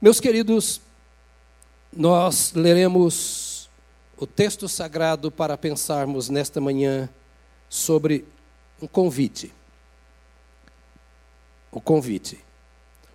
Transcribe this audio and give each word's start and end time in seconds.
Meus 0.00 0.20
queridos, 0.20 0.80
nós 1.92 2.52
leremos 2.52 3.68
o 4.16 4.28
texto 4.28 4.68
sagrado 4.68 5.28
para 5.28 5.58
pensarmos 5.58 6.28
nesta 6.28 6.60
manhã 6.60 7.08
sobre 7.68 8.24
um 8.80 8.86
convite. 8.86 9.52
O 11.72 11.80
convite. 11.80 12.38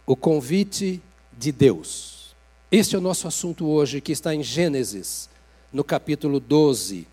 O 0.06 0.14
convite 0.14 1.02
de 1.32 1.54
Deus. 1.54 2.36
Este 2.70 2.95
é 2.95 2.97
o 2.97 3.02
nosso 3.02 3.29
assunto 3.29 3.65
hoje, 3.65 4.02
que 4.02 4.11
está 4.11 4.36
em 4.36 4.43
Gênesis, 4.43 5.29
no 5.71 5.86
capítulo 5.86 6.38
12, 6.38 7.07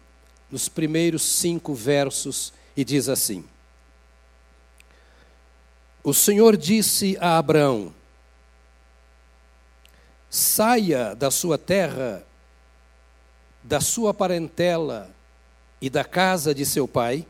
nos 0.50 0.68
primeiros 0.68 1.22
cinco 1.22 1.74
versos, 1.74 2.52
e 2.76 2.84
diz 2.84 3.08
assim: 3.08 3.44
O 6.02 6.12
Senhor 6.12 6.56
disse 6.56 7.16
a 7.20 7.38
Abraão: 7.38 7.94
Saia 10.30 11.14
da 11.14 11.30
sua 11.30 11.58
terra, 11.58 12.24
da 13.64 13.80
sua 13.80 14.14
parentela 14.14 15.10
e 15.80 15.90
da 15.90 16.04
casa 16.04 16.54
de 16.54 16.64
seu 16.64 16.86
pai, 16.86 17.26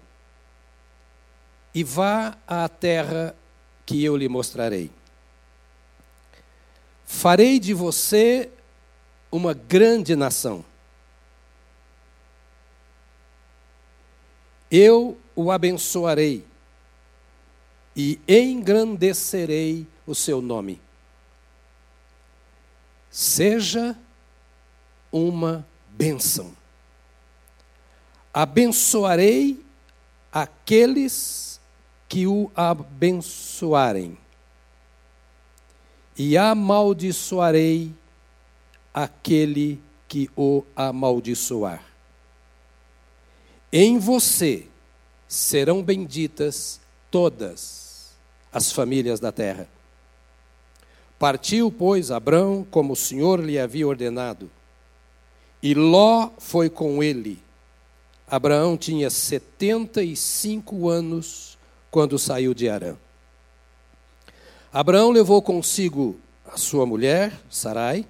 e 1.75 1.83
vá 1.83 2.37
à 2.47 2.69
terra 2.69 3.35
que 3.87 4.05
eu 4.05 4.17
lhe 4.17 4.29
mostrarei. 4.29 4.91
Farei 7.07 7.59
de 7.59 7.73
você 7.73 8.51
uma 9.33 9.55
grande 9.55 10.15
nação. 10.15 10.65
Eu 14.71 15.19
o 15.35 15.51
abençoarei 15.51 16.45
e 17.97 18.21
engrandecerei 18.29 19.87
o 20.07 20.15
seu 20.15 20.41
nome. 20.41 20.81
Seja 23.11 23.99
uma 25.11 25.67
bênção. 25.89 26.57
Abençoarei 28.33 29.65
aqueles 30.33 31.61
que 32.09 32.27
o 32.27 32.51
abençoarem, 32.55 34.17
e 36.17 36.37
amaldiçoarei 36.37 37.95
aquele 38.93 39.81
que 40.09 40.29
o 40.37 40.65
amaldiçoar. 40.75 41.85
Em 43.73 43.99
você 43.99 44.67
serão 45.29 45.83
benditas 45.83 46.81
todas 47.11 48.11
as 48.53 48.73
famílias 48.73 49.21
da 49.21 49.31
terra. 49.31 49.69
Partiu, 51.21 51.71
pois, 51.71 52.11
Abrão, 52.11 52.67
como 52.71 52.95
o 52.95 52.97
Senhor 52.97 53.41
lhe 53.41 53.59
havia 53.59 53.87
ordenado, 53.87 54.51
e 55.63 55.75
Ló 55.75 56.31
foi 56.39 56.71
com 56.71 57.03
ele. 57.03 57.43
Abraão 58.27 58.75
tinha 58.75 59.11
setenta 59.11 60.03
e 60.03 60.17
cinco 60.17 60.89
anos 60.89 61.59
quando 61.91 62.19
saiu 62.19 62.55
de 62.55 62.71
Arã. 62.71 62.97
Abraão 64.73 65.11
levou 65.11 65.43
consigo 65.43 66.19
a 66.51 66.57
sua 66.57 66.87
mulher, 66.87 67.39
Sarai, 67.51 68.07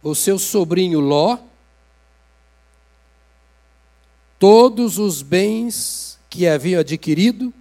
o 0.00 0.14
seu 0.14 0.38
sobrinho 0.38 1.00
Ló, 1.00 1.38
todos 4.38 4.96
os 4.96 5.22
bens 5.22 6.20
que 6.30 6.46
haviam 6.46 6.78
adquirido 6.78 7.52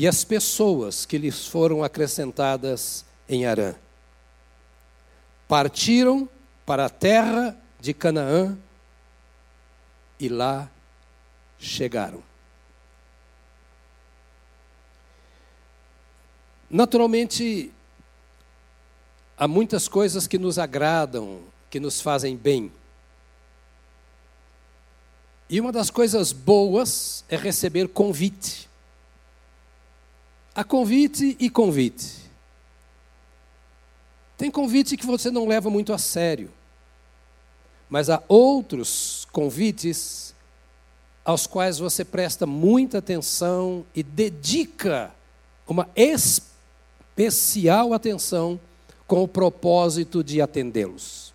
e 0.00 0.08
as 0.08 0.24
pessoas 0.24 1.04
que 1.04 1.18
lhes 1.18 1.46
foram 1.46 1.84
acrescentadas 1.84 3.04
em 3.28 3.44
Arã. 3.44 3.74
Partiram 5.46 6.26
para 6.64 6.86
a 6.86 6.88
terra 6.88 7.54
de 7.78 7.92
Canaã 7.92 8.56
e 10.18 10.26
lá 10.30 10.70
chegaram. 11.58 12.22
Naturalmente, 16.70 17.70
há 19.36 19.46
muitas 19.46 19.86
coisas 19.86 20.26
que 20.26 20.38
nos 20.38 20.58
agradam, 20.58 21.42
que 21.68 21.78
nos 21.78 22.00
fazem 22.00 22.38
bem. 22.38 22.72
E 25.46 25.60
uma 25.60 25.70
das 25.70 25.90
coisas 25.90 26.32
boas 26.32 27.22
é 27.28 27.36
receber 27.36 27.86
convite. 27.86 28.69
Há 30.54 30.64
convite 30.64 31.36
e 31.38 31.48
convite. 31.48 32.20
Tem 34.36 34.50
convite 34.50 34.96
que 34.96 35.06
você 35.06 35.30
não 35.30 35.46
leva 35.46 35.70
muito 35.70 35.92
a 35.92 35.98
sério. 35.98 36.50
Mas 37.88 38.08
há 38.08 38.22
outros 38.28 39.26
convites 39.32 40.34
aos 41.24 41.46
quais 41.46 41.78
você 41.78 42.04
presta 42.04 42.46
muita 42.46 42.98
atenção 42.98 43.84
e 43.94 44.02
dedica 44.02 45.12
uma 45.66 45.88
especial 45.94 47.92
atenção 47.92 48.58
com 49.06 49.22
o 49.22 49.28
propósito 49.28 50.24
de 50.24 50.40
atendê-los. 50.40 51.34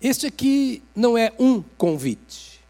Este 0.00 0.26
aqui 0.26 0.82
não 0.94 1.16
é 1.16 1.32
um 1.38 1.62
convite. 1.62 2.60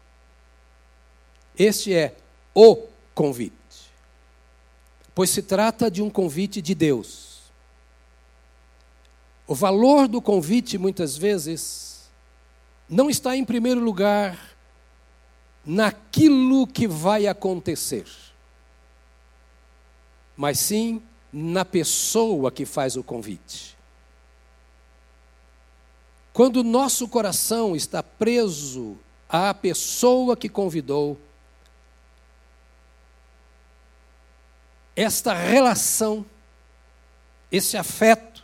Este 1.57 1.93
é 1.93 2.15
o 2.53 2.87
convite. 3.13 3.56
Pois 5.17 5.31
se 5.31 5.41
trata 5.41 5.89
de 5.89 5.99
um 5.99 6.11
convite 6.11 6.61
de 6.61 6.75
Deus. 6.75 7.39
O 9.47 9.55
valor 9.55 10.07
do 10.07 10.21
convite, 10.21 10.77
muitas 10.77 11.17
vezes, 11.17 12.07
não 12.87 13.09
está 13.09 13.35
em 13.35 13.43
primeiro 13.43 13.79
lugar 13.79 14.55
naquilo 15.65 16.67
que 16.67 16.87
vai 16.87 17.25
acontecer, 17.25 18.05
mas 20.35 20.59
sim 20.59 21.01
na 21.33 21.65
pessoa 21.65 22.51
que 22.51 22.63
faz 22.63 22.95
o 22.95 23.03
convite. 23.03 23.75
Quando 26.31 26.57
o 26.57 26.63
nosso 26.63 27.07
coração 27.07 27.75
está 27.75 28.03
preso 28.03 28.95
à 29.27 29.51
pessoa 29.51 30.37
que 30.37 30.47
convidou, 30.47 31.17
esta 34.97 35.31
relação, 35.31 36.25
esse 37.51 37.77
afeto, 37.77 38.43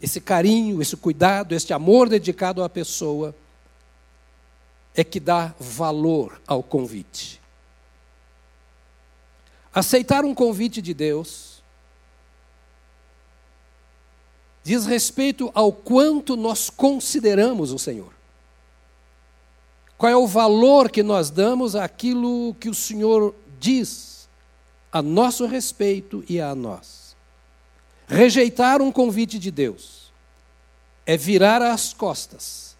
esse 0.00 0.18
carinho, 0.18 0.80
esse 0.80 0.96
cuidado, 0.96 1.54
este 1.54 1.74
amor 1.74 2.08
dedicado 2.08 2.64
à 2.64 2.70
pessoa, 2.70 3.36
é 4.94 5.04
que 5.04 5.20
dá 5.20 5.54
valor 5.60 6.40
ao 6.46 6.62
convite. 6.62 7.38
Aceitar 9.74 10.24
um 10.24 10.34
convite 10.34 10.80
de 10.80 10.94
Deus 10.94 11.62
diz 14.62 14.86
respeito 14.86 15.50
ao 15.54 15.70
quanto 15.70 16.34
nós 16.34 16.70
consideramos 16.70 17.72
o 17.72 17.78
Senhor. 17.78 18.14
Qual 19.98 20.10
é 20.10 20.16
o 20.16 20.26
valor 20.26 20.90
que 20.90 21.02
nós 21.02 21.28
damos 21.28 21.76
àquilo 21.76 22.54
que 22.54 22.70
o 22.70 22.74
Senhor 22.74 23.34
diz 23.60 24.13
a 24.94 25.02
nosso 25.02 25.44
respeito 25.46 26.24
e 26.28 26.40
a 26.40 26.54
nós. 26.54 27.16
Rejeitar 28.06 28.80
um 28.80 28.92
convite 28.92 29.40
de 29.40 29.50
Deus 29.50 30.12
é 31.04 31.16
virar 31.16 31.60
as 31.60 31.92
costas 31.92 32.76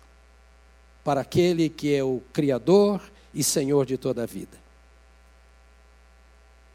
para 1.03 1.23
aquele 1.23 1.69
que 1.69 1.93
é 1.93 2.05
o 2.05 2.23
Criador 2.33 3.03
e 3.35 3.43
Senhor 3.43 3.85
de 3.85 3.99
toda 3.99 4.23
a 4.23 4.27
vida. 4.27 4.57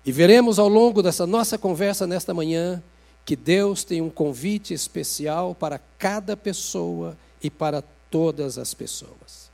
E 0.05 0.11
veremos 0.11 0.59
ao 0.59 0.67
longo 0.67 1.01
dessa 1.01 1.25
nossa 1.25 1.57
conversa 1.57 2.05
nesta 2.05 2.33
manhã 2.33 2.83
que 3.23 3.37
Deus 3.37 3.85
tem 3.85 4.01
um 4.01 4.09
convite 4.09 4.73
especial 4.73 5.55
para 5.55 5.79
cada 5.97 6.35
pessoa 6.35 7.17
e 7.41 7.49
para 7.49 7.81
todas 8.11 8.57
as 8.57 8.73
pessoas. 8.73 9.49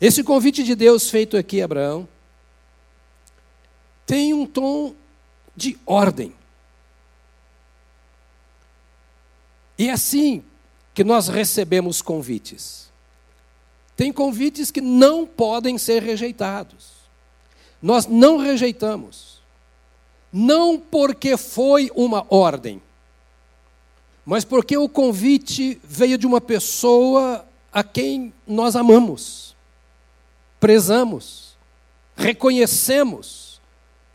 Esse 0.00 0.22
convite 0.22 0.62
de 0.62 0.76
Deus 0.76 1.10
feito 1.10 1.36
aqui 1.36 1.60
Abraão 1.60 2.08
tem 4.06 4.34
um 4.34 4.46
tom 4.46 4.94
de 5.56 5.78
ordem. 5.86 6.34
E 9.78 9.88
é 9.88 9.92
assim 9.92 10.44
que 10.92 11.02
nós 11.02 11.28
recebemos 11.28 12.00
convites. 12.00 12.92
Tem 13.96 14.12
convites 14.12 14.70
que 14.70 14.80
não 14.80 15.26
podem 15.26 15.78
ser 15.78 16.02
rejeitados. 16.02 16.92
Nós 17.82 18.06
não 18.06 18.38
rejeitamos 18.38 19.34
não 20.36 20.80
porque 20.80 21.36
foi 21.36 21.92
uma 21.94 22.26
ordem, 22.28 22.82
mas 24.26 24.44
porque 24.44 24.76
o 24.76 24.88
convite 24.88 25.80
veio 25.84 26.18
de 26.18 26.26
uma 26.26 26.40
pessoa 26.40 27.46
a 27.72 27.84
quem 27.84 28.34
nós 28.44 28.74
amamos, 28.74 29.54
prezamos, 30.58 31.56
reconhecemos 32.16 33.43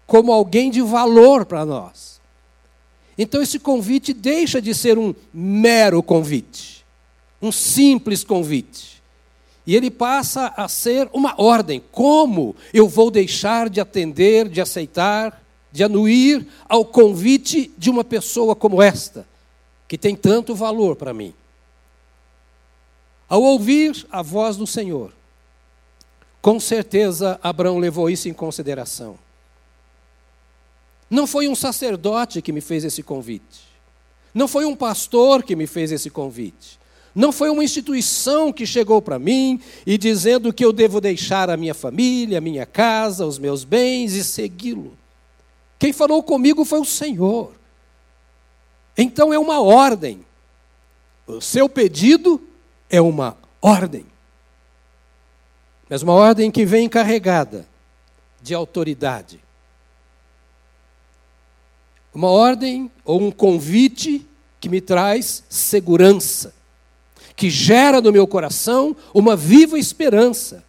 como 0.10 0.34
alguém 0.34 0.72
de 0.72 0.82
valor 0.82 1.46
para 1.46 1.64
nós. 1.64 2.20
Então 3.16 3.42
esse 3.44 3.60
convite 3.60 4.12
deixa 4.12 4.60
de 4.60 4.74
ser 4.74 4.98
um 4.98 5.14
mero 5.32 6.02
convite, 6.02 6.84
um 7.40 7.52
simples 7.52 8.24
convite. 8.24 9.04
E 9.68 9.76
ele 9.76 9.92
passa 9.92 10.52
a 10.58 10.68
ser 10.68 11.08
uma 11.14 11.40
ordem. 11.40 11.84
Como 11.92 12.56
eu 12.74 12.88
vou 12.88 13.12
deixar 13.12 13.70
de 13.70 13.80
atender, 13.80 14.50
de 14.50 14.60
aceitar, 14.60 15.44
de 15.72 15.84
anuir 15.84 16.48
ao 16.68 16.84
convite 16.84 17.72
de 17.78 17.90
uma 17.90 18.04
pessoa 18.04 18.56
como 18.56 18.82
esta, 18.82 19.28
que 19.88 19.96
tem 19.98 20.16
tanto 20.16 20.56
valor 20.56 20.96
para 20.96 21.14
mim? 21.14 21.36
Ao 23.28 23.44
ouvir 23.44 24.08
a 24.10 24.24
voz 24.24 24.58
do 24.58 24.66
Senhor, 24.66 25.14
com 26.42 26.60
certeza 26.60 27.40
Abraão 27.44 27.78
levou 27.78 28.10
isso 28.10 28.28
em 28.28 28.34
consideração. 28.34 29.20
Não 31.10 31.26
foi 31.26 31.48
um 31.48 31.56
sacerdote 31.56 32.42
que 32.42 32.52
me 32.52 32.62
fez 32.62 32.84
esse 32.84 33.02
convite. 33.02 33.68
Não 34.34 34.48
foi 34.48 34.66
um 34.66 34.76
pastor 34.76 35.44
que 35.44 35.56
me 35.56 35.66
fez 35.66 35.92
esse 35.92 36.10
convite. 36.10 36.80
Não 37.16 37.32
foi 37.32 37.50
uma 37.50 37.64
instituição 37.64 38.54
que 38.54 38.66
chegou 38.66 39.02
para 39.02 39.18
mim 39.18 39.60
e 39.86 39.98
dizendo 39.98 40.54
que 40.54 40.64
eu 40.64 40.72
devo 40.72 41.02
deixar 41.02 41.50
a 41.50 41.58
minha 41.58 41.74
família, 41.74 42.38
a 42.38 42.42
minha 42.42 42.66
casa, 42.66 43.26
os 43.26 43.40
meus 43.40 43.64
bens 43.64 44.14
e 44.14 44.24
segui-lo. 44.24 44.96
Quem 45.80 45.92
falou 45.92 46.22
comigo 46.22 46.64
foi 46.64 46.80
o 46.80 46.86
Senhor. 46.86 47.54
Então 48.98 49.34
é 49.34 49.40
uma 49.40 49.62
ordem. 49.62 50.26
O 51.26 51.42
seu 51.42 51.68
pedido 51.68 52.42
é 52.90 53.02
uma 53.02 53.36
ordem. 53.62 54.06
Mas 55.90 56.04
uma 56.04 56.14
ordem 56.14 56.52
que 56.52 56.66
vem 56.66 56.88
carregada 56.88 57.68
de 58.42 58.54
autoridade. 58.54 59.40
Uma 62.14 62.30
ordem 62.30 62.92
ou 63.06 63.22
um 63.22 63.32
convite 63.32 64.26
que 64.60 64.68
me 64.68 64.82
traz 64.82 65.44
segurança, 65.50 66.54
que 67.36 67.50
gera 67.50 68.02
no 68.02 68.12
meu 68.12 68.28
coração 68.28 68.96
uma 69.14 69.36
viva 69.36 69.78
esperança, 69.80 70.64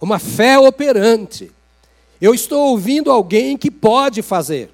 uma 0.00 0.18
fé 0.18 0.58
operante. 0.58 1.50
Eu 2.20 2.34
estou 2.34 2.68
ouvindo 2.68 3.10
alguém 3.10 3.56
que 3.56 3.70
pode 3.70 4.22
fazer. 4.22 4.70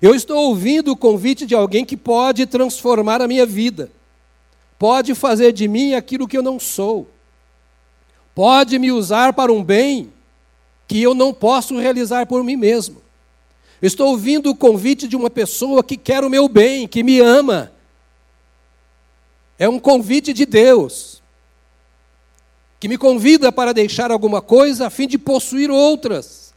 Eu 0.00 0.14
estou 0.14 0.48
ouvindo 0.48 0.92
o 0.92 0.96
convite 0.96 1.44
de 1.44 1.54
alguém 1.54 1.84
que 1.84 1.96
pode 1.96 2.46
transformar 2.46 3.20
a 3.20 3.28
minha 3.28 3.44
vida, 3.44 3.90
pode 4.78 5.14
fazer 5.14 5.52
de 5.52 5.68
mim 5.68 5.94
aquilo 5.94 6.26
que 6.26 6.38
eu 6.38 6.42
não 6.42 6.58
sou, 6.58 7.08
pode 8.34 8.78
me 8.78 8.90
usar 8.90 9.34
para 9.34 9.52
um 9.52 9.62
bem 9.62 10.10
que 10.88 11.02
eu 11.02 11.14
não 11.14 11.34
posso 11.34 11.78
realizar 11.78 12.26
por 12.26 12.42
mim 12.42 12.56
mesmo. 12.56 13.02
Estou 13.82 14.08
ouvindo 14.08 14.50
o 14.50 14.56
convite 14.56 15.08
de 15.08 15.16
uma 15.16 15.30
pessoa 15.30 15.82
que 15.82 15.96
quer 15.96 16.22
o 16.22 16.30
meu 16.30 16.48
bem, 16.48 16.86
que 16.86 17.02
me 17.02 17.18
ama. 17.20 17.72
É 19.58 19.68
um 19.68 19.78
convite 19.78 20.32
de 20.32 20.44
Deus, 20.44 21.22
que 22.78 22.88
me 22.88 22.98
convida 22.98 23.50
para 23.50 23.72
deixar 23.72 24.10
alguma 24.10 24.42
coisa 24.42 24.86
a 24.86 24.90
fim 24.90 25.06
de 25.06 25.18
possuir 25.18 25.70
outras. 25.70 26.52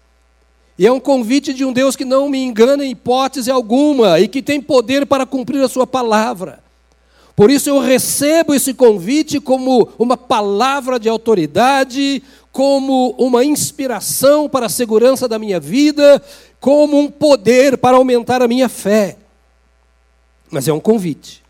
E 0.77 0.87
é 0.87 0.91
um 0.91 0.99
convite 0.99 1.53
de 1.53 1.63
um 1.63 1.71
Deus 1.71 1.95
que 1.95 2.03
não 2.03 2.27
me 2.27 2.43
engana 2.43 2.85
em 2.85 2.91
hipótese 2.91 3.51
alguma 3.51 4.19
e 4.19 4.27
que 4.27 4.41
tem 4.41 4.61
poder 4.61 5.05
para 5.05 5.25
cumprir 5.25 5.63
a 5.63 5.69
sua 5.69 5.85
palavra. 5.85 6.63
Por 7.35 7.49
isso 7.49 7.69
eu 7.69 7.79
recebo 7.79 8.53
esse 8.53 8.73
convite 8.73 9.39
como 9.39 9.89
uma 9.97 10.15
palavra 10.15 10.99
de 10.99 11.09
autoridade, 11.09 12.21
como 12.51 13.15
uma 13.17 13.43
inspiração 13.43 14.47
para 14.47 14.67
a 14.67 14.69
segurança 14.69 15.27
da 15.27 15.39
minha 15.39 15.59
vida, 15.59 16.21
como 16.63 16.97
um 16.97 17.11
poder 17.11 17.77
para 17.77 17.97
aumentar 17.97 18.41
a 18.41 18.47
minha 18.47 18.69
fé. 18.69 19.17
Mas 20.49 20.65
é 20.65 20.71
um 20.71 20.79
convite. 20.79 21.43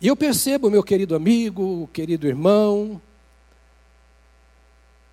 E 0.00 0.06
eu 0.06 0.14
percebo, 0.14 0.70
meu 0.70 0.84
querido 0.84 1.16
amigo, 1.16 1.90
querido 1.92 2.28
irmão, 2.28 3.02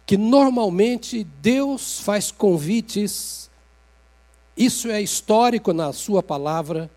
que 0.06 0.16
normalmente 0.16 1.24
Deus 1.24 2.00
faz 2.02 2.32
convites, 2.32 3.50
isso 4.56 4.88
é 4.92 5.02
histórico 5.02 5.74
na 5.74 5.92
Sua 5.94 6.22
palavra. 6.22 6.88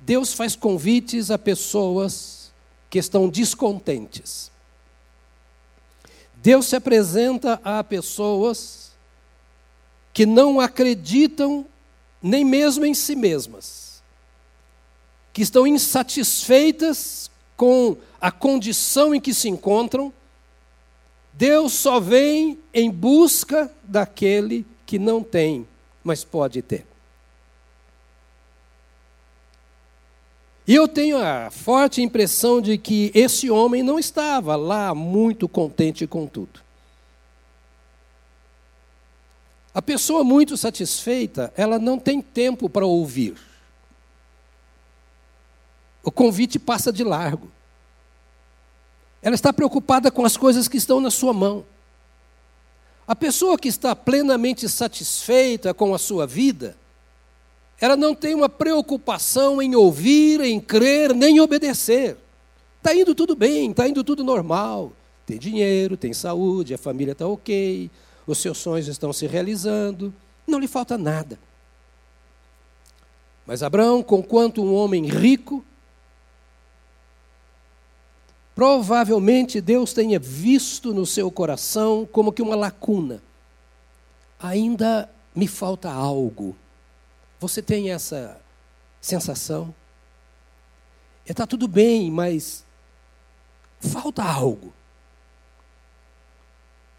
Deus 0.00 0.34
faz 0.34 0.56
convites 0.56 1.30
a 1.30 1.38
pessoas 1.38 2.52
que 2.90 2.98
estão 2.98 3.28
descontentes. 3.28 4.50
Deus 6.34 6.66
se 6.66 6.74
apresenta 6.74 7.60
a 7.62 7.84
pessoas 7.84 8.83
que 10.14 10.24
não 10.24 10.60
acreditam 10.60 11.66
nem 12.22 12.44
mesmo 12.44 12.86
em 12.86 12.94
si 12.94 13.16
mesmas, 13.16 14.02
que 15.32 15.42
estão 15.42 15.66
insatisfeitas 15.66 17.30
com 17.56 17.96
a 18.20 18.30
condição 18.30 19.14
em 19.14 19.20
que 19.20 19.34
se 19.34 19.48
encontram, 19.48 20.12
Deus 21.32 21.72
só 21.72 21.98
vem 21.98 22.58
em 22.72 22.90
busca 22.90 23.70
daquele 23.82 24.64
que 24.86 24.98
não 24.98 25.22
tem, 25.22 25.66
mas 26.02 26.22
pode 26.22 26.62
ter. 26.62 26.86
E 30.66 30.74
eu 30.74 30.88
tenho 30.88 31.18
a 31.18 31.50
forte 31.50 32.00
impressão 32.00 32.60
de 32.60 32.78
que 32.78 33.10
esse 33.14 33.50
homem 33.50 33.82
não 33.82 33.98
estava 33.98 34.56
lá 34.56 34.94
muito 34.94 35.46
contente 35.46 36.06
com 36.06 36.26
tudo. 36.26 36.63
A 39.74 39.82
pessoa 39.82 40.22
muito 40.22 40.56
satisfeita, 40.56 41.52
ela 41.56 41.80
não 41.80 41.98
tem 41.98 42.22
tempo 42.22 42.70
para 42.70 42.86
ouvir. 42.86 43.34
O 46.00 46.12
convite 46.12 46.60
passa 46.60 46.92
de 46.92 47.02
largo. 47.02 47.50
Ela 49.20 49.34
está 49.34 49.52
preocupada 49.52 50.12
com 50.12 50.24
as 50.24 50.36
coisas 50.36 50.68
que 50.68 50.76
estão 50.76 51.00
na 51.00 51.10
sua 51.10 51.32
mão. 51.32 51.64
A 53.06 53.16
pessoa 53.16 53.58
que 53.58 53.68
está 53.68 53.96
plenamente 53.96 54.68
satisfeita 54.68 55.74
com 55.74 55.92
a 55.92 55.98
sua 55.98 56.24
vida, 56.26 56.76
ela 57.80 57.96
não 57.96 58.14
tem 58.14 58.34
uma 58.34 58.48
preocupação 58.48 59.60
em 59.60 59.74
ouvir, 59.74 60.40
em 60.40 60.60
crer, 60.60 61.12
nem 61.14 61.40
obedecer. 61.40 62.16
Está 62.78 62.94
indo 62.94 63.14
tudo 63.14 63.34
bem, 63.34 63.70
está 63.70 63.88
indo 63.88 64.04
tudo 64.04 64.22
normal. 64.22 64.92
Tem 65.26 65.38
dinheiro, 65.38 65.96
tem 65.96 66.12
saúde, 66.12 66.74
a 66.74 66.78
família 66.78 67.12
está 67.12 67.26
ok, 67.26 67.90
os 68.26 68.38
seus 68.38 68.58
sonhos 68.58 68.88
estão 68.88 69.12
se 69.12 69.26
realizando, 69.26 70.12
não 70.46 70.58
lhe 70.58 70.68
falta 70.68 70.96
nada. 70.96 71.38
Mas 73.46 73.62
Abraão, 73.62 74.02
conquanto 74.02 74.62
um 74.62 74.74
homem 74.74 75.06
rico, 75.06 75.64
provavelmente 78.54 79.60
Deus 79.60 79.92
tenha 79.92 80.18
visto 80.18 80.94
no 80.94 81.04
seu 81.04 81.30
coração 81.30 82.08
como 82.10 82.32
que 82.32 82.40
uma 82.40 82.56
lacuna. 82.56 83.22
Ainda 84.38 85.10
me 85.34 85.46
falta 85.46 85.90
algo. 85.90 86.56
Você 87.40 87.60
tem 87.60 87.90
essa 87.90 88.40
sensação? 89.00 89.74
Está 91.26 91.46
tudo 91.46 91.68
bem, 91.68 92.10
mas 92.10 92.64
falta 93.80 94.22
algo 94.22 94.72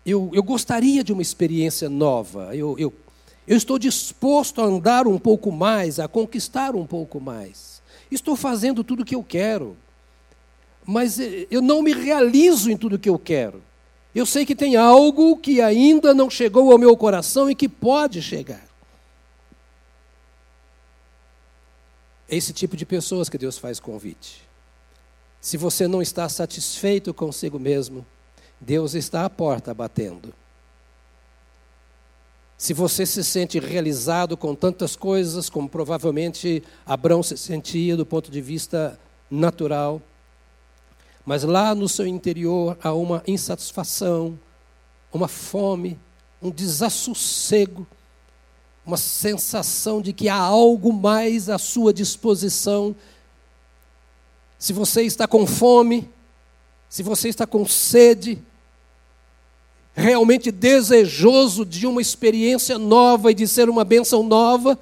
eu, 0.06 0.30
eu 0.34 0.44
gostaria 0.44 1.04
de 1.04 1.12
uma 1.12 1.22
experiência 1.22 1.90
nova. 1.90 2.56
Eu, 2.56 2.78
eu, 2.78 2.94
eu 3.48 3.58
estou 3.58 3.80
disposto 3.80 4.62
a 4.62 4.66
andar 4.66 5.08
um 5.08 5.18
pouco 5.18 5.52
mais, 5.52 6.00
a 6.00 6.08
conquistar 6.08 6.76
um 6.76 6.86
pouco 6.86 7.20
mais. 7.20 7.82
Estou 8.12 8.36
fazendo 8.36 8.84
tudo 8.84 9.02
o 9.02 9.06
que 9.06 9.16
eu 9.16 9.24
quero, 9.24 9.76
mas 10.86 11.20
eh, 11.20 11.48
eu 11.50 11.62
não 11.62 11.82
me 11.82 11.92
realizo 11.92 12.70
em 12.70 12.78
tudo 12.78 12.96
o 12.98 13.00
que 13.00 13.10
eu 13.10 13.18
quero. 13.18 13.64
Eu 14.14 14.26
sei 14.26 14.46
que 14.46 14.56
tem 14.56 14.76
algo 14.76 15.36
que 15.38 15.60
ainda 15.60 16.14
não 16.14 16.30
chegou 16.30 16.72
ao 16.72 16.78
meu 16.78 16.96
coração 16.96 17.50
e 17.50 17.56
que 17.56 17.68
pode 17.68 18.22
chegar. 18.22 18.66
É 22.30 22.36
esse 22.36 22.54
tipo 22.54 22.78
de 22.78 22.86
pessoas 22.86 23.28
que 23.28 23.38
Deus 23.38 23.58
faz 23.58 23.80
convite. 23.80 24.44
Se 25.42 25.58
você 25.58 25.88
não 25.88 26.02
está 26.02 26.30
satisfeito 26.30 27.14
consigo 27.14 27.60
mesmo, 27.60 28.06
Deus 28.66 28.96
está 28.96 29.26
à 29.26 29.30
porta 29.30 29.76
batendo. 29.76 30.34
Se 32.58 32.74
você 32.74 33.06
se 33.06 33.24
sente 33.24 33.60
realizado 33.60 34.36
com 34.36 34.56
tantas 34.56 34.96
coisas, 34.96 35.52
como 35.52 35.70
provavelmente 35.70 36.64
Abraão 36.84 37.22
se 37.22 37.38
sentia 37.38 37.96
do 37.96 38.08
ponto 38.08 38.32
de 38.32 38.42
vista 38.42 39.00
natural, 39.30 40.02
mas 41.24 41.44
lá 41.44 41.76
no 41.76 41.88
seu 41.88 42.08
interior 42.08 42.76
há 42.82 42.92
uma 42.92 43.22
insatisfação, 43.28 44.40
uma 45.14 45.28
fome, 45.28 46.00
um 46.42 46.50
desassossego, 46.50 47.86
uma 48.84 48.98
sensação 48.98 50.02
de 50.02 50.12
que 50.12 50.28
há 50.28 50.38
algo 50.38 50.92
mais 50.92 51.50
à 51.50 51.60
sua 51.60 51.94
disposição. 51.94 52.96
Se 54.58 54.74
você 54.74 55.04
está 55.04 55.28
com 55.28 55.46
fome, 55.46 56.10
se 56.90 57.04
você 57.04 57.30
está 57.30 57.46
com 57.46 57.64
sede, 57.68 58.42
realmente 59.96 60.52
desejoso 60.52 61.66
de 61.66 61.88
uma 61.88 62.02
experiência 62.02 62.78
nova 62.78 63.32
e 63.32 63.34
de 63.34 63.48
ser 63.48 63.70
uma 63.70 63.86
bênção 63.86 64.22
nova, 64.22 64.78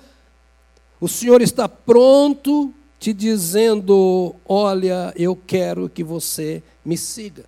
o 1.00 1.08
Senhor 1.08 1.42
está 1.42 1.70
pronto 1.70 2.74
te 3.00 3.14
dizendo: 3.14 4.36
Olha, 4.44 5.14
eu 5.16 5.36
quero 5.36 5.88
que 5.88 6.04
você 6.04 6.64
me 6.84 6.98
siga. 6.98 7.46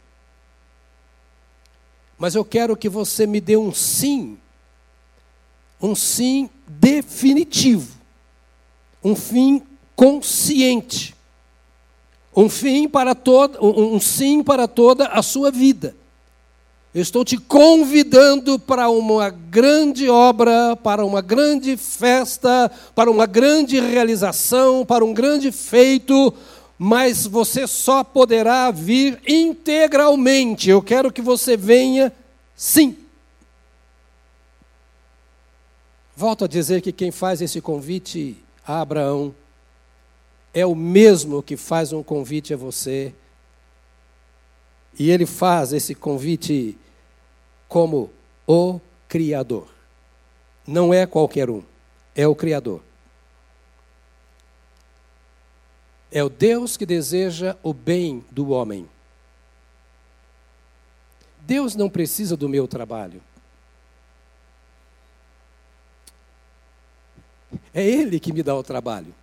Mas 2.18 2.36
eu 2.36 2.46
quero 2.46 2.78
que 2.78 2.88
você 2.88 3.26
me 3.26 3.42
dê 3.42 3.58
um 3.58 3.74
sim, 3.74 4.38
um 5.82 5.96
sim 5.96 6.50
definitivo, 6.68 7.98
um 9.04 9.16
fim 9.16 9.62
consciente, 9.96 11.16
um 12.34 12.48
fim 12.48 12.88
para 12.88 13.16
toda, 13.16 13.62
um 13.62 14.00
sim 14.00 14.44
para 14.44 14.68
toda 14.68 15.08
a 15.08 15.22
sua 15.22 15.52
vida. 15.52 15.96
Eu 16.96 17.02
estou 17.02 17.26
te 17.26 17.38
convidando 17.38 18.58
para 18.58 18.90
uma 18.90 19.30
grande 19.30 20.08
obra, 20.08 20.78
para 20.78 21.06
uma 21.06 21.22
grande 21.22 21.76
festa, 21.76 22.72
para 22.96 23.12
uma 23.12 23.26
grande 23.26 23.82
realização, 23.82 24.86
para 24.86 25.04
um 25.04 25.14
grande 25.14 25.52
feito, 25.52 26.34
mas 26.80 27.28
você 27.28 27.68
só 27.68 28.02
poderá 28.02 28.72
vir 28.72 29.22
integralmente. 29.28 30.70
Eu 30.70 30.82
quero 30.82 31.12
que 31.12 31.22
você 31.22 31.58
venha 31.58 32.14
sim. 32.56 32.98
Volto 36.16 36.46
a 36.46 36.48
dizer 36.48 36.82
que 36.82 36.94
quem 36.94 37.12
faz 37.12 37.42
esse 37.42 37.60
convite 37.60 38.42
a 38.66 38.80
Abraão 38.80 39.36
é 40.54 40.66
o 40.66 40.74
mesmo 40.74 41.44
que 41.44 41.58
faz 41.58 41.92
um 41.92 42.02
convite 42.02 42.54
a 42.54 42.58
você. 42.58 43.14
E 44.98 45.12
ele 45.12 45.26
faz 45.26 45.74
esse 45.74 45.94
convite 45.94 46.78
como 47.68 48.12
o 48.48 48.80
Criador. 49.08 49.68
Não 50.68 50.94
é 50.94 51.06
qualquer 51.06 51.50
um, 51.50 51.64
é 52.16 52.28
o 52.28 52.36
Criador. 52.36 52.82
É 56.12 56.24
o 56.24 56.30
Deus 56.30 56.78
que 56.78 56.86
deseja 56.86 57.58
o 57.62 57.74
bem 57.74 58.24
do 58.32 58.50
homem. 58.50 58.90
Deus 61.42 61.76
não 61.76 61.90
precisa 61.90 62.36
do 62.36 62.50
meu 62.50 62.68
trabalho. 62.68 63.22
É 67.74 67.86
Ele 67.86 68.20
que 68.20 68.34
me 68.34 68.42
dá 68.42 68.56
o 68.56 68.64
trabalho. 68.64 69.14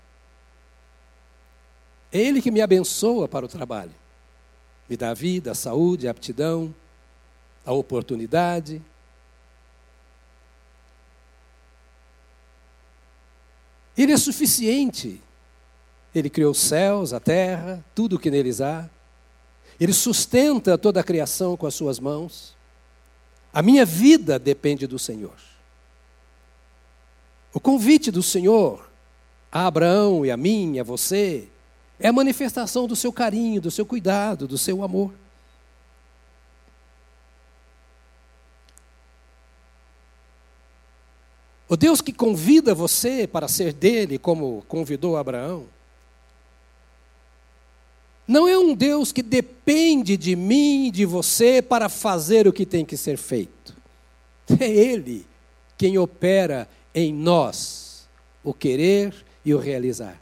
É 2.12 2.18
Ele 2.18 2.42
que 2.42 2.50
me 2.50 2.60
abençoa 2.60 3.26
para 3.26 3.46
o 3.46 3.48
trabalho. 3.48 3.94
Me 4.88 4.96
dá 4.96 5.14
vida, 5.14 5.54
saúde, 5.54 6.06
aptidão, 6.06 6.74
a 7.64 7.72
oportunidade. 7.72 8.82
Ele 13.96 14.12
é 14.12 14.16
suficiente. 14.16 15.20
Ele 16.14 16.28
criou 16.28 16.52
os 16.52 16.60
céus, 16.60 17.12
a 17.12 17.20
terra, 17.20 17.84
tudo 17.94 18.16
o 18.16 18.18
que 18.18 18.30
neles 18.30 18.60
há. 18.60 18.88
Ele 19.80 19.92
sustenta 19.92 20.76
toda 20.76 21.00
a 21.00 21.04
criação 21.04 21.56
com 21.56 21.66
as 21.66 21.74
suas 21.74 21.98
mãos. 21.98 22.56
A 23.52 23.62
minha 23.62 23.84
vida 23.84 24.38
depende 24.38 24.86
do 24.86 24.98
Senhor. 24.98 25.36
O 27.52 27.60
convite 27.60 28.10
do 28.10 28.22
Senhor 28.22 28.92
a 29.52 29.66
Abraão 29.66 30.24
e 30.24 30.30
a 30.30 30.36
mim, 30.36 30.78
a 30.78 30.82
você, 30.82 31.46
é 32.00 32.08
a 32.08 32.12
manifestação 32.12 32.88
do 32.88 32.96
seu 32.96 33.12
carinho, 33.12 33.60
do 33.60 33.70
seu 33.70 33.84
cuidado, 33.84 34.48
do 34.48 34.56
seu 34.56 34.82
amor. 34.82 35.12
O 41.72 41.76
Deus 41.76 42.02
que 42.02 42.12
convida 42.12 42.74
você 42.74 43.26
para 43.26 43.48
ser 43.48 43.72
dele, 43.72 44.18
como 44.18 44.62
convidou 44.68 45.16
Abraão, 45.16 45.64
não 48.28 48.46
é 48.46 48.58
um 48.58 48.74
Deus 48.74 49.10
que 49.10 49.22
depende 49.22 50.18
de 50.18 50.36
mim 50.36 50.88
e 50.88 50.90
de 50.90 51.06
você 51.06 51.62
para 51.62 51.88
fazer 51.88 52.46
o 52.46 52.52
que 52.52 52.66
tem 52.66 52.84
que 52.84 52.94
ser 52.94 53.16
feito. 53.16 53.74
É 54.60 54.68
Ele 54.68 55.24
quem 55.78 55.96
opera 55.96 56.68
em 56.94 57.10
nós 57.10 58.06
o 58.44 58.52
querer 58.52 59.14
e 59.42 59.54
o 59.54 59.58
realizar. 59.58 60.20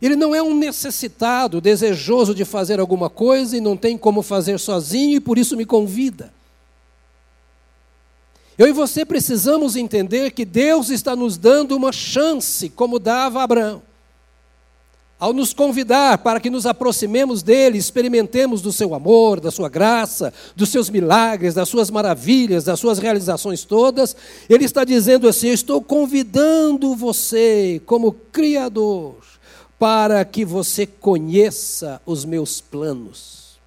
Ele 0.00 0.14
não 0.14 0.32
é 0.32 0.40
um 0.40 0.56
necessitado, 0.56 1.60
desejoso 1.60 2.32
de 2.32 2.44
fazer 2.44 2.78
alguma 2.78 3.10
coisa 3.10 3.56
e 3.56 3.60
não 3.60 3.76
tem 3.76 3.98
como 3.98 4.22
fazer 4.22 4.60
sozinho 4.60 5.16
e 5.16 5.20
por 5.20 5.36
isso 5.36 5.56
me 5.56 5.66
convida. 5.66 6.32
Eu 8.58 8.68
e 8.68 8.72
você 8.72 9.04
precisamos 9.04 9.76
entender 9.76 10.32
que 10.32 10.44
Deus 10.44 10.90
está 10.90 11.16
nos 11.16 11.38
dando 11.38 11.76
uma 11.76 11.92
chance, 11.92 12.68
como 12.68 12.98
dava 12.98 13.42
Abraão. 13.42 13.82
Ao 15.20 15.34
nos 15.34 15.52
convidar 15.52 16.16
para 16.18 16.40
que 16.40 16.48
nos 16.48 16.64
aproximemos 16.64 17.42
dele, 17.42 17.76
experimentemos 17.76 18.62
do 18.62 18.72
seu 18.72 18.94
amor, 18.94 19.38
da 19.38 19.50
sua 19.50 19.68
graça, 19.68 20.32
dos 20.56 20.70
seus 20.70 20.88
milagres, 20.88 21.52
das 21.52 21.68
suas 21.68 21.90
maravilhas, 21.90 22.64
das 22.64 22.80
suas 22.80 22.98
realizações 22.98 23.62
todas, 23.62 24.16
ele 24.48 24.64
está 24.64 24.82
dizendo 24.82 25.28
assim: 25.28 25.48
Eu 25.48 25.54
estou 25.54 25.82
convidando 25.82 26.96
você, 26.96 27.82
como 27.84 28.12
Criador, 28.32 29.16
para 29.78 30.24
que 30.24 30.42
você 30.42 30.86
conheça 30.86 32.00
os 32.06 32.24
meus 32.24 32.62
planos, 32.62 33.58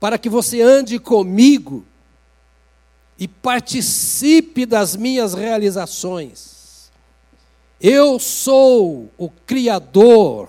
para 0.00 0.18
que 0.18 0.28
você 0.28 0.62
ande 0.62 0.98
comigo 0.98 1.84
e 3.18 3.26
participe 3.26 4.66
das 4.66 4.94
minhas 4.96 5.34
realizações. 5.34 6.90
Eu 7.80 8.18
sou 8.18 9.10
o 9.16 9.28
Criador, 9.28 10.48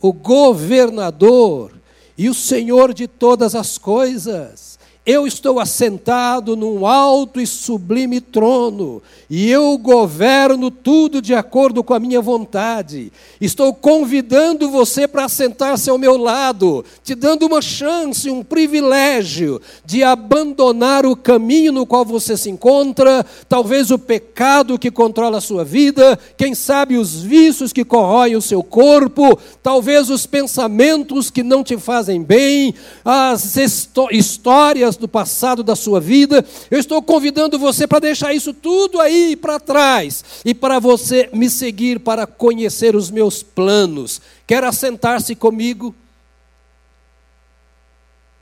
o 0.00 0.12
governador 0.12 1.72
e 2.16 2.28
o 2.28 2.34
Senhor 2.34 2.92
de 2.92 3.06
todas 3.06 3.54
as 3.54 3.78
coisas. 3.78 4.71
Eu 5.04 5.26
estou 5.26 5.58
assentado 5.58 6.54
num 6.54 6.86
alto 6.86 7.40
e 7.40 7.46
sublime 7.46 8.20
trono, 8.20 9.02
e 9.28 9.50
eu 9.50 9.76
governo 9.76 10.70
tudo 10.70 11.20
de 11.20 11.34
acordo 11.34 11.82
com 11.82 11.92
a 11.92 11.98
minha 11.98 12.20
vontade. 12.20 13.12
Estou 13.40 13.74
convidando 13.74 14.70
você 14.70 15.08
para 15.08 15.28
sentar-se 15.28 15.90
ao 15.90 15.98
meu 15.98 16.16
lado, 16.16 16.84
te 17.02 17.16
dando 17.16 17.46
uma 17.46 17.60
chance, 17.60 18.30
um 18.30 18.44
privilégio 18.44 19.60
de 19.84 20.04
abandonar 20.04 21.04
o 21.04 21.16
caminho 21.16 21.72
no 21.72 21.84
qual 21.84 22.04
você 22.04 22.36
se 22.36 22.48
encontra, 22.48 23.26
talvez 23.48 23.90
o 23.90 23.98
pecado 23.98 24.78
que 24.78 24.88
controla 24.88 25.38
a 25.38 25.40
sua 25.40 25.64
vida, 25.64 26.16
quem 26.36 26.54
sabe 26.54 26.96
os 26.96 27.20
vícios 27.20 27.72
que 27.72 27.84
corroem 27.84 28.36
o 28.36 28.42
seu 28.42 28.62
corpo, 28.62 29.36
talvez 29.64 30.10
os 30.10 30.26
pensamentos 30.26 31.28
que 31.28 31.42
não 31.42 31.64
te 31.64 31.76
fazem 31.76 32.22
bem, 32.22 32.72
as 33.04 33.56
histórias 33.56 34.91
do 34.96 35.08
passado 35.08 35.62
da 35.62 35.76
sua 35.76 36.00
vida. 36.00 36.44
Eu 36.70 36.78
estou 36.78 37.02
convidando 37.02 37.58
você 37.58 37.86
para 37.86 38.00
deixar 38.00 38.34
isso 38.34 38.52
tudo 38.52 39.00
aí 39.00 39.36
para 39.36 39.60
trás 39.60 40.24
e 40.44 40.54
para 40.54 40.78
você 40.78 41.28
me 41.32 41.48
seguir 41.48 42.00
para 42.00 42.26
conhecer 42.26 42.94
os 42.96 43.10
meus 43.10 43.42
planos. 43.42 44.20
Quer 44.46 44.64
assentar-se 44.64 45.34
comigo? 45.34 45.94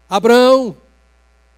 Abraão, 0.09 0.77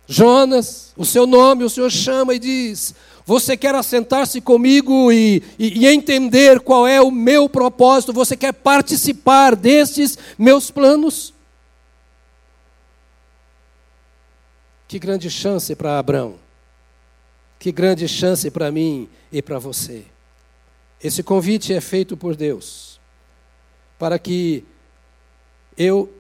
Jonas, 0.07 0.93
o 0.97 1.07
seu 1.07 1.27
nome 1.27 1.65
o 1.65 1.71
Senhor 1.71 1.91
chama 1.91 2.35
e 2.35 2.39
diz: 2.39 2.95
Você 3.25 3.57
quer 3.57 3.75
assentar-se 3.75 4.41
comigo 4.41 5.11
e, 5.11 5.43
e, 5.59 5.85
e, 5.85 5.87
entender 5.87 6.61
qual 6.61 6.87
é 6.87 7.01
o 7.01 7.11
meu 7.11 7.49
propósito? 7.49 8.13
Você 8.13 8.37
quer 8.37 8.53
participar 8.53 9.57
destes 9.57 10.19
meus 10.39 10.71
planos? 10.71 11.33
Que 14.93 14.99
grande 14.99 15.31
chance 15.31 15.75
para 15.75 15.99
Abraão. 15.99 16.35
Que 17.59 17.73
grande 17.73 18.07
chance 18.07 18.51
para 18.51 18.71
mim 18.71 19.09
e 19.33 19.41
para 19.41 19.59
você. 19.59 20.05
Esse 21.03 21.23
convite 21.23 21.73
é 21.73 21.81
feito 21.81 22.15
por 22.15 22.37
Deus 22.37 23.01
para 23.99 24.19
que 24.19 24.63
eu, 25.79 26.13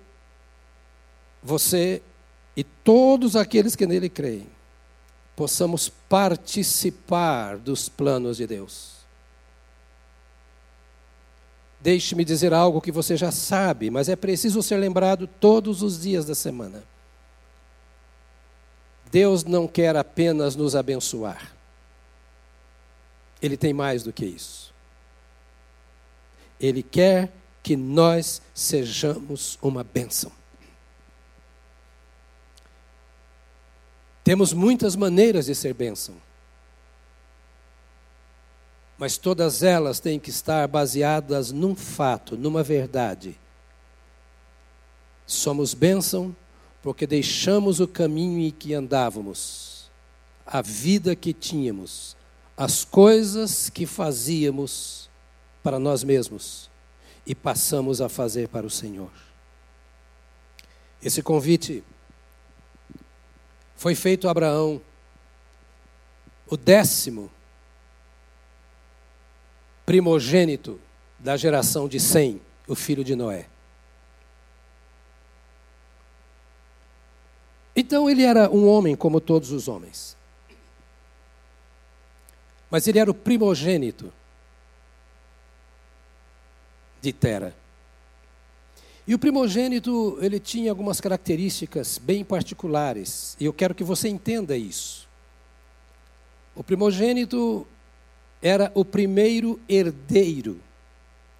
você 1.43 2.01
e 2.57 2.65
todos 2.65 3.37
aqueles 3.37 3.77
que 3.77 3.87
nele 3.87 4.09
creem 4.09 4.47
possamos 5.37 5.91
participar 5.91 7.59
dos 7.59 7.91
planos 7.91 8.39
de 8.39 8.47
Deus. 8.47 9.05
Deixe-me 11.79 12.25
dizer 12.25 12.55
algo 12.55 12.81
que 12.81 12.91
você 12.91 13.19
já 13.19 13.31
sabe, 13.31 13.91
mas 13.91 14.09
é 14.09 14.17
preciso 14.17 14.63
ser 14.63 14.79
lembrado 14.79 15.27
todos 15.27 15.83
os 15.83 16.01
dias 16.01 16.25
da 16.25 16.35
semana. 16.35 16.91
Deus 19.13 19.45
não 19.45 19.69
quer 19.69 19.95
apenas 19.95 20.57
nos 20.57 20.75
abençoar. 20.75 21.55
Ele 23.43 23.59
tem 23.59 23.75
mais 23.75 24.03
do 24.03 24.11
que 24.11 24.25
isso. 24.25 24.73
Ele 26.59 26.83
quer 26.83 27.31
que 27.63 27.77
nós 27.77 28.41
sejamos 28.55 29.59
uma 29.61 29.85
bênção. 29.85 30.33
Temos 34.25 34.55
muitas 34.55 34.97
maneiras 34.97 35.45
de 35.45 35.55
ser 35.55 35.75
bênção. 35.75 36.15
Mas 38.97 39.19
todas 39.19 39.63
elas 39.63 40.01
têm 40.01 40.19
que 40.19 40.31
estar 40.31 40.67
baseadas 40.67 41.53
num 41.53 41.77
fato, 41.77 42.35
numa 42.35 42.63
verdade. 42.63 43.39
Somos 45.27 45.75
bênção 45.75 46.35
porque 46.83 47.07
deixamos 47.07 47.79
o 47.79 47.87
caminho 47.87 48.41
em 48.41 48.51
que 48.51 48.75
andávamos, 48.75 49.91
a 50.45 50.61
vida 50.61 51.15
que 51.15 51.33
tínhamos, 51.33 52.17
as 52.57 52.85
coisas 52.85 53.71
que 53.71 53.87
fazíamos 53.87 55.09
para 55.63 55.79
nós 55.79 56.03
mesmos 56.03 56.69
e 57.25 57.35
passamos 57.35 58.01
a 58.01 58.09
fazer 58.09 58.49
para 58.49 58.67
o 58.67 58.71
Senhor. 58.71 59.11
Esse 61.01 61.23
convite 61.23 61.85
foi 63.77 63.95
feito 63.95 64.27
a 64.27 64.33
Abraão, 64.33 64.81
o 66.47 66.57
décimo 66.57 67.31
primogênito 69.87 70.81
da 71.19 71.37
geração 71.37 71.89
de 71.89 71.99
Sem, 71.99 72.41
o 72.67 72.75
filho 72.75 73.05
de 73.05 73.15
Noé. 73.15 73.47
Então 77.75 78.09
ele 78.09 78.23
era 78.23 78.51
um 78.51 78.69
homem 78.69 78.95
como 78.95 79.21
todos 79.21 79.51
os 79.51 79.69
homens. 79.69 80.17
Mas 82.71 82.87
ele 82.87 82.99
era 82.99 83.11
o 83.11 83.15
primogênito 83.15 84.13
de 87.01 87.13
Tera. 87.13 87.55
E 89.07 89.15
o 89.15 89.19
primogênito, 89.19 90.17
ele 90.21 90.39
tinha 90.39 90.71
algumas 90.71 91.01
características 91.01 91.99
bem 91.99 92.25
particulares, 92.25 93.37
e 93.41 93.45
eu 93.45 93.53
quero 93.53 93.75
que 93.75 93.83
você 93.83 94.09
entenda 94.09 94.57
isso. 94.57 95.09
O 96.55 96.63
primogênito 96.63 97.67
era 98.41 98.71
o 98.75 98.85
primeiro 98.85 99.61
herdeiro 99.69 100.61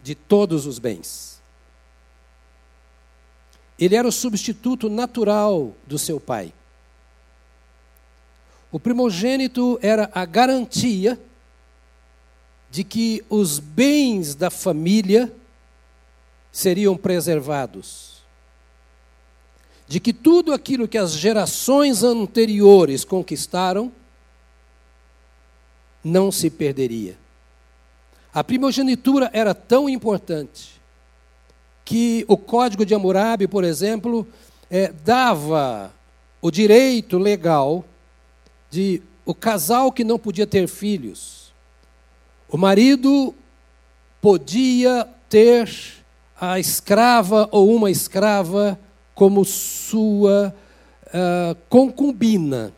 de 0.03 0.15
todos 0.15 0.67
os 0.67 0.79
bens. 0.81 1.32
Ele 3.85 3.97
era 3.97 4.07
o 4.07 4.13
substituto 4.13 4.89
natural 4.89 5.75
do 5.89 5.99
seu 5.99 6.21
pai. 6.21 6.55
O 8.71 8.79
primogênito 8.79 9.77
era 9.83 10.09
a 10.15 10.25
garantia 10.25 11.21
de 12.71 12.85
que 12.85 13.25
os 13.29 13.59
bens 13.59 14.37
da 14.37 14.51
família 14.51 15.35
seriam 16.53 16.97
preservados. 16.97 18.23
De 19.89 19.99
que 19.99 20.13
tudo 20.13 20.53
aquilo 20.53 20.87
que 20.87 20.97
as 20.97 21.11
gerações 21.11 22.05
anteriores 22.05 23.05
conquistaram 23.05 23.91
não 26.05 26.31
se 26.31 26.49
perderia. 26.49 27.19
A 28.33 28.45
primogenitura 28.45 29.29
era 29.33 29.53
tão 29.53 29.89
importante 29.89 30.81
que 31.93 32.25
o 32.27 32.39
Código 32.39 32.87
de 32.87 32.95
Hammurabi, 32.95 33.47
por 33.47 33.65
exemplo, 33.65 34.27
é, 34.71 34.91
dava 35.05 35.93
o 36.41 36.51
direito 36.51 37.19
legal 37.19 37.85
de 38.71 39.03
o 39.27 39.35
casal 39.35 39.93
que 39.93 40.03
não 40.03 40.19
podia 40.19 40.47
ter 40.47 40.67
filhos, 40.69 41.53
o 42.49 42.57
marido 42.57 43.35
podia 44.23 45.07
ter 45.29 45.71
a 46.41 46.59
escrava 46.59 47.47
ou 47.53 47.75
uma 47.75 47.91
escrava 47.91 48.81
como 49.15 49.45
sua 49.45 50.55
uh, 51.09 51.55
concubina. 51.69 52.73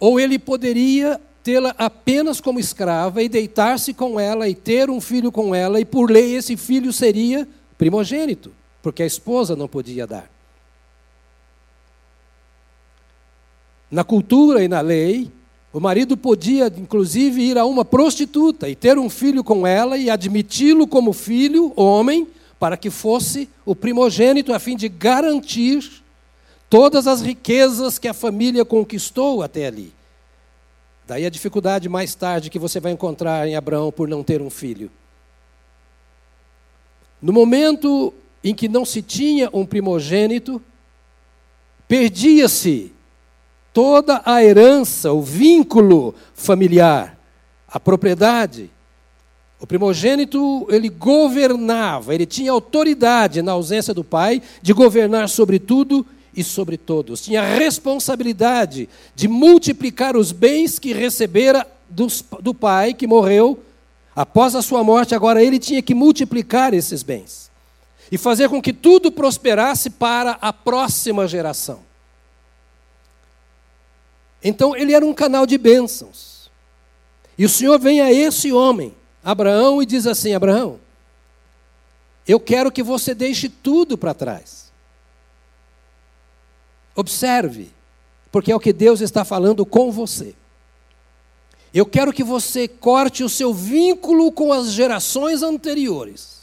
Ou 0.00 0.18
ele 0.18 0.36
poderia 0.36 1.20
tê-la 1.42 1.74
apenas 1.76 2.40
como 2.40 2.60
escrava 2.60 3.22
e 3.22 3.28
deitar-se 3.28 3.92
com 3.92 4.18
ela 4.18 4.48
e 4.48 4.54
ter 4.54 4.88
um 4.88 5.00
filho 5.00 5.32
com 5.32 5.54
ela, 5.54 5.80
e 5.80 5.84
por 5.84 6.10
lei 6.10 6.36
esse 6.36 6.56
filho 6.56 6.92
seria 6.92 7.48
primogênito, 7.76 8.52
porque 8.82 9.02
a 9.02 9.06
esposa 9.06 9.56
não 9.56 9.66
podia 9.66 10.06
dar. 10.06 10.30
Na 13.90 14.04
cultura 14.04 14.64
e 14.64 14.68
na 14.68 14.80
lei, 14.80 15.30
o 15.72 15.80
marido 15.80 16.16
podia, 16.16 16.72
inclusive, 16.76 17.42
ir 17.42 17.58
a 17.58 17.64
uma 17.64 17.84
prostituta 17.84 18.68
e 18.68 18.76
ter 18.76 18.98
um 18.98 19.10
filho 19.10 19.42
com 19.42 19.66
ela 19.66 19.98
e 19.98 20.08
admiti-lo 20.08 20.86
como 20.86 21.12
filho, 21.12 21.72
homem, 21.76 22.26
para 22.58 22.76
que 22.76 22.90
fosse 22.90 23.48
o 23.66 23.74
primogênito, 23.74 24.52
a 24.52 24.58
fim 24.58 24.76
de 24.76 24.88
garantir 24.88 26.02
todas 26.70 27.06
as 27.06 27.20
riquezas 27.20 27.98
que 27.98 28.08
a 28.08 28.14
família 28.14 28.64
conquistou 28.64 29.42
até 29.42 29.66
ali. 29.66 29.92
Daí 31.06 31.26
a 31.26 31.30
dificuldade 31.30 31.88
mais 31.88 32.14
tarde 32.14 32.50
que 32.50 32.58
você 32.58 32.78
vai 32.78 32.92
encontrar 32.92 33.46
em 33.48 33.56
Abraão 33.56 33.90
por 33.90 34.08
não 34.08 34.22
ter 34.22 34.40
um 34.40 34.50
filho. 34.50 34.90
No 37.20 37.32
momento 37.32 38.12
em 38.42 38.54
que 38.54 38.68
não 38.68 38.84
se 38.84 39.02
tinha 39.02 39.48
um 39.52 39.64
primogênito, 39.64 40.60
perdia-se 41.86 42.92
toda 43.72 44.22
a 44.24 44.42
herança, 44.42 45.12
o 45.12 45.22
vínculo 45.22 46.14
familiar, 46.34 47.18
a 47.68 47.80
propriedade. 47.80 48.70
O 49.60 49.66
primogênito, 49.66 50.66
ele 50.68 50.88
governava, 50.88 52.14
ele 52.14 52.26
tinha 52.26 52.50
autoridade 52.50 53.42
na 53.42 53.52
ausência 53.52 53.94
do 53.94 54.02
pai 54.02 54.42
de 54.60 54.72
governar 54.72 55.28
sobre 55.28 55.58
tudo 55.58 56.04
e 56.34 56.42
sobre 56.42 56.76
todos. 56.76 57.20
Tinha 57.20 57.42
a 57.42 57.54
responsabilidade 57.54 58.88
de 59.14 59.28
multiplicar 59.28 60.16
os 60.16 60.32
bens 60.32 60.78
que 60.78 60.92
recebera 60.92 61.66
dos, 61.88 62.24
do 62.40 62.54
pai 62.54 62.94
que 62.94 63.06
morreu. 63.06 63.62
Após 64.14 64.54
a 64.54 64.62
sua 64.62 64.84
morte, 64.84 65.14
agora 65.14 65.42
ele 65.42 65.58
tinha 65.58 65.82
que 65.82 65.94
multiplicar 65.94 66.74
esses 66.74 67.02
bens 67.02 67.50
e 68.10 68.18
fazer 68.18 68.50
com 68.50 68.60
que 68.60 68.72
tudo 68.72 69.10
prosperasse 69.10 69.88
para 69.88 70.32
a 70.32 70.52
próxima 70.52 71.26
geração. 71.26 71.80
Então 74.44 74.76
ele 74.76 74.92
era 74.92 75.04
um 75.04 75.14
canal 75.14 75.46
de 75.46 75.56
bênçãos. 75.56 76.50
E 77.38 77.44
o 77.46 77.48
Senhor 77.48 77.78
vem 77.78 78.02
a 78.02 78.12
esse 78.12 78.52
homem, 78.52 78.94
Abraão, 79.24 79.82
e 79.82 79.86
diz 79.86 80.06
assim: 80.06 80.34
Abraão, 80.34 80.78
eu 82.28 82.38
quero 82.38 82.70
que 82.70 82.82
você 82.82 83.14
deixe 83.14 83.48
tudo 83.48 83.96
para 83.96 84.12
trás. 84.12 84.61
Observe, 86.94 87.70
porque 88.30 88.52
é 88.52 88.56
o 88.56 88.60
que 88.60 88.72
Deus 88.72 89.00
está 89.00 89.24
falando 89.24 89.64
com 89.64 89.90
você. 89.90 90.34
Eu 91.72 91.86
quero 91.86 92.12
que 92.12 92.22
você 92.22 92.68
corte 92.68 93.24
o 93.24 93.28
seu 93.28 93.54
vínculo 93.54 94.30
com 94.30 94.52
as 94.52 94.72
gerações 94.72 95.42
anteriores. 95.42 96.42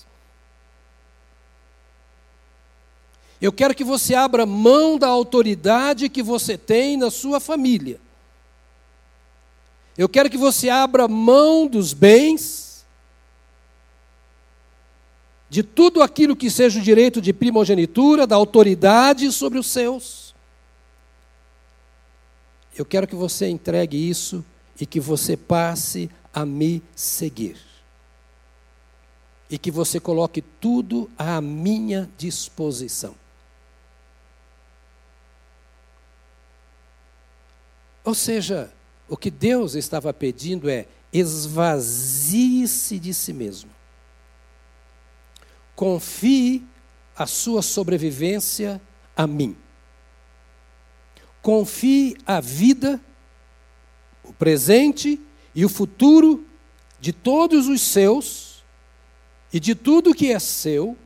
Eu 3.41 3.53
quero 3.53 3.73
que 3.73 3.83
você 3.83 4.15
abra 4.15 4.45
mão 4.45 4.97
da 4.97 5.07
autoridade 5.07 6.09
que 6.09 6.21
você 6.21 6.57
tem 6.57 6.97
na 6.97 7.09
sua 7.09 7.39
família. 7.39 7.99
Eu 9.97 10.09
quero 10.09 10.29
que 10.29 10.38
você 10.38 10.69
abra 10.69 11.07
mão 11.07 11.67
dos 11.67 11.93
bens, 11.93 12.85
de 15.49 15.63
tudo 15.63 16.01
aquilo 16.01 16.35
que 16.35 16.49
seja 16.49 16.79
o 16.79 16.83
direito 16.83 17.21
de 17.21 17.33
primogenitura, 17.33 18.27
da 18.27 18.35
autoridade 18.35 19.31
sobre 19.31 19.57
os 19.59 19.67
seus. 19.67 20.28
Eu 22.79 22.85
quero 22.85 23.05
que 23.05 23.15
você 23.15 23.49
entregue 23.49 24.09
isso 24.09 24.43
e 24.79 24.85
que 24.85 25.01
você 25.01 25.35
passe 25.35 26.09
a 26.33 26.45
me 26.45 26.81
seguir. 26.95 27.57
E 29.49 29.57
que 29.57 29.69
você 29.69 29.99
coloque 29.99 30.41
tudo 30.41 31.11
à 31.17 31.41
minha 31.41 32.09
disposição. 32.17 33.15
Ou 38.01 38.15
seja, 38.15 38.71
o 39.09 39.17
que 39.17 39.29
Deus 39.29 39.75
estava 39.75 40.13
pedindo 40.13 40.69
é: 40.69 40.87
esvazie-se 41.11 42.97
de 42.97 43.13
si 43.13 43.33
mesmo. 43.33 43.71
Confie 45.75 46.65
a 47.13 47.25
sua 47.25 47.61
sobrevivência 47.61 48.81
a 49.17 49.27
mim. 49.27 49.57
Confie 51.41 52.17
a 52.25 52.39
vida, 52.39 52.99
o 54.23 54.34
presente 54.34 55.19
e 55.56 55.65
o 55.65 55.69
futuro 55.69 56.45
de 56.99 57.13
todos 57.13 57.67
os 57.67 57.82
seus 57.82 58.63
e 59.52 59.60
de 59.60 59.73
tudo 59.73 60.13
que 60.13 60.32
é 60.32 60.39
seu, 60.39 60.97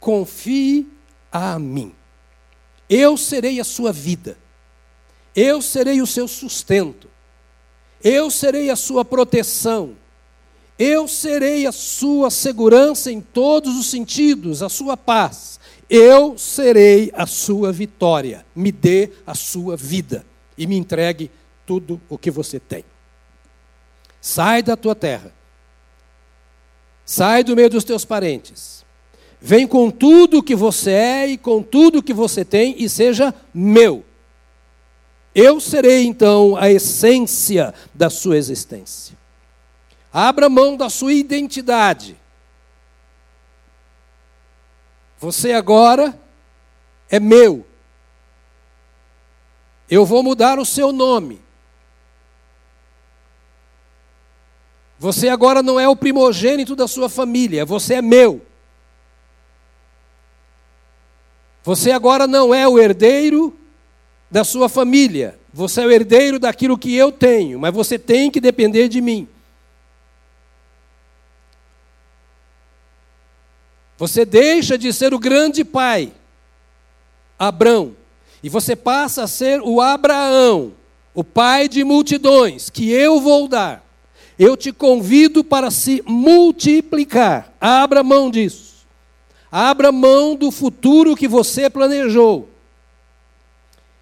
confie 0.00 0.86
a 1.30 1.58
mim. 1.58 1.92
Eu 2.88 3.16
serei 3.16 3.60
a 3.60 3.64
sua 3.64 3.92
vida. 3.92 4.38
Eu 5.40 5.62
serei 5.62 6.02
o 6.02 6.06
seu 6.06 6.26
sustento, 6.26 7.08
eu 8.02 8.28
serei 8.28 8.70
a 8.70 8.74
sua 8.74 9.04
proteção, 9.04 9.94
eu 10.76 11.06
serei 11.06 11.64
a 11.64 11.70
sua 11.70 12.28
segurança 12.28 13.12
em 13.12 13.20
todos 13.20 13.78
os 13.78 13.86
sentidos, 13.86 14.64
a 14.64 14.68
sua 14.68 14.96
paz, 14.96 15.60
Eu 15.88 16.36
serei 16.36 17.10
a 17.14 17.26
sua 17.26 17.72
vitória. 17.72 18.44
Me 18.54 18.70
dê 18.70 19.10
a 19.26 19.34
sua 19.34 19.76
vida 19.76 20.24
e 20.56 20.66
me 20.66 20.76
entregue 20.76 21.30
tudo 21.66 22.00
o 22.08 22.18
que 22.18 22.30
você 22.30 22.60
tem. 22.60 22.84
Sai 24.20 24.62
da 24.62 24.76
tua 24.76 24.94
terra. 24.94 25.32
Sai 27.04 27.42
do 27.42 27.56
meio 27.56 27.70
dos 27.70 27.84
teus 27.84 28.04
parentes. 28.04 28.84
Vem 29.40 29.66
com 29.66 29.90
tudo 29.90 30.42
que 30.42 30.54
você 30.54 30.90
é 30.90 31.26
e 31.28 31.38
com 31.38 31.62
tudo 31.62 32.02
que 32.02 32.12
você 32.12 32.44
tem 32.44 32.74
e 32.76 32.88
seja 32.88 33.34
meu. 33.54 34.04
Eu 35.34 35.60
serei 35.60 36.04
então 36.04 36.56
a 36.56 36.70
essência 36.70 37.72
da 37.94 38.10
sua 38.10 38.36
existência. 38.36 39.16
Abra 40.12 40.48
mão 40.48 40.76
da 40.76 40.90
sua 40.90 41.12
identidade. 41.12 42.16
Você 45.18 45.52
agora 45.52 46.18
é 47.10 47.18
meu. 47.18 47.66
Eu 49.90 50.04
vou 50.04 50.22
mudar 50.22 50.58
o 50.58 50.64
seu 50.64 50.92
nome. 50.92 51.40
Você 54.98 55.28
agora 55.28 55.62
não 55.62 55.78
é 55.78 55.88
o 55.88 55.96
primogênito 55.96 56.74
da 56.74 56.88
sua 56.88 57.08
família, 57.08 57.64
você 57.64 57.94
é 57.94 58.02
meu. 58.02 58.42
Você 61.62 61.92
agora 61.92 62.26
não 62.26 62.52
é 62.52 62.66
o 62.66 62.78
herdeiro 62.78 63.56
da 64.30 64.42
sua 64.42 64.68
família, 64.68 65.38
você 65.52 65.82
é 65.82 65.86
o 65.86 65.90
herdeiro 65.90 66.38
daquilo 66.38 66.78
que 66.78 66.94
eu 66.94 67.12
tenho, 67.12 67.60
mas 67.60 67.72
você 67.72 67.98
tem 67.98 68.30
que 68.30 68.40
depender 68.40 68.88
de 68.88 69.00
mim. 69.00 69.28
Você 73.98 74.24
deixa 74.24 74.78
de 74.78 74.92
ser 74.92 75.12
o 75.12 75.18
grande 75.18 75.64
pai, 75.64 76.12
Abrão, 77.36 77.96
e 78.40 78.48
você 78.48 78.76
passa 78.76 79.24
a 79.24 79.26
ser 79.26 79.60
o 79.60 79.80
Abraão, 79.80 80.72
o 81.12 81.24
pai 81.24 81.68
de 81.68 81.82
multidões, 81.82 82.70
que 82.70 82.90
eu 82.90 83.20
vou 83.20 83.48
dar. 83.48 83.84
Eu 84.38 84.56
te 84.56 84.72
convido 84.72 85.42
para 85.42 85.68
se 85.68 86.00
multiplicar. 86.06 87.52
Abra 87.60 88.04
mão 88.04 88.30
disso. 88.30 88.86
Abra 89.50 89.90
mão 89.90 90.36
do 90.36 90.52
futuro 90.52 91.16
que 91.16 91.26
você 91.26 91.68
planejou. 91.68 92.48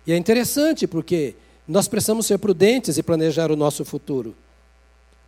E 0.07 0.13
é 0.13 0.17
interessante 0.17 0.87
porque 0.87 1.35
nós 1.67 1.89
precisamos 1.89 2.27
ser 2.27 2.37
prudentes 2.37 2.99
e 2.99 3.03
planejar 3.03 3.51
o 3.51 3.57
nosso 3.57 3.83
futuro. 3.83 4.37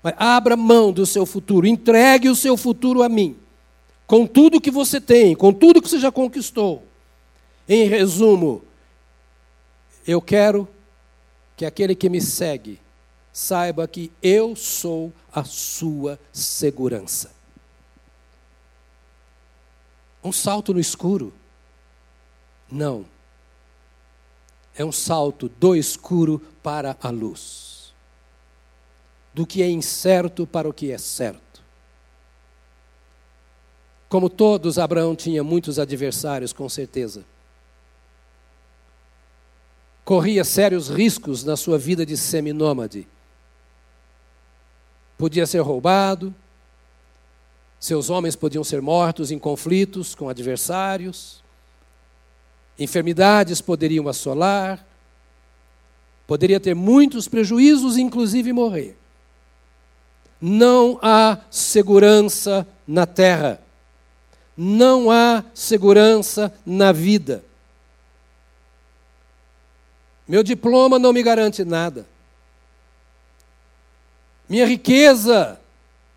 Mas 0.02 0.12
abra 0.18 0.56
mão 0.56 0.92
do 0.92 1.06
seu 1.06 1.24
futuro, 1.24 1.66
entregue 1.66 2.28
o 2.28 2.36
seu 2.36 2.54
futuro 2.54 3.02
a 3.02 3.08
mim. 3.08 3.34
Com 4.08 4.26
tudo 4.26 4.60
que 4.60 4.70
você 4.70 5.00
tem, 5.00 5.36
com 5.36 5.52
tudo 5.52 5.80
que 5.80 5.88
você 5.88 6.00
já 6.00 6.10
conquistou. 6.10 6.82
Em 7.68 7.86
resumo, 7.86 8.64
eu 10.06 10.20
quero 10.22 10.66
que 11.54 11.66
aquele 11.66 11.94
que 11.94 12.08
me 12.08 12.20
segue 12.20 12.80
saiba 13.30 13.86
que 13.86 14.10
eu 14.22 14.56
sou 14.56 15.12
a 15.30 15.44
sua 15.44 16.18
segurança. 16.32 17.30
Um 20.24 20.32
salto 20.32 20.72
no 20.72 20.80
escuro? 20.80 21.32
Não. 22.70 23.04
É 24.74 24.84
um 24.84 24.92
salto 24.92 25.50
do 25.50 25.76
escuro 25.76 26.40
para 26.62 26.96
a 27.02 27.10
luz. 27.10 27.92
Do 29.34 29.46
que 29.46 29.62
é 29.62 29.68
incerto 29.68 30.46
para 30.46 30.66
o 30.66 30.72
que 30.72 30.90
é 30.90 30.98
certo. 30.98 31.47
Como 34.08 34.30
todos, 34.30 34.78
Abraão 34.78 35.14
tinha 35.14 35.44
muitos 35.44 35.78
adversários, 35.78 36.52
com 36.52 36.68
certeza. 36.68 37.24
Corria 40.04 40.44
sérios 40.44 40.88
riscos 40.88 41.44
na 41.44 41.56
sua 41.56 41.78
vida 41.78 42.06
de 42.06 42.16
seminômade. 42.16 43.06
Podia 45.18 45.46
ser 45.46 45.60
roubado, 45.60 46.34
seus 47.78 48.08
homens 48.08 48.34
podiam 48.34 48.64
ser 48.64 48.80
mortos 48.80 49.30
em 49.30 49.38
conflitos 49.38 50.14
com 50.14 50.28
adversários, 50.28 51.42
enfermidades 52.78 53.60
poderiam 53.60 54.08
assolar, 54.08 54.84
poderia 56.26 56.58
ter 56.58 56.74
muitos 56.74 57.28
prejuízos, 57.28 57.96
inclusive 57.96 58.52
morrer. 58.52 58.96
Não 60.40 60.98
há 61.02 61.38
segurança 61.50 62.66
na 62.86 63.04
terra, 63.04 63.60
não 64.60 65.08
há 65.08 65.44
segurança 65.54 66.52
na 66.66 66.90
vida. 66.90 67.44
Meu 70.26 70.42
diploma 70.42 70.98
não 70.98 71.12
me 71.12 71.22
garante 71.22 71.64
nada. 71.64 72.04
Minha 74.48 74.66
riqueza 74.66 75.60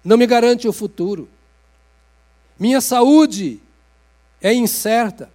não 0.04 0.18
me 0.18 0.26
garante 0.26 0.68
o 0.68 0.74
futuro. 0.74 1.30
Minha 2.58 2.82
saúde 2.82 3.62
é 4.42 4.52
incerta. 4.52 5.32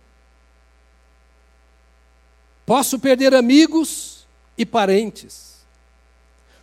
Posso 2.66 2.98
perder 2.98 3.36
amigos 3.36 4.26
e 4.58 4.66
parentes. 4.66 5.55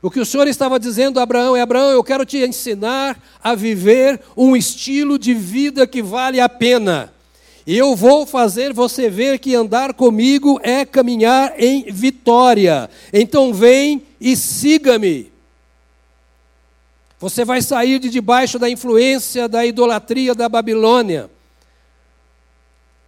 O 0.04 0.12
que 0.12 0.20
o 0.20 0.26
Senhor 0.26 0.50
estava 0.50 0.78
dizendo 0.78 1.18
a 1.18 1.24
Abraão 1.24 1.56
é: 1.56 1.62
Abraão, 1.62 1.90
eu 1.92 2.04
quero 2.04 2.26
te 2.26 2.38
ensinar 2.38 3.18
a 3.42 3.56
viver 3.56 4.20
um 4.36 4.54
estilo 4.54 5.18
de 5.18 5.34
vida 5.34 5.88
que 5.88 6.02
vale 6.02 6.42
a 6.42 6.50
pena. 6.50 7.14
E 7.66 7.78
eu 7.78 7.96
vou 7.96 8.26
fazer 8.26 8.74
você 8.74 9.10
ver 9.10 9.40
que 9.40 9.56
andar 9.56 9.94
comigo 9.94 10.60
é 10.62 10.84
caminhar 10.84 11.54
em 11.58 11.86
vitória. 11.90 12.90
Então 13.14 13.54
vem 13.54 14.04
e 14.20 14.36
siga-me. 14.36 15.32
Você 17.18 17.46
vai 17.46 17.62
sair 17.62 17.98
de 17.98 18.10
debaixo 18.10 18.60
da 18.60 18.70
influência 18.70 19.48
da 19.48 19.66
idolatria 19.66 20.36
da 20.36 20.50
Babilônia. 20.50 21.32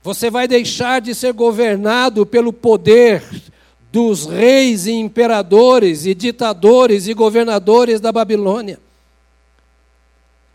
Você 0.02 0.30
vai 0.30 0.48
deixar 0.48 1.02
de 1.02 1.14
ser 1.14 1.34
governado 1.34 2.26
pelo 2.26 2.54
poder 2.54 3.22
dos 3.96 4.26
reis 4.26 4.88
e 4.88 4.92
imperadores 4.92 6.06
e 6.06 6.14
ditadores 6.14 7.08
e 7.08 7.14
governadores 7.14 8.02
da 8.02 8.12
Babilônia. 8.12 8.78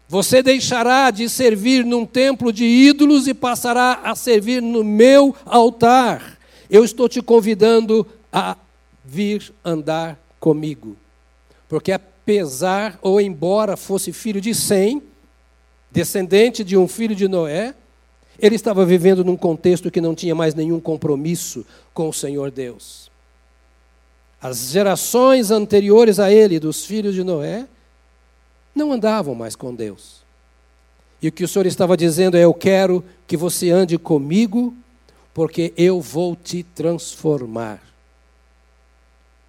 Você 0.06 0.42
deixará 0.42 1.10
de 1.10 1.26
servir 1.26 1.82
num 1.82 2.04
templo 2.04 2.52
de 2.52 2.66
ídolos 2.66 3.26
e 3.26 3.32
passará 3.32 4.02
a 4.04 4.14
servir 4.14 4.60
no 4.60 4.84
meu 4.84 5.34
altar. 5.46 6.38
Eu 6.68 6.84
estou 6.84 7.08
te 7.08 7.22
convidando 7.22 8.06
a 8.30 8.58
vir 9.02 9.50
andar 9.64 10.20
comigo. 10.38 10.94
Porque 11.66 11.92
apesar 11.92 12.98
ou 13.00 13.18
embora 13.18 13.74
fosse 13.74 14.12
filho 14.12 14.38
de 14.38 14.54
Sem, 14.54 15.02
descendente 15.90 16.62
de 16.62 16.76
um 16.76 16.86
filho 16.86 17.16
de 17.16 17.26
Noé, 17.26 17.74
ele 18.38 18.56
estava 18.56 18.84
vivendo 18.84 19.24
num 19.24 19.36
contexto 19.36 19.90
que 19.90 19.98
não 20.02 20.14
tinha 20.14 20.34
mais 20.34 20.54
nenhum 20.54 20.78
compromisso 20.78 21.64
com 21.94 22.06
o 22.06 22.12
Senhor 22.12 22.50
Deus. 22.50 23.09
As 24.40 24.70
gerações 24.70 25.50
anteriores 25.50 26.18
a 26.18 26.32
ele, 26.32 26.58
dos 26.58 26.84
filhos 26.84 27.14
de 27.14 27.22
Noé, 27.22 27.66
não 28.74 28.92
andavam 28.92 29.34
mais 29.34 29.54
com 29.54 29.74
Deus. 29.74 30.20
E 31.20 31.28
o 31.28 31.32
que 31.32 31.44
o 31.44 31.48
Senhor 31.48 31.66
estava 31.66 31.96
dizendo 31.96 32.36
é: 32.36 32.44
Eu 32.44 32.54
quero 32.54 33.04
que 33.26 33.36
você 33.36 33.70
ande 33.70 33.98
comigo, 33.98 34.74
porque 35.34 35.74
eu 35.76 36.00
vou 36.00 36.34
te 36.34 36.62
transformar. 36.62 37.82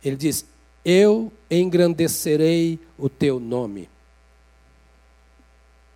Ele 0.04 0.17
diz: 0.17 0.45
eu 0.84 1.32
engrandecerei 1.49 2.80
o 2.97 3.08
teu 3.08 3.39
nome. 3.39 3.88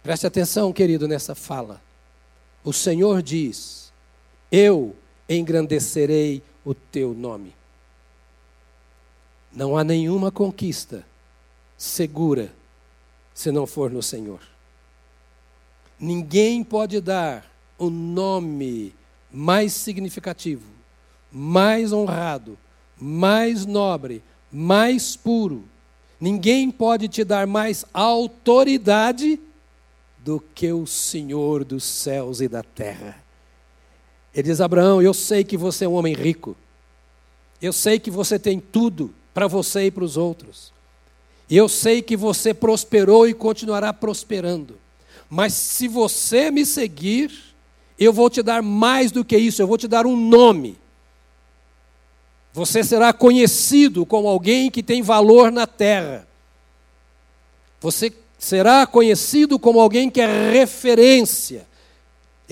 Preste 0.04 0.28
atenção, 0.28 0.72
querido, 0.72 1.08
nessa 1.08 1.34
fala. 1.34 1.82
O 2.64 2.72
Senhor 2.72 3.24
diz: 3.24 3.92
Eu 4.52 4.96
engrandecerei 5.28 6.44
o 6.64 6.74
teu 6.76 7.14
nome. 7.14 7.55
Não 9.56 9.78
há 9.78 9.86
nenhuma 9.86 10.30
conquista 10.30 11.06
segura 11.78 12.54
se 13.34 13.52
não 13.52 13.66
for 13.66 13.90
no 13.90 14.04
Senhor. 14.04 14.42
Ninguém 15.98 16.62
pode 16.62 17.00
dar 17.00 17.50
o 17.78 17.90
nome 17.90 18.94
mais 19.32 19.72
significativo, 19.72 20.70
mais 21.32 21.94
honrado, 21.94 22.58
mais 23.00 23.66
nobre, 23.66 24.22
mais 24.52 25.16
puro. 25.16 25.64
Ninguém 26.20 26.70
pode 26.70 27.08
te 27.08 27.24
dar 27.24 27.48
mais 27.48 27.86
autoridade 27.94 29.40
do 30.18 30.40
que 30.54 30.72
o 30.74 30.86
Senhor 30.86 31.64
dos 31.64 31.86
céus 31.86 32.42
e 32.42 32.50
da 32.50 32.62
terra. 32.62 33.24
Ele 34.34 34.50
diz: 34.50 34.60
Abraão, 34.60 35.02
eu 35.02 35.14
sei 35.14 35.46
que 35.46 35.56
você 35.56 35.86
é 35.86 35.88
um 35.88 35.94
homem 35.94 36.14
rico. 36.14 36.58
Eu 37.62 37.72
sei 37.72 38.00
que 38.00 38.12
você 38.12 38.38
tem 38.38 38.60
tudo 38.60 39.14
para 39.36 39.48
você 39.48 39.88
e 39.88 39.92
para 39.92 40.06
os 40.06 40.16
outros. 40.16 40.72
Eu 41.50 41.68
sei 41.68 42.02
que 42.02 42.16
você 42.16 42.54
prosperou 42.54 43.28
e 43.28 43.34
continuará 43.34 43.92
prosperando. 43.92 44.78
Mas 45.30 45.52
se 45.54 45.90
você 45.90 46.50
me 46.50 46.66
seguir, 46.66 47.32
eu 48.00 48.14
vou 48.14 48.30
te 48.30 48.42
dar 48.42 48.64
mais 48.64 49.12
do 49.12 49.26
que 49.26 49.38
isso, 49.38 49.62
eu 49.62 49.68
vou 49.68 49.78
te 49.78 49.90
dar 49.90 50.06
um 50.06 50.16
nome. 50.16 50.78
Você 52.54 52.82
será 52.82 53.12
conhecido 53.12 54.06
como 54.06 54.30
alguém 54.30 54.72
que 54.72 54.82
tem 54.82 55.02
valor 55.02 55.52
na 55.52 55.68
terra. 55.68 56.26
Você 57.82 58.14
será 58.40 58.88
conhecido 58.88 59.60
como 59.60 59.82
alguém 59.82 60.10
que 60.10 60.22
é 60.22 60.52
referência 60.52 61.68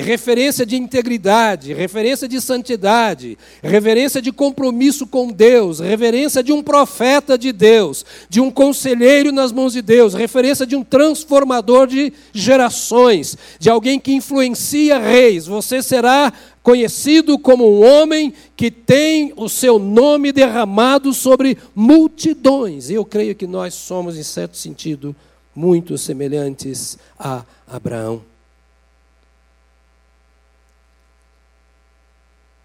referência 0.02 0.66
de 0.66 0.76
integridade, 0.76 1.74
referência 1.74 2.28
de 2.28 2.42
santidade, 2.42 3.38
reverência 3.62 4.22
de 4.22 4.32
compromisso 4.32 5.06
com 5.06 5.32
Deus, 5.32 5.80
reverência 5.80 6.42
de 6.42 6.52
um 6.52 6.64
profeta 6.64 7.38
de 7.38 7.52
Deus, 7.52 8.04
de 8.28 8.42
um 8.42 8.50
conselheiro 8.50 9.32
nas 9.32 9.52
mãos 9.52 9.74
de 9.74 9.84
Deus, 9.84 10.16
referência 10.16 10.66
de 10.66 10.76
um 10.76 10.84
transformador 10.84 11.86
de 11.86 12.12
gerações, 12.34 13.38
de 13.60 13.70
alguém 13.70 14.00
que 14.00 14.14
influencia 14.14 14.98
reis. 14.98 15.46
Você 15.46 15.84
será 15.84 16.34
conhecido 16.64 17.38
como 17.38 17.70
um 17.70 17.86
homem 17.86 18.34
que 18.56 18.72
tem 18.72 19.32
o 19.36 19.48
seu 19.48 19.78
nome 19.78 20.32
derramado 20.32 21.14
sobre 21.14 21.58
multidões. 21.76 22.90
Eu 22.90 23.06
creio 23.06 23.36
que 23.36 23.46
nós 23.46 23.76
somos, 23.76 24.18
em 24.18 24.24
certo 24.24 24.58
sentido, 24.58 25.16
muito 25.56 25.98
semelhantes 26.00 26.98
a 27.20 27.44
Abraão. 27.68 28.33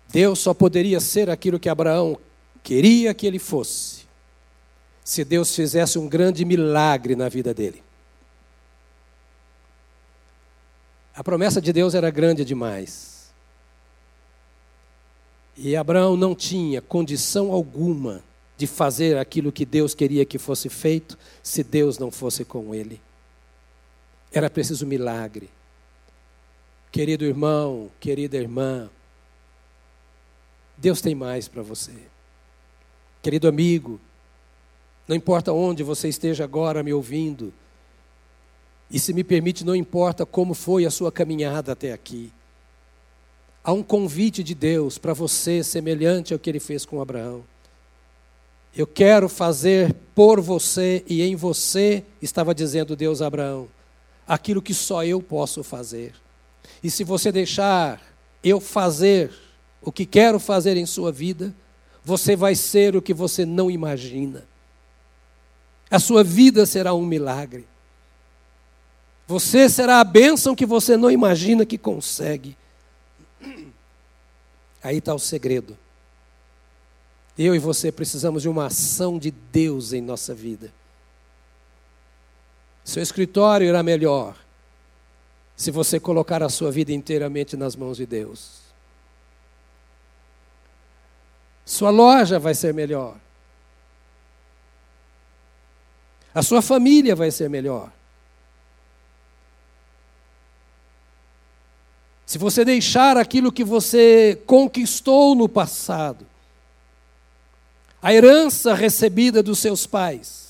Deus 0.09 0.39
só 0.39 0.55
poderia 0.55 1.01
ser 1.01 1.29
aquilo 1.29 1.59
que 1.59 1.69
Abraão 1.69 2.19
queria 2.63 3.13
que 3.13 3.27
ele 3.27 3.39
fosse, 3.39 4.07
se 5.05 5.25
Deus 5.25 5.55
fizesse 5.55 5.99
um 5.99 6.09
grande 6.09 6.45
milagre 6.45 7.15
na 7.15 7.29
vida 7.29 7.53
dele. 7.53 7.83
A 11.15 11.23
promessa 11.25 11.61
de 11.61 11.73
Deus 11.73 11.95
era 11.95 12.11
grande 12.11 12.45
demais. 12.45 13.33
E 15.57 15.75
Abraão 15.75 16.17
não 16.17 16.35
tinha 16.35 16.81
condição 16.81 17.51
alguma 17.51 18.23
de 18.57 18.67
fazer 18.67 19.19
aquilo 19.19 19.51
que 19.51 19.65
Deus 19.65 19.95
queria 19.95 20.25
que 20.25 20.39
fosse 20.39 20.69
feito 20.69 21.19
se 21.43 21.65
Deus 21.65 21.99
não 21.99 22.11
fosse 22.11 22.45
com 22.45 22.75
ele. 22.75 23.01
Era 24.33 24.49
preciso 24.49 24.87
milagre. 24.87 25.51
Querido 26.93 27.25
irmão, 27.25 27.91
querida 27.99 28.37
irmã, 28.37 28.89
Deus 30.79 31.01
tem 31.01 31.15
mais 31.15 31.49
para 31.49 31.63
você. 31.63 31.93
Querido 33.21 33.49
amigo, 33.49 34.01
não 35.07 35.17
importa 35.17 35.53
onde 35.53 35.83
você 35.83 36.09
esteja 36.09 36.45
agora 36.45 36.83
me 36.83 36.93
ouvindo, 36.93 37.53
e 38.91 38.99
se 38.99 39.13
me 39.13 39.23
permite, 39.23 39.65
não 39.65 39.77
importa 39.77 40.25
como 40.25 40.55
foi 40.55 40.87
a 40.87 40.91
sua 40.91 41.13
caminhada 41.13 41.73
até 41.73 41.93
aqui. 41.93 42.33
Há 43.63 43.73
um 43.73 43.83
convite 43.83 44.43
de 44.43 44.55
Deus 44.55 44.97
para 44.97 45.13
você, 45.13 45.63
semelhante 45.63 46.33
ao 46.33 46.39
que 46.39 46.49
ele 46.49 46.61
fez 46.61 46.87
com 46.87 47.03
Abraão. 47.03 47.45
Eu 48.75 48.87
quero 48.87 49.29
fazer 49.29 49.95
por 50.15 50.41
você 50.41 51.05
e 51.07 51.23
em 51.23 51.35
você, 51.35 52.05
estava 52.23 52.55
dizendo 52.55 52.97
Deus 52.97 53.21
a 53.21 53.27
Abraão, 53.27 53.69
aquilo 54.27 54.63
que 54.63 54.73
só 54.73 55.05
eu 55.05 55.21
posso 55.21 55.63
fazer. 55.63 56.15
E 56.83 56.91
se 56.91 57.05
você 57.05 57.31
deixar 57.33 58.01
eu 58.43 58.61
fazer, 58.61 59.33
o 59.81 59.93
que 59.93 60.05
quero 60.05 60.39
fazer 60.39 60.77
em 60.77 60.87
sua 60.87 61.13
vida, 61.13 61.55
você 62.05 62.35
vai 62.35 62.55
ser 62.55 62.97
o 62.97 63.03
que 63.03 63.15
você 63.15 63.45
não 63.45 63.71
imagina. 63.71 64.47
A 65.91 65.99
sua 65.99 66.23
vida 66.23 66.67
será 66.67 66.93
um 66.95 67.05
milagre. 67.05 67.67
Você 69.27 69.69
será 69.69 70.01
a 70.01 70.05
bênção 70.05 70.55
que 70.55 70.65
você 70.65 70.97
não 70.97 71.11
imagina 71.11 71.67
que 71.67 71.77
consegue. 71.77 72.57
Aí 74.83 74.99
está 74.99 75.15
o 75.15 75.19
segredo. 75.19 75.77
Eu 77.37 77.55
e 77.55 77.59
você 77.59 77.93
precisamos 77.93 78.43
de 78.43 78.49
uma 78.49 78.67
ação 78.67 79.19
de 79.19 79.31
Deus 79.31 79.93
em 79.93 80.01
nossa 80.01 80.35
vida. 80.35 80.73
Seu 82.83 83.03
escritório 83.03 83.69
irá 83.69 83.83
melhor 83.83 84.35
se 85.55 85.71
você 85.71 86.01
colocar 86.01 86.43
a 86.43 86.49
sua 86.49 86.71
vida 86.71 86.93
inteiramente 86.93 87.57
nas 87.57 87.77
mãos 87.77 87.99
de 87.99 88.07
Deus. 88.07 88.68
Sua 91.69 91.91
loja 91.91 92.39
vai 92.39 92.55
ser 92.55 92.73
melhor. 92.73 93.15
A 96.35 96.43
sua 96.43 96.63
família 96.63 97.15
vai 97.15 97.31
ser 97.31 97.51
melhor. 97.51 97.93
Se 102.25 102.39
você 102.39 102.65
deixar 102.65 103.19
aquilo 103.19 103.53
que 103.53 103.63
você 103.63 104.43
conquistou 104.47 105.35
no 105.35 105.47
passado, 105.47 106.27
a 108.01 108.15
herança 108.15 108.73
recebida 108.73 109.43
dos 109.43 109.59
seus 109.59 109.87
pais, 109.87 110.48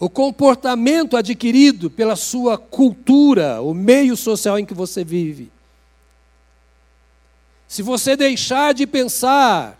o 0.00 0.08
comportamento 0.08 1.16
adquirido 1.16 1.90
pela 1.90 2.14
sua 2.14 2.56
cultura, 2.56 3.60
o 3.60 3.74
meio 3.74 4.16
social 4.16 4.58
em 4.58 4.64
que 4.64 4.74
você 4.74 5.02
vive. 5.02 5.50
Se 7.66 7.82
você 7.82 8.16
deixar 8.16 8.72
de 8.72 8.86
pensar 8.86 9.78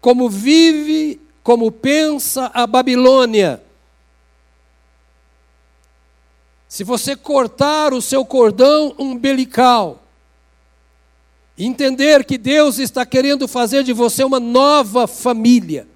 como 0.00 0.30
vive, 0.30 1.20
como 1.42 1.72
pensa 1.72 2.50
a 2.54 2.66
Babilônia, 2.66 3.62
se 6.68 6.84
você 6.84 7.16
cortar 7.16 7.92
o 7.92 8.00
seu 8.00 8.24
cordão 8.24 8.94
umbilical, 8.98 10.04
entender 11.56 12.24
que 12.24 12.38
Deus 12.38 12.78
está 12.78 13.04
querendo 13.04 13.48
fazer 13.48 13.82
de 13.82 13.92
você 13.92 14.22
uma 14.22 14.38
nova 14.38 15.08
família, 15.08 15.88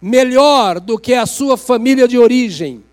melhor 0.00 0.80
do 0.80 0.98
que 0.98 1.12
a 1.12 1.26
sua 1.26 1.58
família 1.58 2.08
de 2.08 2.16
origem, 2.16 2.85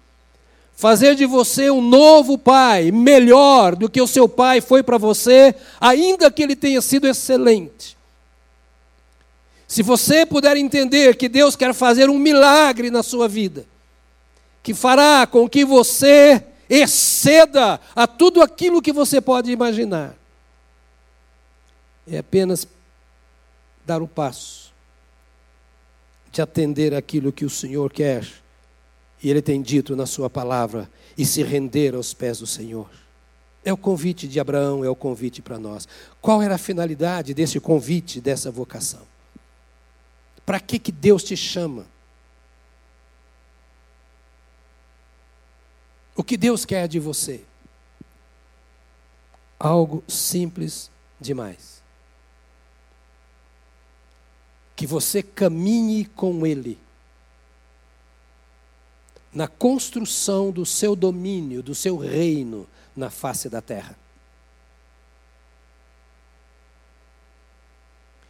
fazer 0.75 1.15
de 1.15 1.25
você 1.25 1.69
um 1.69 1.81
novo 1.81 2.37
pai, 2.37 2.91
melhor 2.91 3.75
do 3.75 3.89
que 3.89 4.01
o 4.01 4.07
seu 4.07 4.27
pai 4.27 4.59
foi 4.59 4.83
para 4.83 4.97
você, 4.97 5.55
ainda 5.79 6.31
que 6.31 6.43
ele 6.43 6.55
tenha 6.55 6.81
sido 6.81 7.07
excelente. 7.07 7.97
Se 9.67 9.81
você 9.81 10.25
puder 10.25 10.57
entender 10.57 11.15
que 11.15 11.29
Deus 11.29 11.55
quer 11.55 11.73
fazer 11.73 12.09
um 12.09 12.17
milagre 12.17 12.91
na 12.91 13.01
sua 13.01 13.27
vida, 13.27 13.65
que 14.61 14.73
fará 14.73 15.25
com 15.25 15.47
que 15.47 15.65
você 15.65 16.43
exceda 16.69 17.79
a 17.95 18.07
tudo 18.07 18.41
aquilo 18.41 18.81
que 18.81 18.91
você 18.91 19.21
pode 19.21 19.51
imaginar, 19.51 20.15
é 22.07 22.17
apenas 22.17 22.67
dar 23.85 24.01
o 24.01 24.07
passo 24.07 24.73
de 26.31 26.41
atender 26.41 26.93
aquilo 26.93 27.31
que 27.31 27.45
o 27.45 27.49
Senhor 27.49 27.91
quer 27.91 28.42
e 29.23 29.29
Ele 29.29 29.41
tem 29.41 29.61
dito 29.61 29.95
na 29.95 30.05
Sua 30.05 30.29
palavra, 30.29 30.91
e 31.17 31.25
se 31.25 31.41
render 31.41 31.95
aos 31.95 32.13
pés 32.13 32.39
do 32.39 32.45
Senhor. 32.45 32.89
É 33.63 33.71
o 33.71 33.77
convite 33.77 34.27
de 34.27 34.39
Abraão, 34.39 34.83
é 34.83 34.89
o 34.89 34.95
convite 34.95 35.41
para 35.41 35.57
nós. 35.57 35.87
Qual 36.21 36.41
era 36.41 36.55
a 36.55 36.57
finalidade 36.57 37.33
desse 37.33 37.57
convite, 37.61 38.19
dessa 38.19 38.51
vocação? 38.51 39.01
Para 40.45 40.59
que, 40.59 40.77
que 40.77 40.91
Deus 40.91 41.23
te 41.23 41.37
chama? 41.37 41.85
O 46.13 46.23
que 46.23 46.35
Deus 46.35 46.65
quer 46.65 46.89
de 46.89 46.99
você? 46.99 47.45
Algo 49.57 50.03
simples 50.05 50.91
demais. 51.17 51.81
Que 54.75 54.85
você 54.85 55.23
caminhe 55.23 56.03
com 56.03 56.45
Ele 56.45 56.77
na 59.33 59.47
construção 59.47 60.51
do 60.51 60.65
seu 60.65 60.95
domínio, 60.95 61.63
do 61.63 61.73
seu 61.73 61.97
reino 61.97 62.67
na 62.95 63.09
face 63.09 63.49
da 63.49 63.61
terra. 63.61 63.97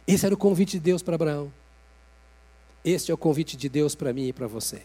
Esse 0.06 0.26
era 0.26 0.34
o 0.34 0.38
convite 0.38 0.72
de 0.72 0.80
Deus 0.80 1.02
para 1.02 1.14
Abraão. 1.14 1.52
Este 2.84 3.10
é 3.10 3.14
o 3.14 3.18
convite 3.18 3.56
de 3.56 3.68
Deus 3.68 3.94
para 3.94 4.12
mim 4.12 4.28
e 4.28 4.32
para 4.32 4.46
você. 4.46 4.82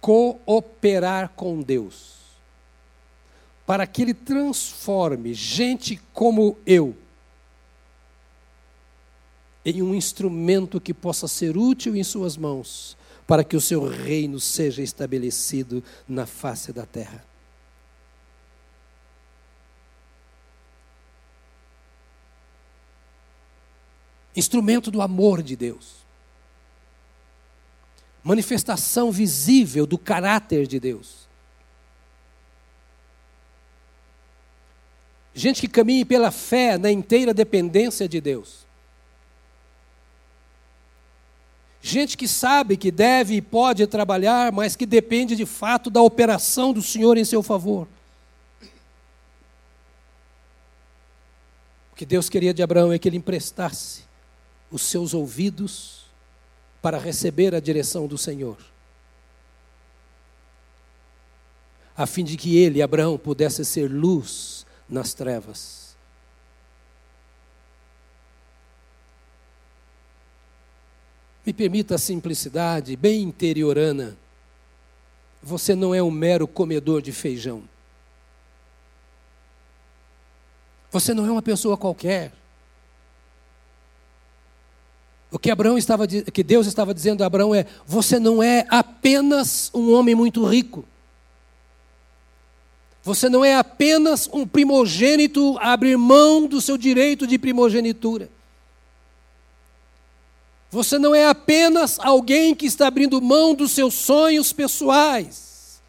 Cooperar 0.00 1.30
com 1.30 1.60
Deus, 1.60 2.18
para 3.66 3.86
que 3.86 4.02
Ele 4.02 4.14
transforme 4.14 5.32
gente 5.32 6.00
como 6.12 6.58
eu 6.66 6.94
em 9.64 9.82
um 9.82 9.94
instrumento 9.94 10.80
que 10.80 10.92
possa 10.92 11.26
ser 11.26 11.56
útil 11.56 11.96
em 11.96 12.04
Suas 12.04 12.36
mãos 12.36 12.96
para 13.26 13.44
que 13.44 13.56
o 13.56 13.60
seu 13.60 13.88
reino 13.88 14.38
seja 14.38 14.82
estabelecido 14.82 15.82
na 16.08 16.26
face 16.26 16.72
da 16.72 16.84
terra. 16.84 17.24
Instrumento 24.36 24.90
do 24.90 25.00
amor 25.00 25.42
de 25.42 25.54
Deus. 25.54 26.04
Manifestação 28.22 29.12
visível 29.12 29.86
do 29.86 29.96
caráter 29.96 30.66
de 30.66 30.80
Deus. 30.80 31.28
Gente 35.34 35.60
que 35.60 35.68
caminhe 35.68 36.04
pela 36.04 36.30
fé 36.30 36.78
na 36.78 36.90
inteira 36.90 37.34
dependência 37.34 38.08
de 38.08 38.20
Deus. 38.20 38.63
Gente 41.86 42.16
que 42.16 42.26
sabe 42.26 42.78
que 42.78 42.90
deve 42.90 43.34
e 43.34 43.42
pode 43.42 43.86
trabalhar, 43.86 44.50
mas 44.50 44.74
que 44.74 44.86
depende 44.86 45.36
de 45.36 45.44
fato 45.44 45.90
da 45.90 46.00
operação 46.00 46.72
do 46.72 46.80
Senhor 46.80 47.18
em 47.18 47.26
seu 47.26 47.42
favor. 47.42 47.86
O 51.92 51.94
que 51.94 52.06
Deus 52.06 52.30
queria 52.30 52.54
de 52.54 52.62
Abraão 52.62 52.90
é 52.90 52.98
que 52.98 53.06
ele 53.06 53.18
emprestasse 53.18 54.04
os 54.70 54.80
seus 54.80 55.12
ouvidos 55.12 56.06
para 56.80 56.96
receber 56.96 57.54
a 57.54 57.60
direção 57.60 58.06
do 58.06 58.16
Senhor. 58.16 58.56
A 61.94 62.06
fim 62.06 62.24
de 62.24 62.38
que 62.38 62.56
ele, 62.56 62.80
Abraão, 62.80 63.18
pudesse 63.18 63.62
ser 63.62 63.92
luz 63.92 64.64
nas 64.88 65.12
trevas. 65.12 65.83
Me 71.44 71.52
permita 71.52 71.96
a 71.96 71.98
simplicidade 71.98 72.96
bem 72.96 73.22
interiorana. 73.22 74.16
Você 75.42 75.74
não 75.74 75.94
é 75.94 76.02
um 76.02 76.10
mero 76.10 76.46
comedor 76.48 77.02
de 77.02 77.12
feijão. 77.12 77.62
Você 80.90 81.12
não 81.12 81.26
é 81.26 81.30
uma 81.30 81.42
pessoa 81.42 81.76
qualquer. 81.76 82.32
O 85.30 85.38
que 85.38 85.50
Abraão 85.50 85.76
estava 85.76 86.06
que 86.06 86.44
Deus 86.44 86.66
estava 86.68 86.94
dizendo 86.94 87.22
a 87.22 87.26
Abraão 87.26 87.52
é: 87.52 87.66
você 87.84 88.20
não 88.20 88.40
é 88.40 88.64
apenas 88.70 89.70
um 89.74 89.92
homem 89.92 90.14
muito 90.14 90.44
rico. 90.46 90.84
Você 93.02 93.28
não 93.28 93.44
é 93.44 93.56
apenas 93.56 94.30
um 94.32 94.46
primogênito 94.46 95.58
abrir 95.58 95.98
mão 95.98 96.46
do 96.46 96.60
seu 96.60 96.78
direito 96.78 97.26
de 97.26 97.38
primogenitura. 97.38 98.30
Você 100.74 100.98
não 100.98 101.14
é 101.14 101.28
apenas 101.28 102.00
alguém 102.00 102.52
que 102.52 102.66
está 102.66 102.88
abrindo 102.88 103.22
mão 103.22 103.54
dos 103.54 103.70
seus 103.70 103.94
sonhos 103.94 104.52
pessoais. 104.52 105.80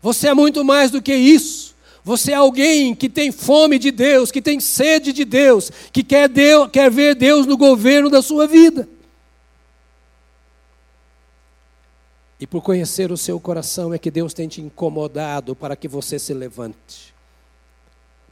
Você 0.00 0.28
é 0.28 0.34
muito 0.34 0.64
mais 0.64 0.92
do 0.92 1.02
que 1.02 1.12
isso. 1.12 1.74
Você 2.04 2.30
é 2.30 2.36
alguém 2.36 2.94
que 2.94 3.08
tem 3.08 3.32
fome 3.32 3.80
de 3.80 3.90
Deus, 3.90 4.30
que 4.30 4.40
tem 4.40 4.60
sede 4.60 5.12
de 5.12 5.24
Deus, 5.24 5.72
que 5.92 6.04
quer, 6.04 6.28
Deus, 6.28 6.70
quer 6.70 6.88
ver 6.88 7.16
Deus 7.16 7.46
no 7.46 7.56
governo 7.56 8.08
da 8.08 8.22
sua 8.22 8.46
vida. 8.46 8.88
E 12.38 12.46
por 12.46 12.62
conhecer 12.62 13.10
o 13.10 13.16
seu 13.16 13.40
coração 13.40 13.92
é 13.92 13.98
que 13.98 14.10
Deus 14.10 14.32
tem 14.32 14.46
te 14.46 14.60
incomodado 14.60 15.56
para 15.56 15.74
que 15.74 15.88
você 15.88 16.16
se 16.16 16.32
levante, 16.32 17.12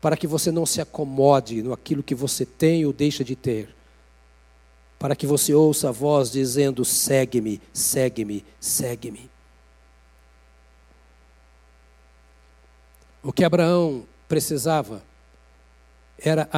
para 0.00 0.16
que 0.16 0.28
você 0.28 0.52
não 0.52 0.64
se 0.64 0.80
acomode 0.80 1.64
no 1.64 1.72
aquilo 1.72 2.00
que 2.00 2.14
você 2.14 2.46
tem 2.46 2.86
ou 2.86 2.92
deixa 2.92 3.24
de 3.24 3.34
ter, 3.34 3.79
para 5.00 5.16
que 5.16 5.26
você 5.26 5.54
ouça 5.54 5.88
a 5.88 5.92
voz 5.92 6.30
dizendo: 6.30 6.84
segue-me, 6.84 7.60
segue-me, 7.72 8.44
segue-me. 8.60 9.30
O 13.22 13.32
que 13.32 13.42
Abraão 13.42 14.06
precisava 14.28 15.02
era 16.18 16.48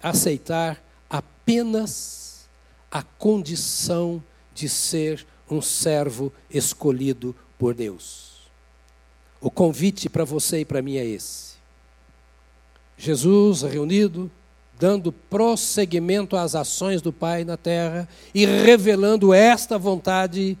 aceitar 0.00 0.80
apenas 1.10 2.46
a 2.88 3.02
condição 3.02 4.22
de 4.54 4.68
ser 4.68 5.26
um 5.50 5.60
servo 5.60 6.32
escolhido 6.48 7.34
por 7.58 7.74
Deus. 7.74 8.48
O 9.40 9.50
convite 9.50 10.08
para 10.08 10.24
você 10.24 10.60
e 10.60 10.64
para 10.64 10.82
mim 10.82 10.96
é 10.96 11.04
esse. 11.04 11.56
Jesus 12.96 13.62
reunido 13.62 14.30
dando 14.78 15.10
prosseguimento 15.10 16.36
às 16.36 16.54
ações 16.54 17.00
do 17.00 17.12
Pai 17.12 17.44
na 17.44 17.56
terra 17.56 18.08
e 18.34 18.44
revelando 18.44 19.32
esta 19.32 19.78
vontade 19.78 20.58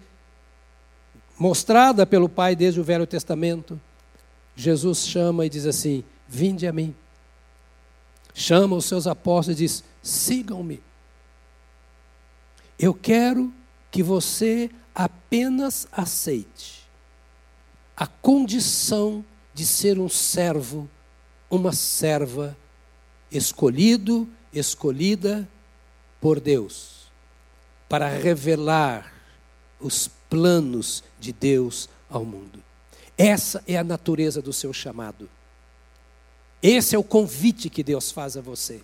mostrada 1.38 2.06
pelo 2.06 2.28
Pai 2.28 2.56
desde 2.56 2.80
o 2.80 2.84
Velho 2.84 3.06
Testamento. 3.06 3.80
Jesus 4.54 5.06
chama 5.06 5.44
e 5.44 5.50
diz 5.50 5.66
assim: 5.66 6.02
Vinde 6.26 6.66
a 6.66 6.72
mim. 6.72 6.94
Chama 8.34 8.76
os 8.76 8.86
seus 8.86 9.06
apóstolos 9.06 9.58
e 9.60 9.64
diz: 9.64 9.84
Sigam-me. 10.02 10.82
Eu 12.78 12.94
quero 12.94 13.52
que 13.90 14.02
você 14.02 14.70
apenas 14.94 15.86
aceite 15.92 16.86
a 17.96 18.06
condição 18.06 19.24
de 19.54 19.64
ser 19.64 19.98
um 19.98 20.08
servo, 20.08 20.88
uma 21.50 21.72
serva 21.72 22.56
escolhido, 23.30 24.28
escolhida 24.52 25.48
por 26.20 26.40
Deus, 26.40 27.10
para 27.88 28.08
revelar 28.08 29.12
os 29.80 30.08
planos 30.28 31.04
de 31.18 31.32
Deus 31.32 31.88
ao 32.08 32.24
mundo. 32.24 32.62
Essa 33.16 33.62
é 33.66 33.76
a 33.76 33.84
natureza 33.84 34.42
do 34.42 34.52
seu 34.52 34.72
chamado. 34.72 35.28
Esse 36.62 36.94
é 36.94 36.98
o 36.98 37.04
convite 37.04 37.70
que 37.70 37.82
Deus 37.82 38.10
faz 38.10 38.36
a 38.36 38.40
você. 38.40 38.80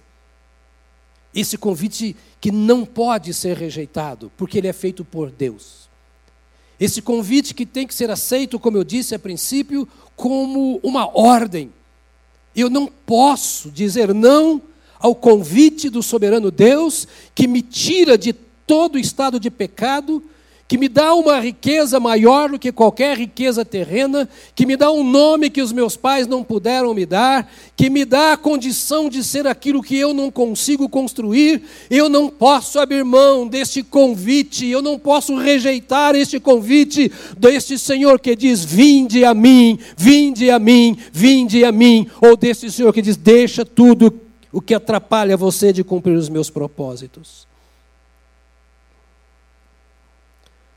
Esse 1.34 1.56
convite 1.56 2.14
que 2.40 2.50
não 2.50 2.84
pode 2.84 3.32
ser 3.32 3.56
rejeitado, 3.56 4.30
porque 4.36 4.58
ele 4.58 4.68
é 4.68 4.72
feito 4.72 5.04
por 5.04 5.30
Deus. 5.30 5.88
Esse 6.78 7.00
convite 7.00 7.54
que 7.54 7.64
tem 7.64 7.86
que 7.86 7.94
ser 7.94 8.10
aceito, 8.10 8.58
como 8.58 8.76
eu 8.76 8.84
disse 8.84 9.14
a 9.14 9.18
princípio, 9.18 9.88
como 10.16 10.78
uma 10.82 11.06
ordem 11.16 11.72
eu 12.60 12.68
não 12.68 12.86
posso 12.86 13.70
dizer 13.70 14.12
não 14.12 14.60
ao 14.98 15.14
convite 15.14 15.90
do 15.90 16.02
soberano 16.02 16.50
Deus 16.50 17.08
que 17.34 17.48
me 17.48 17.62
tira 17.62 18.16
de 18.16 18.32
todo 18.32 18.98
estado 18.98 19.40
de 19.40 19.50
pecado 19.50 20.22
que 20.72 20.78
me 20.78 20.88
dá 20.88 21.12
uma 21.12 21.38
riqueza 21.38 22.00
maior 22.00 22.48
do 22.48 22.58
que 22.58 22.72
qualquer 22.72 23.18
riqueza 23.18 23.62
terrena, 23.62 24.26
que 24.54 24.64
me 24.64 24.74
dá 24.74 24.90
um 24.90 25.04
nome 25.04 25.50
que 25.50 25.60
os 25.60 25.70
meus 25.70 25.98
pais 25.98 26.26
não 26.26 26.42
puderam 26.42 26.94
me 26.94 27.04
dar, 27.04 27.52
que 27.76 27.90
me 27.90 28.06
dá 28.06 28.32
a 28.32 28.38
condição 28.38 29.10
de 29.10 29.22
ser 29.22 29.46
aquilo 29.46 29.82
que 29.82 29.98
eu 29.98 30.14
não 30.14 30.30
consigo 30.30 30.88
construir, 30.88 31.60
eu 31.90 32.08
não 32.08 32.30
posso 32.30 32.78
abrir 32.78 33.04
mão 33.04 33.46
deste 33.46 33.82
convite, 33.82 34.66
eu 34.66 34.80
não 34.80 34.98
posso 34.98 35.36
rejeitar 35.36 36.14
este 36.14 36.40
convite 36.40 37.12
deste 37.36 37.78
Senhor 37.78 38.18
que 38.18 38.34
diz: 38.34 38.64
Vinde 38.64 39.26
a 39.26 39.34
mim, 39.34 39.78
vinde 39.94 40.50
a 40.50 40.58
mim, 40.58 40.96
vinde 41.12 41.66
a 41.66 41.70
mim, 41.70 42.06
ou 42.18 42.34
deste 42.34 42.70
Senhor 42.70 42.94
que 42.94 43.02
diz: 43.02 43.18
Deixa 43.18 43.62
tudo 43.62 44.18
o 44.50 44.58
que 44.58 44.72
atrapalha 44.72 45.36
você 45.36 45.70
de 45.70 45.84
cumprir 45.84 46.16
os 46.16 46.30
meus 46.30 46.48
propósitos. 46.48 47.51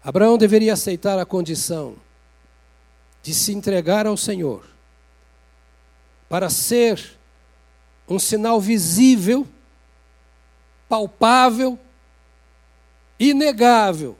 Abraão 0.05 0.37
deveria 0.37 0.73
aceitar 0.73 1.17
a 1.17 1.25
condição 1.25 1.95
de 3.23 3.33
se 3.33 3.51
entregar 3.51 4.05
ao 4.05 4.15
Senhor 4.15 4.63
para 6.29 6.47
ser 6.47 7.17
um 8.07 8.19
sinal 8.19 8.61
visível, 8.61 9.47
palpável, 10.87 11.79
inegável 13.19 14.15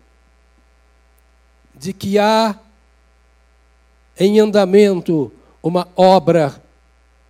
de 1.76 1.94
que 1.94 2.18
há 2.18 2.58
em 4.18 4.40
andamento 4.40 5.32
uma 5.62 5.88
obra 5.96 6.60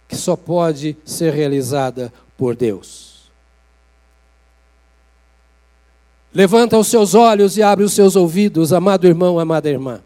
que 0.07 0.15
só 0.15 0.37
pode 0.37 0.95
ser 1.03 1.33
realizada 1.33 2.13
por 2.37 2.55
Deus. 2.55 3.14
Levanta 6.35 6.77
os 6.77 6.87
seus 6.87 7.15
olhos 7.15 7.55
e 7.55 7.63
abre 7.63 7.85
os 7.85 7.93
seus 7.93 8.17
ouvidos, 8.17 8.73
amado 8.73 9.07
irmão, 9.07 9.39
amada 9.39 9.69
irmã. 9.69 10.01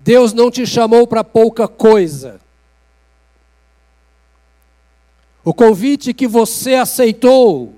Deus 0.00 0.32
não 0.32 0.50
te 0.50 0.66
chamou 0.66 1.06
para 1.06 1.22
pouca 1.22 1.68
coisa. 1.68 2.40
O 5.44 5.52
convite 5.52 6.14
que 6.14 6.26
você 6.26 6.74
aceitou 6.74 7.74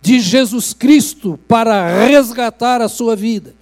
de 0.00 0.18
Jesus 0.20 0.72
Cristo 0.72 1.38
para 1.46 2.06
resgatar 2.06 2.80
a 2.80 2.88
sua 2.88 3.14
vida 3.14 3.54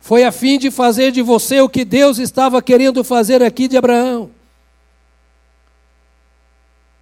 foi 0.00 0.24
a 0.24 0.32
fim 0.32 0.58
de 0.58 0.70
fazer 0.70 1.12
de 1.12 1.20
você 1.20 1.60
o 1.60 1.68
que 1.68 1.84
Deus 1.84 2.16
estava 2.16 2.62
querendo 2.62 3.04
fazer 3.04 3.42
aqui 3.42 3.68
de 3.68 3.76
Abraão. 3.76 4.30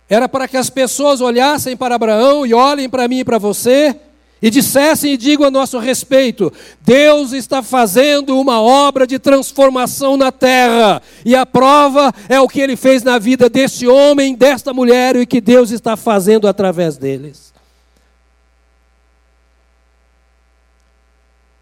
Era 0.08 0.28
para 0.28 0.46
que 0.46 0.56
as 0.56 0.70
pessoas 0.70 1.20
olhassem 1.20 1.76
para 1.76 1.96
Abraão 1.96 2.46
e 2.46 2.54
olhem 2.54 2.88
para 2.88 3.08
mim 3.08 3.20
e 3.20 3.24
para 3.24 3.38
você 3.38 3.96
e 4.40 4.50
dissessem 4.50 5.14
e 5.14 5.16
digam 5.16 5.46
a 5.46 5.50
nosso 5.50 5.78
respeito: 5.78 6.52
Deus 6.82 7.32
está 7.32 7.62
fazendo 7.62 8.38
uma 8.38 8.60
obra 8.60 9.06
de 9.06 9.18
transformação 9.18 10.16
na 10.16 10.30
terra, 10.30 11.02
e 11.24 11.34
a 11.34 11.44
prova 11.46 12.14
é 12.28 12.38
o 12.40 12.48
que 12.48 12.60
ele 12.60 12.76
fez 12.76 13.02
na 13.02 13.18
vida 13.18 13.48
desse 13.48 13.86
homem, 13.86 14.34
desta 14.34 14.72
mulher 14.72 15.16
e 15.16 15.22
o 15.22 15.26
que 15.26 15.40
Deus 15.40 15.70
está 15.70 15.96
fazendo 15.96 16.46
através 16.46 16.96
deles. 16.96 17.52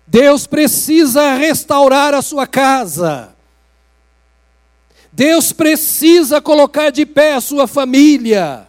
Deus 0.06 0.46
precisa 0.46 1.34
restaurar 1.34 2.14
a 2.14 2.22
sua 2.22 2.46
casa. 2.46 3.33
Deus 5.14 5.52
precisa 5.52 6.40
colocar 6.40 6.90
de 6.90 7.06
pé 7.06 7.34
a 7.34 7.40
sua 7.40 7.68
família. 7.68 8.66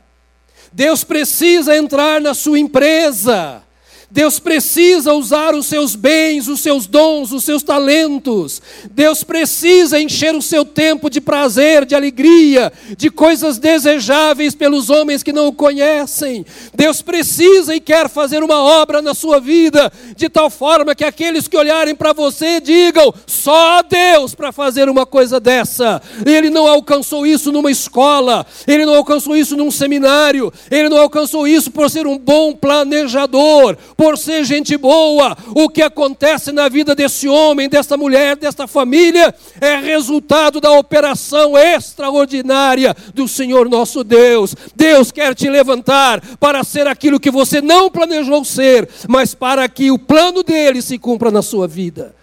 Deus 0.71 1.03
precisa 1.03 1.75
entrar 1.75 2.21
na 2.21 2.35
sua 2.35 2.59
empresa. 2.59 3.64
Deus 4.15 4.39
precisa 4.39 5.13
usar 5.13 5.53
os 5.53 5.65
seus 5.65 5.93
bens, 5.93 6.47
os 6.47 6.61
seus 6.61 6.87
dons, 6.87 7.33
os 7.33 7.43
seus 7.43 7.61
talentos. 7.61 8.61
Deus 8.91 9.25
precisa 9.25 9.99
encher 9.99 10.33
o 10.33 10.41
seu 10.41 10.63
tempo 10.63 11.09
de 11.09 11.19
prazer, 11.19 11.83
de 11.83 11.93
alegria, 11.93 12.71
de 12.97 13.09
coisas 13.09 13.57
desejáveis 13.57 14.55
pelos 14.55 14.89
homens 14.89 15.21
que 15.21 15.33
não 15.33 15.47
o 15.47 15.53
conhecem. 15.53 16.45
Deus 16.73 17.01
precisa 17.01 17.75
e 17.75 17.81
quer 17.81 18.07
fazer 18.07 18.41
uma 18.41 18.63
obra 18.63 19.01
na 19.01 19.13
sua 19.13 19.41
vida, 19.41 19.91
de 20.15 20.29
tal 20.29 20.49
forma 20.49 20.95
que 20.95 21.03
aqueles 21.03 21.49
que 21.49 21.57
olharem 21.57 21.93
para 21.93 22.13
você 22.13 22.61
digam: 22.61 23.13
só 23.27 23.83
Deus 23.83 24.33
para 24.33 24.53
fazer 24.53 24.87
uma 24.87 25.05
coisa 25.05 25.41
dessa. 25.41 26.01
Ele 26.25 26.49
não 26.49 26.67
alcançou 26.67 27.27
isso 27.27 27.51
numa 27.51 27.69
escola, 27.69 28.45
ele 28.65 28.85
não 28.85 28.95
alcançou 28.95 29.35
isso 29.35 29.57
num 29.57 29.69
seminário, 29.69 30.53
ele 30.71 30.87
não 30.87 30.99
alcançou 30.99 31.45
isso 31.45 31.69
por 31.69 31.89
ser 31.89 32.07
um 32.07 32.17
bom 32.17 32.53
planejador, 32.53 33.75
por 33.97 34.04
ser 34.15 34.43
gente 34.43 34.77
boa. 34.77 35.35
O 35.55 35.67
que 35.67 35.81
acontece 35.81 36.51
na 36.51 36.69
vida 36.69 36.93
desse 36.93 37.27
homem, 37.27 37.67
dessa 37.67 37.97
mulher, 37.97 38.35
desta 38.35 38.67
família, 38.67 39.33
é 39.59 39.77
resultado 39.77 40.61
da 40.61 40.71
operação 40.71 41.57
extraordinária 41.57 42.95
do 43.13 43.27
Senhor 43.27 43.67
nosso 43.67 44.03
Deus. 44.03 44.55
Deus 44.75 45.11
quer 45.11 45.33
te 45.33 45.49
levantar 45.49 46.21
para 46.37 46.63
ser 46.63 46.85
aquilo 46.85 47.19
que 47.19 47.31
você 47.31 47.59
não 47.61 47.89
planejou 47.89 48.45
ser, 48.45 48.87
mas 49.09 49.33
para 49.33 49.67
que 49.67 49.89
o 49.89 49.97
plano 49.97 50.43
dele 50.43 50.81
se 50.81 50.99
cumpra 50.99 51.31
na 51.31 51.41
sua 51.41 51.67
vida. 51.67 52.15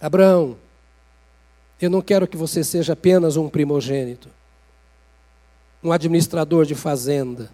Abraão, 0.00 0.56
eu 1.80 1.90
não 1.90 2.00
quero 2.00 2.28
que 2.28 2.36
você 2.36 2.62
seja 2.62 2.92
apenas 2.92 3.36
um 3.36 3.48
primogênito, 3.48 4.28
um 5.82 5.90
administrador 5.92 6.64
de 6.64 6.74
fazenda 6.74 7.50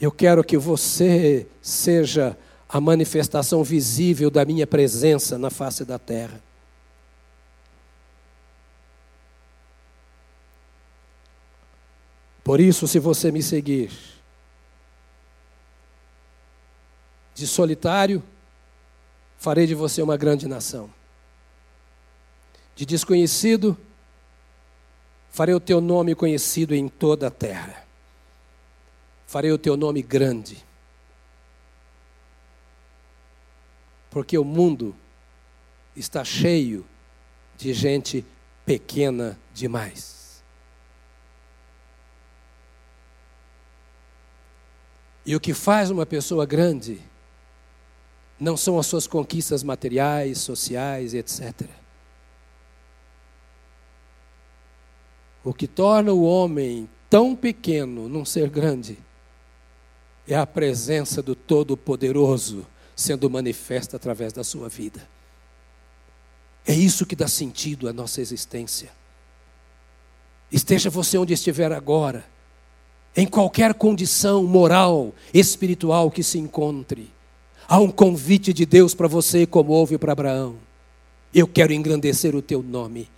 eu 0.00 0.10
quero 0.10 0.42
que 0.42 0.56
você 0.56 1.46
seja 1.60 2.36
a 2.66 2.80
manifestação 2.80 3.62
visível 3.62 4.30
da 4.30 4.44
minha 4.46 4.66
presença 4.66 5.36
na 5.36 5.50
face 5.50 5.84
da 5.84 5.98
terra. 5.98 6.42
Por 12.42 12.58
isso, 12.60 12.88
se 12.88 12.98
você 12.98 13.30
me 13.30 13.42
seguir, 13.42 13.92
de 17.34 17.46
solitário, 17.46 18.22
farei 19.36 19.66
de 19.66 19.74
você 19.74 20.00
uma 20.00 20.16
grande 20.16 20.48
nação. 20.48 20.90
De 22.74 22.86
desconhecido, 22.86 23.76
farei 25.28 25.54
o 25.54 25.60
teu 25.60 25.80
nome 25.80 26.14
conhecido 26.14 26.74
em 26.74 26.88
toda 26.88 27.26
a 27.26 27.30
terra 27.30 27.89
farei 29.30 29.52
o 29.52 29.58
teu 29.58 29.76
nome 29.76 30.02
grande. 30.02 30.66
Porque 34.10 34.36
o 34.36 34.42
mundo 34.42 34.92
está 35.94 36.24
cheio 36.24 36.84
de 37.56 37.72
gente 37.72 38.26
pequena 38.66 39.38
demais. 39.54 40.42
E 45.24 45.36
o 45.36 45.38
que 45.38 45.54
faz 45.54 45.92
uma 45.92 46.04
pessoa 46.04 46.44
grande 46.44 47.00
não 48.36 48.56
são 48.56 48.80
as 48.80 48.86
suas 48.86 49.06
conquistas 49.06 49.62
materiais, 49.62 50.38
sociais, 50.38 51.14
etc. 51.14 51.68
O 55.44 55.54
que 55.54 55.68
torna 55.68 56.12
o 56.12 56.24
homem 56.24 56.90
tão 57.08 57.36
pequeno 57.36 58.08
num 58.08 58.24
ser 58.24 58.50
grande 58.50 58.98
é 60.26 60.34
a 60.34 60.46
presença 60.46 61.22
do 61.22 61.34
Todo-Poderoso 61.34 62.66
sendo 62.94 63.30
manifesta 63.30 63.96
através 63.96 64.32
da 64.32 64.44
sua 64.44 64.68
vida. 64.68 65.06
É 66.66 66.74
isso 66.74 67.06
que 67.06 67.16
dá 67.16 67.26
sentido 67.26 67.88
à 67.88 67.92
nossa 67.92 68.20
existência. 68.20 68.90
Esteja 70.52 70.90
você 70.90 71.16
onde 71.16 71.32
estiver 71.32 71.72
agora, 71.72 72.24
em 73.16 73.26
qualquer 73.26 73.74
condição 73.74 74.44
moral, 74.44 75.14
espiritual 75.32 76.10
que 76.10 76.22
se 76.22 76.38
encontre, 76.38 77.10
há 77.66 77.78
um 77.78 77.90
convite 77.90 78.52
de 78.52 78.66
Deus 78.66 78.94
para 78.94 79.08
você, 79.08 79.46
como 79.46 79.72
houve 79.72 79.96
para 79.96 80.12
Abraão. 80.12 80.56
Eu 81.32 81.46
quero 81.46 81.72
engrandecer 81.72 82.34
o 82.34 82.42
teu 82.42 82.62
nome. 82.62 83.08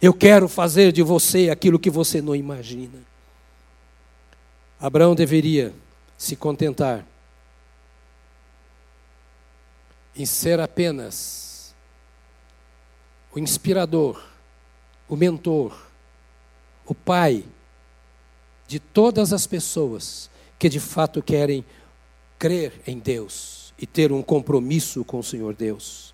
Eu 0.00 0.12
quero 0.12 0.48
fazer 0.48 0.92
de 0.92 1.02
você 1.02 1.50
aquilo 1.50 1.78
que 1.78 1.90
você 1.90 2.20
não 2.20 2.34
imagina. 2.34 3.13
Abraão 4.80 5.14
deveria 5.14 5.72
se 6.16 6.36
contentar 6.36 7.04
em 10.16 10.26
ser 10.26 10.60
apenas 10.60 11.74
o 13.34 13.38
inspirador, 13.38 14.22
o 15.08 15.16
mentor, 15.16 15.76
o 16.86 16.94
pai 16.94 17.44
de 18.66 18.78
todas 18.78 19.32
as 19.32 19.46
pessoas 19.46 20.30
que 20.58 20.68
de 20.68 20.80
fato 20.80 21.22
querem 21.22 21.64
crer 22.38 22.80
em 22.86 22.98
Deus 22.98 23.74
e 23.78 23.86
ter 23.86 24.12
um 24.12 24.22
compromisso 24.22 25.04
com 25.04 25.18
o 25.18 25.24
Senhor 25.24 25.54
Deus. 25.54 26.13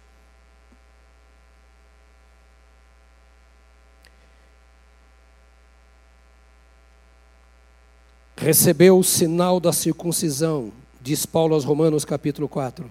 Recebeu 8.40 8.98
o 8.98 9.04
sinal 9.04 9.60
da 9.60 9.70
circuncisão, 9.70 10.72
diz 11.00 11.26
Paulo 11.26 11.54
aos 11.54 11.62
Romanos 11.62 12.06
capítulo 12.06 12.48
4. 12.48 12.90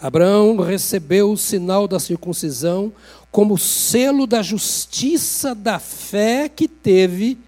Abraão 0.00 0.56
recebeu 0.56 1.30
o 1.30 1.36
sinal 1.36 1.86
da 1.86 2.00
circuncisão 2.00 2.92
como 3.30 3.56
selo 3.56 4.26
da 4.26 4.42
justiça 4.42 5.54
da 5.54 5.78
fé 5.78 6.48
que 6.48 6.66
teve 6.66 7.38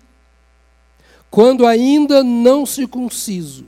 quando 1.28 1.66
ainda 1.66 2.22
não 2.22 2.64
circunciso, 2.64 3.66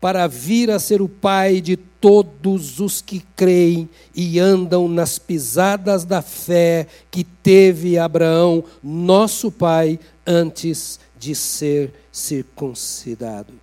para 0.00 0.26
vir 0.26 0.70
a 0.70 0.80
ser 0.80 1.00
o 1.00 1.08
pai 1.08 1.60
de 1.60 1.76
todos 1.76 2.80
os 2.80 3.00
que 3.00 3.24
creem 3.36 3.88
e 4.14 4.40
andam 4.40 4.88
nas 4.88 5.16
pisadas 5.16 6.04
da 6.04 6.20
fé 6.20 6.88
que 7.08 7.22
teve 7.22 7.98
Abraão, 7.98 8.64
nosso 8.82 9.50
pai, 9.50 9.98
antes 10.26 10.98
de 11.16 11.36
ser 11.36 11.92
circuncidado. 12.12 13.58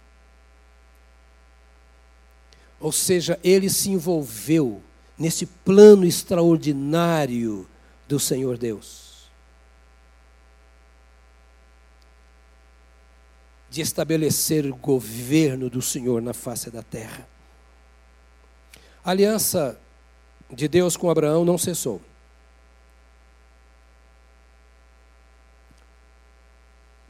Ou 2.79 2.91
seja, 2.91 3.39
ele 3.43 3.69
se 3.69 3.91
envolveu 3.91 4.81
nesse 5.17 5.45
plano 5.45 6.05
extraordinário 6.05 7.67
do 8.07 8.19
Senhor 8.19 8.57
Deus. 8.57 9.29
De 13.69 13.81
estabelecer 13.81 14.65
o 14.65 14.75
governo 14.75 15.69
do 15.69 15.81
Senhor 15.81 16.21
na 16.21 16.33
face 16.33 16.71
da 16.71 16.81
terra. 16.81 17.27
A 19.03 19.11
aliança 19.11 19.79
de 20.51 20.67
Deus 20.67 20.97
com 20.97 21.09
Abraão 21.09 21.45
não 21.45 21.57
cessou. 21.57 22.01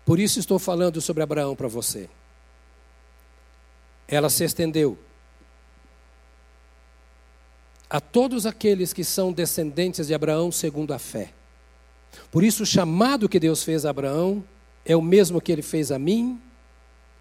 Por 0.09 0.19
isso 0.19 0.39
estou 0.39 0.57
falando 0.57 0.99
sobre 0.99 1.21
Abraão 1.21 1.55
para 1.55 1.67
você. 1.67 2.09
Ela 4.07 4.27
se 4.27 4.43
estendeu 4.43 4.97
a 7.87 8.01
todos 8.01 8.47
aqueles 8.47 8.91
que 8.91 9.03
são 9.03 9.31
descendentes 9.31 10.07
de 10.07 10.15
Abraão 10.15 10.51
segundo 10.51 10.95
a 10.95 10.97
fé. 10.97 11.31
Por 12.31 12.43
isso, 12.43 12.63
o 12.63 12.65
chamado 12.65 13.29
que 13.29 13.39
Deus 13.39 13.63
fez 13.63 13.85
a 13.85 13.91
Abraão 13.91 14.43
é 14.83 14.95
o 14.95 15.01
mesmo 15.01 15.39
que 15.39 15.51
ele 15.51 15.61
fez 15.61 15.91
a 15.91 15.99
mim, 15.99 16.41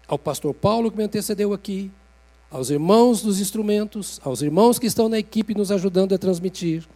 ao 0.07 0.17
pastor 0.17 0.55
Paulo 0.55 0.89
que 0.89 0.97
me 0.97 1.03
antecedeu 1.03 1.53
aqui, 1.53 1.91
aos 2.49 2.71
irmãos 2.71 3.21
dos 3.21 3.39
instrumentos, 3.39 4.19
aos 4.23 4.41
irmãos 4.41 4.79
que 4.79 4.87
estão 4.87 5.07
na 5.07 5.19
equipe 5.19 5.53
nos 5.53 5.71
ajudando 5.71 6.15
a 6.15 6.17
transmitir. 6.17 6.89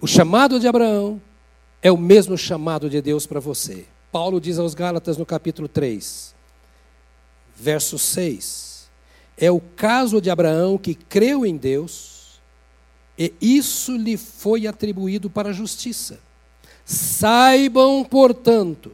O 0.00 0.06
chamado 0.06 0.60
de 0.60 0.68
Abraão 0.68 1.20
é 1.86 1.92
o 1.92 1.96
mesmo 1.96 2.36
chamado 2.36 2.90
de 2.90 3.00
Deus 3.00 3.28
para 3.28 3.38
você. 3.38 3.86
Paulo 4.10 4.40
diz 4.40 4.58
aos 4.58 4.74
Gálatas 4.74 5.16
no 5.16 5.24
capítulo 5.24 5.68
3, 5.68 6.34
verso 7.54 7.96
6: 7.96 8.90
É 9.38 9.52
o 9.52 9.60
caso 9.60 10.20
de 10.20 10.28
Abraão 10.28 10.76
que 10.78 10.96
creu 10.96 11.46
em 11.46 11.56
Deus, 11.56 12.40
e 13.16 13.32
isso 13.40 13.96
lhe 13.96 14.16
foi 14.16 14.66
atribuído 14.66 15.30
para 15.30 15.50
a 15.50 15.52
justiça. 15.52 16.18
Saibam, 16.84 18.04
portanto, 18.04 18.90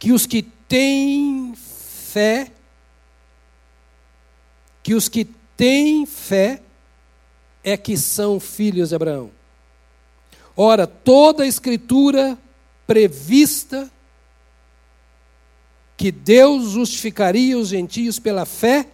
que 0.00 0.10
os 0.10 0.26
que 0.26 0.42
têm 0.42 1.54
fé, 1.54 2.50
que 4.82 4.94
os 4.94 5.08
que 5.08 5.24
têm 5.56 6.04
fé 6.06 6.60
é 7.62 7.76
que 7.76 7.96
são 7.96 8.40
filhos 8.40 8.88
de 8.88 8.96
Abraão. 8.96 9.37
Ora, 10.60 10.88
toda 10.88 11.44
a 11.44 11.46
escritura 11.46 12.36
prevista 12.84 13.88
que 15.96 16.10
Deus 16.10 16.70
justificaria 16.70 17.56
os 17.56 17.68
gentios 17.68 18.18
pela 18.18 18.44
fé, 18.44 18.88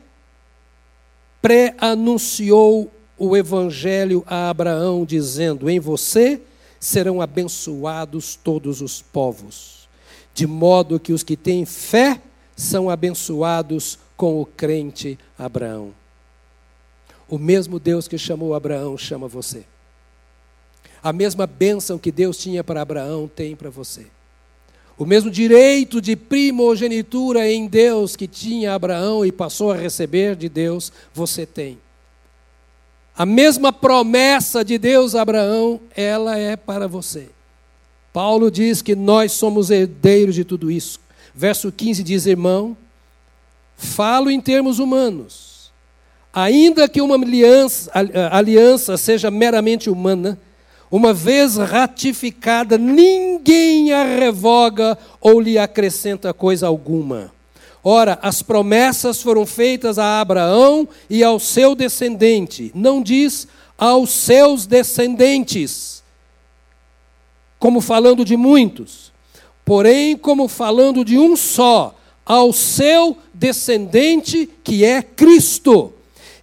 pré-anunciou 1.41 2.93
o 3.17 3.35
evangelho 3.35 4.23
a 4.27 4.51
Abraão, 4.51 5.07
dizendo: 5.07 5.71
Em 5.71 5.81
você 5.81 6.43
serão 6.79 7.23
abençoados 7.23 8.37
todos 8.37 8.83
os 8.83 9.01
povos, 9.01 9.89
de 10.35 10.47
modo 10.47 11.01
que 11.01 11.15
os 11.15 11.23
que 11.23 11.35
têm 11.35 11.65
fé 11.65 12.21
são 12.55 12.91
abençoados 12.91 13.99
com 14.19 14.39
o 14.39 14.45
crente 14.45 15.19
Abraão. 15.39 15.95
O 17.27 17.39
mesmo 17.39 17.81
Deus 17.81 18.07
que 18.07 18.19
chamou 18.19 18.53
Abraão 18.53 18.99
chama 18.99 19.27
você. 19.27 19.65
A 21.05 21.13
mesma 21.13 21.47
bênção 21.47 21.99
que 21.99 22.11
Deus 22.11 22.39
tinha 22.39 22.65
para 22.65 22.81
Abraão 22.81 23.29
tem 23.29 23.55
para 23.55 23.69
você. 23.69 24.07
O 24.97 25.05
mesmo 25.05 25.31
direito 25.31 26.01
de 26.01 26.17
primogenitura 26.17 27.47
em 27.47 27.67
Deus 27.67 28.17
que 28.17 28.27
tinha 28.27 28.75
Abraão 28.75 29.23
e 29.27 29.31
passou 29.31 29.71
a 29.71 29.77
receber 29.77 30.35
de 30.35 30.49
Deus, 30.49 30.91
você 31.13 31.45
tem. 31.45 31.79
A 33.15 33.27
mesma 33.27 33.71
promessa 33.71 34.65
de 34.65 34.79
Deus 34.79 35.15
a 35.15 35.21
Abraão, 35.21 35.79
ela 35.95 36.39
é 36.39 36.57
para 36.57 36.89
você. 36.89 37.29
Paulo 38.11 38.51
diz 38.51 38.81
que 38.81 38.97
nós 38.97 39.33
somos 39.33 39.71
herdeiros 39.71 40.35
de 40.35 40.43
tudo 40.43 40.71
isso. 40.71 40.99
Verso 41.35 41.71
15 41.71 42.03
diz: 42.03 42.25
Irmão, 42.25 42.75
falo 43.77 44.31
em 44.31 44.41
termos 44.41 44.79
humanos. 44.79 45.71
Ainda 46.33 46.89
que 46.89 47.03
uma 47.03 47.17
aliança, 47.17 47.91
aliança 48.31 48.97
seja 48.97 49.31
meramente 49.31 49.91
humana, 49.91 50.39
uma 50.91 51.13
vez 51.13 51.57
ratificada, 51.57 52.79
ninguém 52.79 53.93
a 53.93 54.05
revoga 54.05 54.97
ou 55.21 55.41
lhe 55.41 55.59
acrescenta 55.59 56.33
coisa 56.33 56.67
alguma. 56.67 57.33
Ora, 57.83 58.19
as 58.23 58.41
promessas 58.43 59.21
foram 59.21 59.45
feitas 59.45 59.99
a 59.99 60.21
Abraão 60.21 60.89
e 61.11 61.23
ao 61.23 61.39
seu 61.39 61.75
descendente, 61.75 62.73
não 62.75 63.03
diz 63.03 63.47
aos 63.77 64.11
seus 64.11 64.67
descendentes, 64.67 66.03
como 67.59 67.81
falando 67.81 68.25
de 68.25 68.37
muitos, 68.37 69.13
porém, 69.65 70.17
como 70.17 70.49
falando 70.49 71.05
de 71.05 71.19
um 71.19 71.37
só, 71.37 71.95
ao 72.25 72.53
seu 72.53 73.19
descendente, 73.35 74.49
que 74.63 74.85
é 74.85 75.03
Cristo. 75.03 75.93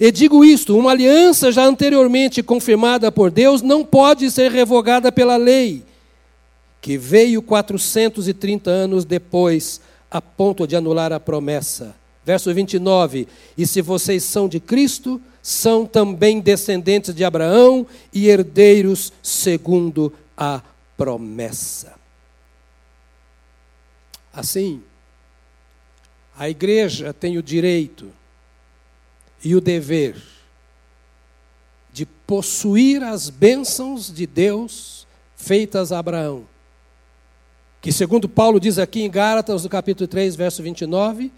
E 0.02 0.12
digo 0.12 0.44
isto: 0.44 0.76
uma 0.76 0.90
aliança 0.90 1.52
já 1.52 1.64
anteriormente 1.64 2.42
confirmada 2.42 3.12
por 3.12 3.30
Deus 3.30 3.62
não 3.62 3.86
pode 3.86 4.32
ser 4.32 4.50
revogada 4.50 5.12
pela 5.12 5.38
lei, 5.38 5.86
que 6.82 6.98
veio 6.98 7.40
430 7.40 8.72
anos 8.72 9.06
depois, 9.06 9.80
a 10.10 10.20
ponto 10.20 10.66
de 10.66 10.76
anular 10.76 11.14
a 11.14 11.20
promessa. 11.20 11.96
Verso 12.26 12.52
29: 12.52 13.28
E 13.56 13.68
se 13.68 13.80
vocês 13.80 14.24
são 14.24 14.50
de 14.50 14.60
Cristo, 14.60 15.22
são 15.40 15.86
também 15.86 16.40
descendentes 16.40 17.14
de 17.14 17.24
Abraão 17.24 17.86
e 18.12 18.28
herdeiros 18.28 19.14
segundo 19.22 20.12
a 20.36 20.64
promessa. 20.98 21.94
Assim, 24.34 24.82
a 26.36 26.50
igreja 26.50 27.14
tem 27.14 27.38
o 27.38 27.44
direito 27.44 28.20
e 29.44 29.56
o 29.56 29.62
dever 29.62 30.16
de 31.94 32.06
possuir 32.06 33.04
as 33.04 33.30
bênçãos 33.30 34.12
de 34.12 34.26
Deus 34.26 35.06
feitas 35.36 35.92
a 35.92 36.00
Abraão. 36.00 36.46
Que, 37.82 37.92
segundo 37.92 38.30
Paulo 38.30 38.60
diz 38.60 38.78
aqui 38.78 39.02
em 39.02 39.10
Gálatas, 39.10 39.64
no 39.64 39.70
capítulo 39.70 40.08
3, 40.08 40.36
verso 40.36 40.62
29, 40.62 41.32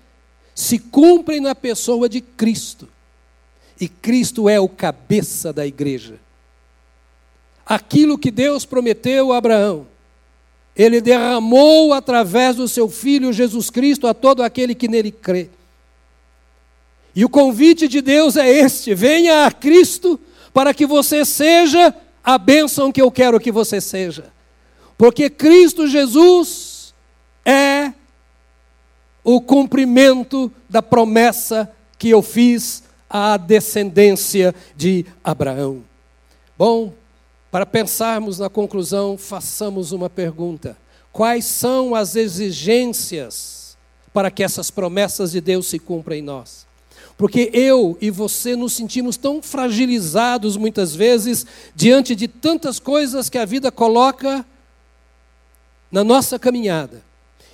se 0.53 0.77
cumprem 0.77 1.39
na 1.39 1.55
pessoa 1.55 2.07
de 2.07 2.21
Cristo. 2.21 2.87
E 3.79 3.87
Cristo 3.87 4.47
é 4.47 4.59
o 4.59 4.67
cabeça 4.67 5.51
da 5.51 5.65
igreja. 5.65 6.19
Aquilo 7.65 8.17
que 8.17 8.29
Deus 8.29 8.65
prometeu 8.65 9.31
a 9.31 9.37
Abraão, 9.37 9.87
ele 10.75 10.99
derramou 10.99 11.93
através 11.93 12.57
do 12.57 12.67
seu 12.67 12.89
filho 12.89 13.31
Jesus 13.31 13.69
Cristo 13.69 14.05
a 14.05 14.13
todo 14.13 14.43
aquele 14.43 14.75
que 14.75 14.87
nele 14.87 15.11
crê. 15.11 15.49
E 17.15 17.23
o 17.23 17.29
convite 17.29 17.87
de 17.87 18.01
Deus 18.01 18.35
é 18.35 18.49
este: 18.49 18.93
venha 18.93 19.45
a 19.45 19.51
Cristo 19.51 20.19
para 20.53 20.73
que 20.73 20.85
você 20.85 21.25
seja 21.25 21.93
a 22.23 22.37
bênção 22.37 22.91
que 22.91 23.01
eu 23.01 23.11
quero 23.11 23.39
que 23.39 23.51
você 23.51 23.81
seja. 23.81 24.31
Porque 24.97 25.29
Cristo 25.29 25.87
Jesus 25.87 26.93
é 27.45 27.91
o 29.23 29.41
cumprimento 29.41 30.51
da 30.69 30.81
promessa 30.81 31.71
que 31.97 32.09
eu 32.09 32.21
fiz 32.21 32.83
à 33.09 33.37
descendência 33.37 34.53
de 34.75 35.05
Abraão. 35.23 35.83
Bom, 36.57 36.93
para 37.51 37.65
pensarmos 37.65 38.39
na 38.39 38.49
conclusão, 38.49 39.17
façamos 39.17 39.91
uma 39.91 40.09
pergunta: 40.09 40.77
quais 41.11 41.45
são 41.45 41.93
as 41.93 42.15
exigências 42.15 43.77
para 44.13 44.31
que 44.31 44.43
essas 44.43 44.71
promessas 44.71 45.31
de 45.31 45.41
Deus 45.41 45.67
se 45.67 45.79
cumpram 45.79 46.15
em 46.15 46.21
nós? 46.21 46.62
Porque 47.23 47.49
eu 47.53 47.97
e 48.01 48.11
você 48.11 48.53
nos 48.53 48.73
sentimos 48.73 49.15
tão 49.15 49.41
fragilizados 49.41 50.57
muitas 50.57 50.93
vezes 50.93 51.45
diante 51.73 52.15
de 52.15 52.27
tantas 52.27 52.79
coisas 52.79 53.29
que 53.29 53.37
a 53.37 53.45
vida 53.45 53.71
coloca 53.71 54.45
na 55.89 56.03
nossa 56.03 56.37
caminhada. 56.37 57.01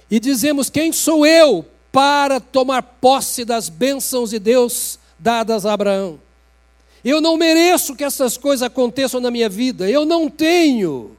E 0.09 0.20
dizemos: 0.20 0.72
quem 0.72 0.91
sou 0.91 1.24
eu 1.24 1.63
para 1.91 2.39
tomar 2.39 2.82
posse 2.82 3.45
das 3.45 3.70
bênçãos 3.70 4.32
de 4.32 4.39
Deus 4.39 4.97
dadas 5.20 5.67
a 5.67 5.74
Abraão? 5.74 6.20
Eu 7.05 7.22
não 7.22 7.38
mereço 7.38 7.95
que 7.95 8.03
essas 8.03 8.38
coisas 8.38 8.63
aconteçam 8.63 9.22
na 9.22 9.30
minha 9.30 9.49
vida. 9.49 9.88
Eu 9.88 10.03
não 10.03 10.32
tenho 10.32 11.15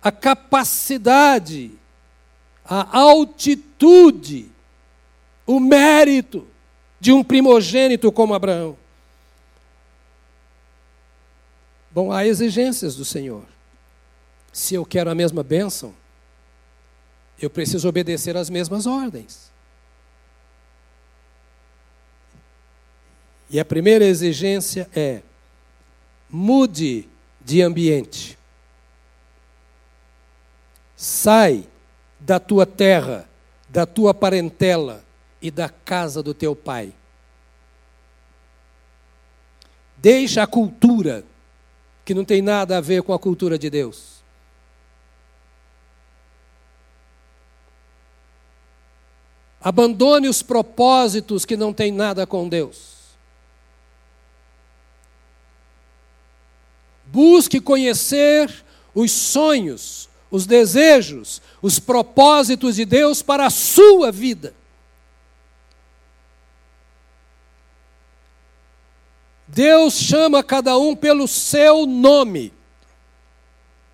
a 0.00 0.12
capacidade, 0.12 1.72
a 2.64 3.00
altitude, 3.00 4.46
o 5.44 5.58
mérito 5.58 6.51
de 7.02 7.10
um 7.10 7.24
primogênito 7.24 8.12
como 8.12 8.32
Abraão. 8.32 8.78
Bom, 11.90 12.12
há 12.12 12.24
exigências 12.24 12.94
do 12.94 13.04
Senhor. 13.04 13.42
Se 14.52 14.76
eu 14.76 14.86
quero 14.86 15.10
a 15.10 15.14
mesma 15.14 15.42
bênção, 15.42 15.92
eu 17.40 17.50
preciso 17.50 17.88
obedecer 17.88 18.36
às 18.36 18.48
mesmas 18.48 18.86
ordens. 18.86 19.50
E 23.50 23.58
a 23.58 23.64
primeira 23.64 24.04
exigência 24.04 24.88
é: 24.94 25.22
mude 26.30 27.08
de 27.40 27.62
ambiente. 27.62 28.38
Sai 30.96 31.66
da 32.20 32.38
tua 32.38 32.64
terra, 32.64 33.28
da 33.68 33.84
tua 33.86 34.14
parentela, 34.14 35.02
e 35.42 35.50
da 35.50 35.68
casa 35.68 36.22
do 36.22 36.32
teu 36.32 36.54
pai. 36.54 36.94
Deixa 39.98 40.42
a 40.42 40.46
cultura, 40.46 41.24
que 42.04 42.14
não 42.14 42.24
tem 42.24 42.40
nada 42.40 42.78
a 42.78 42.80
ver 42.80 43.02
com 43.02 43.12
a 43.12 43.18
cultura 43.18 43.58
de 43.58 43.68
Deus. 43.68 44.22
Abandone 49.60 50.28
os 50.28 50.42
propósitos 50.42 51.44
que 51.44 51.56
não 51.56 51.72
têm 51.72 51.92
nada 51.92 52.26
com 52.26 52.48
Deus. 52.48 52.92
Busque 57.06 57.60
conhecer 57.60 58.64
os 58.94 59.12
sonhos, 59.12 60.08
os 60.30 60.46
desejos, 60.46 61.40
os 61.60 61.78
propósitos 61.78 62.76
de 62.76 62.84
Deus 62.84 63.22
para 63.22 63.46
a 63.46 63.50
sua 63.50 64.10
vida. 64.10 64.52
Deus 69.54 69.98
chama 69.98 70.42
cada 70.42 70.78
um 70.78 70.96
pelo 70.96 71.28
seu 71.28 71.84
nome 71.84 72.50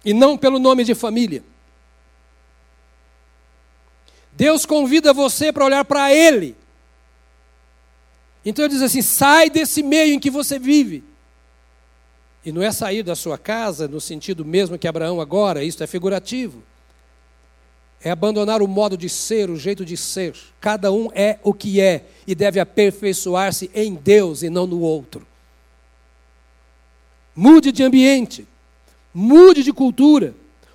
e 0.05 0.15
não 0.15 0.39
pelo 0.39 0.61
nome 0.61 0.85
de 0.85 0.95
família. 0.95 1.43
Deus 4.33 4.65
convida 4.65 5.13
você 5.13 5.53
para 5.53 5.65
olhar 5.65 5.85
para 5.85 6.15
Ele. 6.15 6.55
Então 8.45 8.65
ele 8.65 8.73
diz 8.73 8.83
assim: 8.83 9.03
sai 9.03 9.51
desse 9.51 9.83
meio 9.83 10.15
em 10.15 10.21
que 10.21 10.31
você 10.31 10.61
vive. 10.61 11.03
E 12.45 12.53
não 12.53 12.63
é 12.63 12.71
sair 12.71 13.03
da 13.03 13.17
sua 13.17 13.37
casa 13.37 13.89
no 13.89 14.01
sentido 14.01 14.45
mesmo 14.45 14.79
que 14.79 14.87
Abraão 14.87 15.21
agora, 15.21 15.65
isso 15.65 15.83
é 15.83 15.89
figurativo. 15.89 16.63
é 18.01 18.13
abandonar 18.13 18.63
o 18.63 18.69
modo 18.69 18.97
de 18.97 19.09
ser, 19.09 19.51
o 19.51 19.57
jeito 19.57 19.85
de 19.85 19.97
ser. 19.97 20.37
Cada 20.61 20.93
um 20.93 21.11
é 21.13 21.41
o 21.43 21.53
que 21.53 21.81
é 21.81 22.05
e 22.29 22.35
deve 22.37 22.61
aperfeiçoar-se 22.61 23.69
em 23.75 23.97
Deus 23.97 24.45
e 24.45 24.49
não 24.49 24.65
no 24.65 24.81
outro. 24.83 25.28
Mude 27.41 27.71
de 27.71 27.85
ambiente, 27.85 28.49
mude 29.15 29.63
de 29.63 29.73
cultura, 29.73 30.35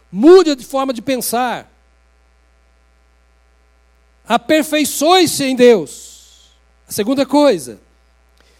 mude 0.09 0.55
de 0.55 0.63
forma 0.63 0.93
de 0.93 1.01
pensar. 1.01 1.69
Aperfeiçoe-se 4.25 5.43
em 5.43 5.57
Deus. 5.57 6.53
A 6.87 6.91
segunda 6.93 7.25
coisa, 7.25 7.81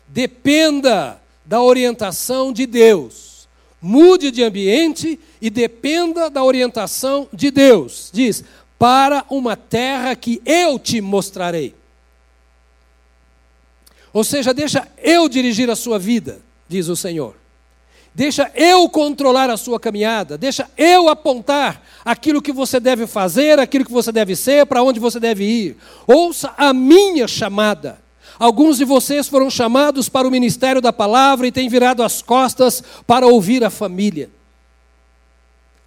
dependa 0.05 1.17
da 1.45 1.61
orientação 1.61 2.51
de 2.51 2.65
Deus. 2.65 3.47
Mude 3.81 4.31
de 4.31 4.43
ambiente 4.43 5.17
e 5.41 5.49
dependa 5.49 6.29
da 6.29 6.43
orientação 6.43 7.29
de 7.31 7.51
Deus. 7.51 8.09
Diz: 8.11 8.43
para 8.77 9.25
uma 9.29 9.55
terra 9.55 10.13
que 10.13 10.41
eu 10.45 10.77
te 10.77 10.99
mostrarei. 10.99 11.73
Ou 14.11 14.25
seja, 14.25 14.53
deixa 14.53 14.85
eu 14.97 15.29
dirigir 15.29 15.69
a 15.69 15.75
sua 15.77 15.97
vida, 15.97 16.41
diz 16.67 16.89
o 16.89 16.97
Senhor. 16.97 17.42
Deixa 18.15 18.51
eu 18.53 18.87
controlar 18.89 19.49
a 19.49 19.57
sua 19.57 19.79
caminhada, 19.79 20.37
deixa 20.37 20.69
eu 20.77 21.09
apontar 21.09 21.81
aquilo 22.05 22.43
que 22.43 22.51
você 22.51 22.79
deve 22.79 23.07
fazer, 23.07 23.57
aquilo 23.57 23.85
que 23.85 23.91
você 23.91 24.11
deve 24.11 24.35
ser, 24.35 24.67
para 24.67 24.83
onde 24.83 24.99
você 24.99 25.19
deve 25.19 25.43
ir. 25.43 25.77
Ouça 26.05 26.53
a 26.55 26.71
minha 26.73 27.27
chamada. 27.27 28.03
Alguns 28.37 28.77
de 28.77 28.85
vocês 28.85 29.27
foram 29.27 29.49
chamados 29.49 30.09
para 30.09 30.27
o 30.27 30.31
ministério 30.31 30.81
da 30.81 30.93
palavra 30.93 31.47
e 31.47 31.51
têm 31.51 31.67
virado 31.67 32.03
as 32.03 32.21
costas 32.21 32.83
para 33.07 33.25
ouvir 33.25 33.63
a 33.63 33.71
família. 33.71 34.29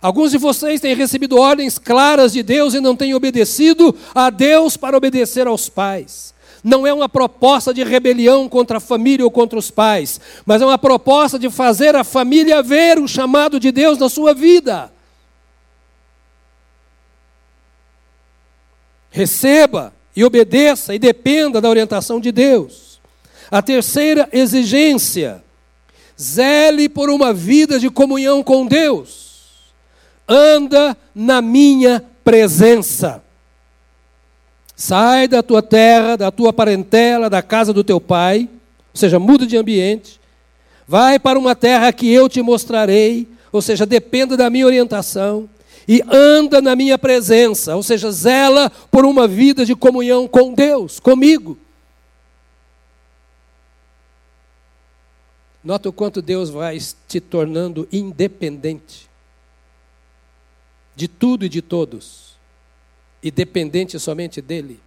Alguns 0.03 0.33
de 0.33 0.39
vocês 0.39 0.81
têm 0.81 0.95
recebido 0.95 1.39
ordens 1.39 1.79
claras 1.79 2.33
de 2.33 2.43
Deus 2.43 2.74
e 2.74 2.81
não 2.81 2.97
têm 2.97 3.14
obedecido 3.14 3.95
a 4.14 4.31
Deus 4.31 4.77
para 4.77 4.97
obedecer 4.97 5.47
aos 5.47 5.68
pais. 5.68 6.35
Não 6.67 6.85
é 6.85 6.93
uma 6.93 7.09
proposta 7.09 7.73
de 7.73 7.85
rebelião 7.85 8.49
contra 8.49 8.79
a 8.79 8.81
família 8.81 9.25
ou 9.25 9.31
contra 9.31 9.57
os 9.57 9.71
pais, 9.71 10.21
mas 10.45 10.61
é 10.61 10.67
uma 10.67 10.77
proposta 10.77 11.39
de 11.39 11.49
fazer 11.49 11.95
a 11.95 12.03
família 12.03 12.61
ver 12.61 12.99
o 12.99 13.07
chamado 13.07 13.61
de 13.61 13.71
Deus 13.71 13.97
na 13.99 14.09
sua 14.09 14.35
vida. 14.35 14.93
Receba 19.12 19.95
e 20.17 20.25
obedeça 20.25 20.93
e 20.93 20.99
dependa 20.99 21.61
da 21.61 21.69
orientação 21.69 22.19
de 22.19 22.33
Deus. 22.33 23.01
A 23.49 23.62
terceira 23.62 24.29
exigência: 24.33 25.45
zele 26.21 26.89
por 26.89 27.09
uma 27.11 27.33
vida 27.33 27.79
de 27.79 27.89
comunhão 27.89 28.43
com 28.43 28.67
Deus. 28.67 29.37
Anda 30.29 30.97
na 31.14 31.41
minha 31.41 32.05
presença. 32.25 33.23
Sai 34.77 35.27
da 35.27 35.43
tua 35.43 35.62
terra, 35.62 36.16
da 36.16 36.31
tua 36.31 36.53
parentela, 36.53 37.31
da 37.31 37.41
casa 37.43 37.72
do 37.72 37.83
teu 37.83 37.99
pai, 37.99 38.49
ou 38.93 38.99
seja, 39.01 39.18
muda 39.18 39.47
de 39.47 39.57
ambiente. 39.57 40.20
Vai 40.87 41.18
para 41.18 41.39
uma 41.39 41.57
terra 41.57 41.91
que 41.93 42.12
eu 42.12 42.29
te 42.29 42.43
mostrarei, 42.43 43.27
ou 43.51 43.62
seja, 43.62 43.87
dependa 43.87 44.37
da 44.37 44.51
minha 44.51 44.66
orientação 44.66 45.49
e 45.89 46.03
anda 46.11 46.61
na 46.61 46.74
minha 46.77 46.99
presença, 46.99 47.77
ou 47.77 47.83
seja, 47.83 48.11
zela 48.11 48.70
por 48.91 49.07
uma 49.07 49.27
vida 49.27 49.64
de 49.64 49.74
comunhão 49.74 50.29
com 50.29 50.53
Deus, 50.53 51.01
comigo. 51.01 51.57
Nota 55.62 55.89
o 55.89 55.93
quanto 55.93 56.20
Deus 56.20 56.51
vai 56.51 56.79
te 57.09 57.20
tornando 57.20 57.89
independente 57.91 59.09
de 60.95 61.09
tudo 61.09 61.45
e 61.45 61.49
de 61.49 61.61
todos, 61.61 62.26
e 63.27 63.31
dependente 63.33 63.99
somente 63.99 64.41
dEle. 64.41 64.81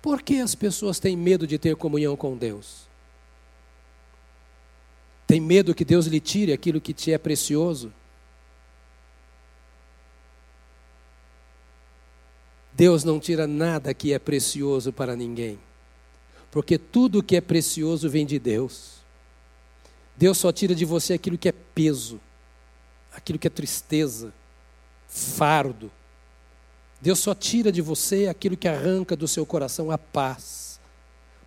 Por 0.00 0.22
que 0.22 0.40
as 0.40 0.54
pessoas 0.54 0.98
têm 0.98 1.14
medo 1.14 1.46
de 1.46 1.58
ter 1.58 1.76
comunhão 1.76 2.16
com 2.16 2.34
Deus? 2.34 2.86
Tem 5.26 5.38
medo 5.38 5.74
que 5.74 5.84
Deus 5.84 6.06
lhe 6.06 6.20
tire 6.20 6.54
aquilo 6.54 6.80
que 6.80 6.94
te 6.94 7.12
é 7.12 7.18
precioso? 7.18 7.92
Deus 12.72 13.04
não 13.04 13.20
tira 13.20 13.46
nada 13.46 13.92
que 13.92 14.14
é 14.14 14.18
precioso 14.18 14.90
para 14.90 15.14
ninguém, 15.14 15.58
porque 16.50 16.78
tudo 16.78 17.22
que 17.22 17.36
é 17.36 17.42
precioso 17.42 18.08
vem 18.08 18.24
de 18.24 18.38
Deus. 18.38 19.02
Deus 20.16 20.38
só 20.38 20.50
tira 20.50 20.74
de 20.74 20.86
você 20.86 21.12
aquilo 21.12 21.36
que 21.36 21.50
é 21.50 21.52
peso, 21.52 22.18
aquilo 23.12 23.38
que 23.38 23.48
é 23.48 23.50
tristeza, 23.50 24.32
fardo. 25.06 25.92
Deus 27.00 27.18
só 27.18 27.34
tira 27.34 27.70
de 27.70 27.82
você 27.82 28.26
aquilo 28.26 28.56
que 28.56 28.68
arranca 28.68 29.14
do 29.14 29.28
seu 29.28 29.44
coração 29.44 29.90
a 29.90 29.98
paz. 29.98 30.80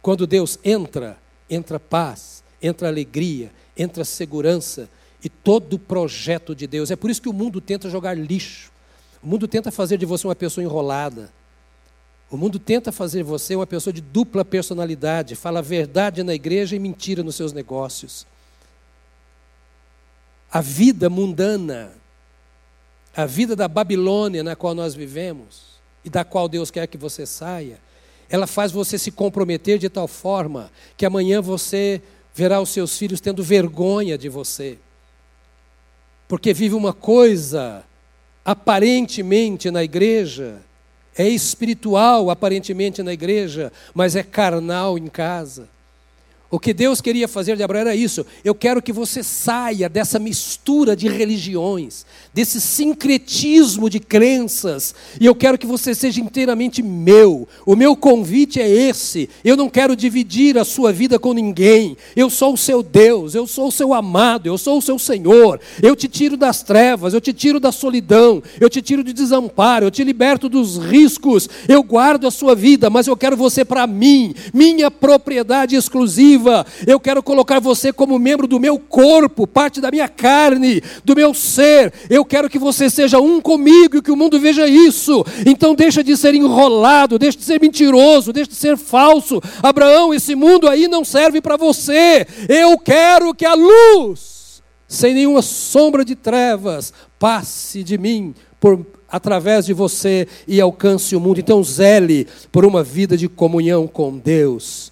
Quando 0.02 0.26
Deus 0.28 0.60
entra, 0.64 1.18
entra 1.50 1.80
paz, 1.80 2.44
entra 2.62 2.88
alegria, 2.88 3.52
entra 3.78 4.06
segurança 4.06 4.90
e 5.24 5.30
todo 5.30 5.74
o 5.74 5.80
projeto 5.80 6.56
de 6.56 6.68
Deus. 6.68 6.92
É 6.92 6.96
por 6.96 7.10
isso 7.10 7.22
que 7.22 7.30
o 7.30 7.34
mundo 7.34 7.60
tenta 7.60 7.90
jogar 7.90 8.14
lixo 8.18 8.72
o 9.22 9.28
mundo 9.28 9.48
tenta 9.48 9.72
fazer 9.72 9.98
de 9.98 10.06
você 10.06 10.28
uma 10.28 10.36
pessoa 10.36 10.64
enrolada. 10.64 11.32
O 12.32 12.38
mundo 12.38 12.60
tenta 12.60 12.92
fazer 12.92 13.24
você 13.24 13.56
uma 13.56 13.68
pessoa 13.68 13.92
de 13.92 14.02
dupla 14.02 14.46
personalidade, 14.46 15.36
fala 15.36 15.62
verdade 15.62 16.24
na 16.24 16.34
igreja 16.34 16.76
e 16.76 16.80
mentira 16.80 17.24
nos 17.24 17.36
seus 17.36 17.52
negócios. 17.52 18.26
A 20.52 20.62
vida 20.62 21.10
mundana, 21.10 21.92
a 23.22 23.26
vida 23.26 23.54
da 23.54 23.68
Babilônia 23.68 24.44
na 24.44 24.56
qual 24.56 24.74
nós 24.74 24.96
vivemos 24.96 25.80
e 26.06 26.10
da 26.10 26.24
qual 26.24 26.48
Deus 26.48 26.72
quer 26.72 26.88
que 26.88 26.98
você 26.98 27.26
saia, 27.26 27.78
ela 28.30 28.48
faz 28.48 28.72
você 28.72 28.98
se 28.98 29.12
comprometer 29.12 29.78
de 29.78 29.90
tal 29.90 30.08
forma 30.08 30.72
que 30.96 31.06
amanhã 31.06 31.42
você 31.42 32.02
verá 32.34 32.62
os 32.62 32.70
seus 32.70 32.98
filhos 32.98 33.20
tendo 33.20 33.44
vergonha 33.44 34.18
de 34.18 34.30
você. 34.30 34.78
Porque 36.30 36.54
vive 36.54 36.76
uma 36.76 36.94
coisa 36.94 37.84
aparentemente 38.46 39.70
na 39.70 39.84
igreja, 39.84 40.62
é 41.18 41.28
espiritual 41.28 42.30
aparentemente 42.30 43.04
na 43.04 43.12
igreja, 43.12 43.74
mas 43.94 44.16
é 44.16 44.24
carnal 44.24 44.98
em 44.98 45.08
casa. 45.08 45.68
O 46.52 46.60
que 46.60 46.74
Deus 46.74 47.00
queria 47.00 47.28
fazer 47.28 47.56
de 47.56 47.62
Abraão 47.62 47.82
era 47.82 47.96
isso. 47.96 48.26
Eu 48.44 48.56
quero 48.56 48.82
que 48.82 48.92
você 48.92 49.22
saia 49.22 49.88
dessa 49.88 50.18
mistura 50.18 50.96
de 50.96 51.08
religiões, 51.08 52.08
desse 52.34 52.60
sincretismo 52.60 53.88
de 53.88 54.00
crenças, 54.00 54.96
e 55.22 55.28
eu 55.28 55.36
quero 55.36 55.60
que 55.60 55.68
você 55.68 55.94
seja 55.94 56.20
inteiramente 56.20 56.82
meu. 56.82 57.48
O 57.68 57.76
meu 57.76 57.96
convite 57.96 58.60
é 58.60 58.68
esse. 58.68 59.30
Eu 59.46 59.56
não 59.56 59.70
quero 59.70 59.96
dividir 59.96 60.58
a 60.58 60.66
sua 60.66 60.92
vida 60.92 61.20
com 61.20 61.34
ninguém. 61.34 61.96
Eu 62.16 62.32
sou 62.32 62.54
o 62.54 62.58
seu 62.58 62.82
Deus, 62.82 63.36
eu 63.36 63.46
sou 63.46 63.68
o 63.68 63.72
seu 63.72 63.94
amado, 63.94 64.48
eu 64.48 64.58
sou 64.58 64.80
o 64.80 64.82
seu 64.82 64.98
Senhor. 64.98 65.60
Eu 65.84 65.96
te 65.96 66.08
tiro 66.08 66.36
das 66.36 66.64
trevas, 66.64 67.14
eu 67.14 67.22
te 67.22 67.32
tiro 67.32 67.60
da 67.60 67.72
solidão, 67.72 68.42
eu 68.60 68.72
te 68.72 68.82
tiro 68.82 69.04
de 69.04 69.14
desamparo, 69.14 69.86
eu 69.86 69.92
te 69.92 70.04
liberto 70.04 70.50
dos 70.50 70.78
riscos. 70.78 71.48
Eu 71.68 71.84
guardo 71.84 72.26
a 72.26 72.32
sua 72.32 72.56
vida, 72.56 72.90
mas 72.90 73.06
eu 73.06 73.16
quero 73.16 73.38
você 73.38 73.64
para 73.64 73.86
mim, 73.86 74.34
minha 74.52 74.90
propriedade 74.90 75.76
exclusiva 75.76 76.39
eu 76.86 77.00
quero 77.00 77.22
colocar 77.22 77.60
você 77.60 77.92
como 77.92 78.18
membro 78.20 78.48
do 78.48 78.60
meu 78.60 78.80
corpo, 78.80 79.48
parte 79.48 79.82
da 79.82 79.92
minha 79.92 80.08
carne, 80.08 80.82
do 81.04 81.16
meu 81.16 81.34
ser. 81.34 81.94
Eu 82.10 82.24
quero 82.24 82.50
que 82.50 82.60
você 82.60 82.90
seja 82.90 83.20
um 83.20 83.42
comigo 83.42 83.98
e 83.98 84.02
que 84.02 84.12
o 84.12 84.16
mundo 84.16 84.40
veja 84.40 84.68
isso. 84.68 85.26
Então 85.46 85.76
deixa 85.76 86.04
de 86.04 86.16
ser 86.16 86.36
enrolado, 86.36 87.20
deixa 87.20 87.38
de 87.38 87.44
ser 87.44 87.62
mentiroso, 87.62 88.34
deixa 88.34 88.50
de 88.50 88.56
ser 88.56 88.78
falso. 88.78 89.42
Abraão, 89.62 90.14
esse 90.14 90.36
mundo 90.36 90.68
aí 90.68 90.88
não 90.88 91.04
serve 91.04 91.42
para 91.42 91.58
você. 91.58 92.26
Eu 92.48 92.78
quero 92.78 93.34
que 93.34 93.46
a 93.46 93.54
luz, 93.54 94.62
sem 94.88 95.14
nenhuma 95.14 95.42
sombra 95.42 96.04
de 96.04 96.16
trevas, 96.16 96.94
passe 97.18 97.84
de 97.84 97.98
mim 97.98 98.34
por 98.60 98.86
através 99.12 99.66
de 99.66 99.74
você 99.74 100.28
e 100.48 100.62
alcance 100.62 101.16
o 101.16 101.20
mundo. 101.20 101.40
Então, 101.40 101.64
zele 101.64 102.28
por 102.52 102.64
uma 102.64 102.84
vida 102.84 103.18
de 103.18 103.28
comunhão 103.28 103.88
com 103.88 104.18
Deus 104.18 104.92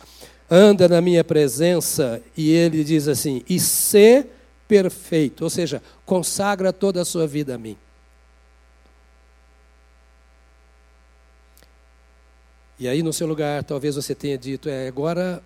anda 0.50 0.88
na 0.88 1.02
minha 1.02 1.24
presença, 1.24 2.22
e 2.36 2.52
ele 2.52 2.84
diz 2.84 3.08
assim: 3.08 3.43
e 3.50 3.60
ser 3.60 4.28
perfeito, 4.68 5.43
ou 5.43 5.50
seja, 5.50 5.82
consagra 6.06 6.72
toda 6.74 7.02
a 7.02 7.06
sua 7.06 7.28
vida 7.28 7.56
a 7.56 7.58
mim. 7.58 7.78
E 12.80 12.88
aí, 12.88 13.02
no 13.02 13.12
seu 13.12 13.26
lugar, 13.26 13.64
talvez 13.64 13.95
você 13.95 14.14
tenha 14.14 14.38
dito: 14.38 14.70
é, 14.70 14.88
agora 14.88 15.41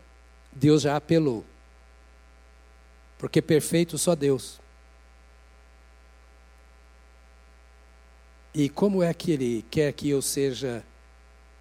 Deus 0.51 0.81
já 0.81 0.95
apelou. 0.95 1.45
Porque 3.17 3.41
perfeito 3.41 3.97
só 3.97 4.15
Deus. 4.15 4.59
E 8.53 8.67
como 8.67 9.01
é 9.01 9.13
que 9.13 9.31
Ele 9.31 9.65
quer 9.71 9.93
que 9.93 10.09
eu 10.09 10.21
seja 10.21 10.83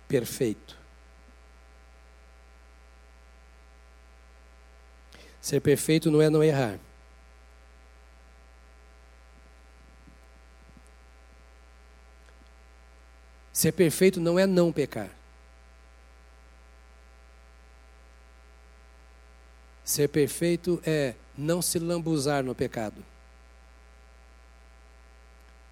perfeito? 0.09 0.80
Ser 5.41 5.61
perfeito 5.61 6.11
não 6.11 6.21
é 6.21 6.29
não 6.29 6.45
errar. 6.45 6.79
Ser 13.53 13.73
perfeito 13.73 14.21
não 14.21 14.39
é 14.39 14.47
não 14.47 14.73
pecar. 14.73 15.11
Ser 19.85 20.09
perfeito 20.09 20.81
é 20.87 21.15
não 21.37 21.61
se 21.61 21.79
lambuzar 21.79 22.45
no 22.45 22.55
pecado. 22.55 23.05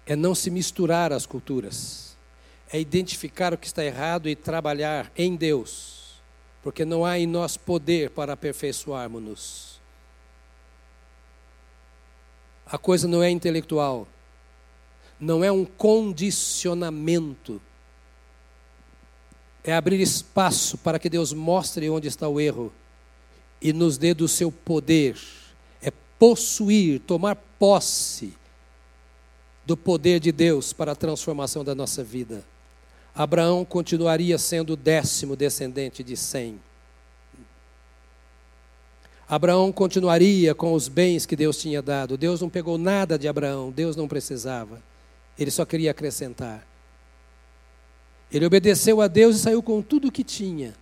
É 0.05 0.15
não 0.15 0.35
se 0.35 0.49
misturar 0.51 1.13
às 1.13 1.25
culturas. 1.25 2.17
É 2.71 2.79
identificar 2.79 3.53
o 3.53 3.57
que 3.57 3.67
está 3.67 3.83
errado 3.83 4.27
e 4.27 4.35
trabalhar 4.35 5.11
em 5.15 5.35
Deus. 5.35 5.98
Porque 6.61 6.83
não 6.83 7.05
há 7.05 7.17
em 7.17 7.25
nós 7.25 7.55
poder 7.57 8.09
para 8.09 8.33
aperfeiçoarmos-nos. 8.33 9.79
A 12.65 12.77
coisa 12.77 13.07
não 13.07 13.23
é 13.23 13.29
intelectual. 13.29 14.07
Não 15.19 15.43
é 15.43 15.51
um 15.51 15.65
condicionamento. 15.65 17.59
É 19.63 19.73
abrir 19.73 19.99
espaço 19.99 20.77
para 20.77 20.99
que 20.99 21.09
Deus 21.09 21.33
mostre 21.33 21.89
onde 21.89 22.07
está 22.07 22.27
o 22.27 22.39
erro 22.39 22.71
e 23.61 23.73
nos 23.73 23.97
dê 23.97 24.13
do 24.13 24.27
seu 24.27 24.51
poder. 24.51 25.19
É 25.81 25.91
possuir, 26.17 26.99
tomar 27.01 27.35
posse 27.57 28.33
do 29.65 29.75
poder 29.75 30.19
de 30.19 30.31
Deus 30.31 30.73
para 30.73 30.93
a 30.93 30.95
transformação 30.95 31.63
da 31.63 31.75
nossa 31.75 32.03
vida. 32.03 32.43
Abraão 33.15 33.65
continuaria 33.65 34.37
sendo 34.37 34.73
o 34.73 34.77
décimo 34.77 35.35
descendente 35.35 36.03
de 36.03 36.15
Sem. 36.15 36.59
Abraão 39.27 39.71
continuaria 39.71 40.55
com 40.55 40.73
os 40.73 40.87
bens 40.87 41.25
que 41.25 41.35
Deus 41.35 41.57
tinha 41.57 41.81
dado. 41.83 42.17
Deus 42.17 42.41
não 42.41 42.49
pegou 42.49 42.77
nada 42.79 43.17
de 43.17 43.27
Abraão, 43.27 43.69
Deus 43.69 43.95
não 43.95 44.07
precisava. 44.07 44.81
Ele 45.37 45.51
só 45.51 45.65
queria 45.65 45.91
acrescentar. 45.91 46.65
Ele 48.31 48.45
obedeceu 48.45 49.01
a 49.01 49.07
Deus 49.07 49.35
e 49.35 49.39
saiu 49.39 49.61
com 49.61 49.81
tudo 49.81 50.07
o 50.07 50.11
que 50.11 50.23
tinha. 50.23 50.73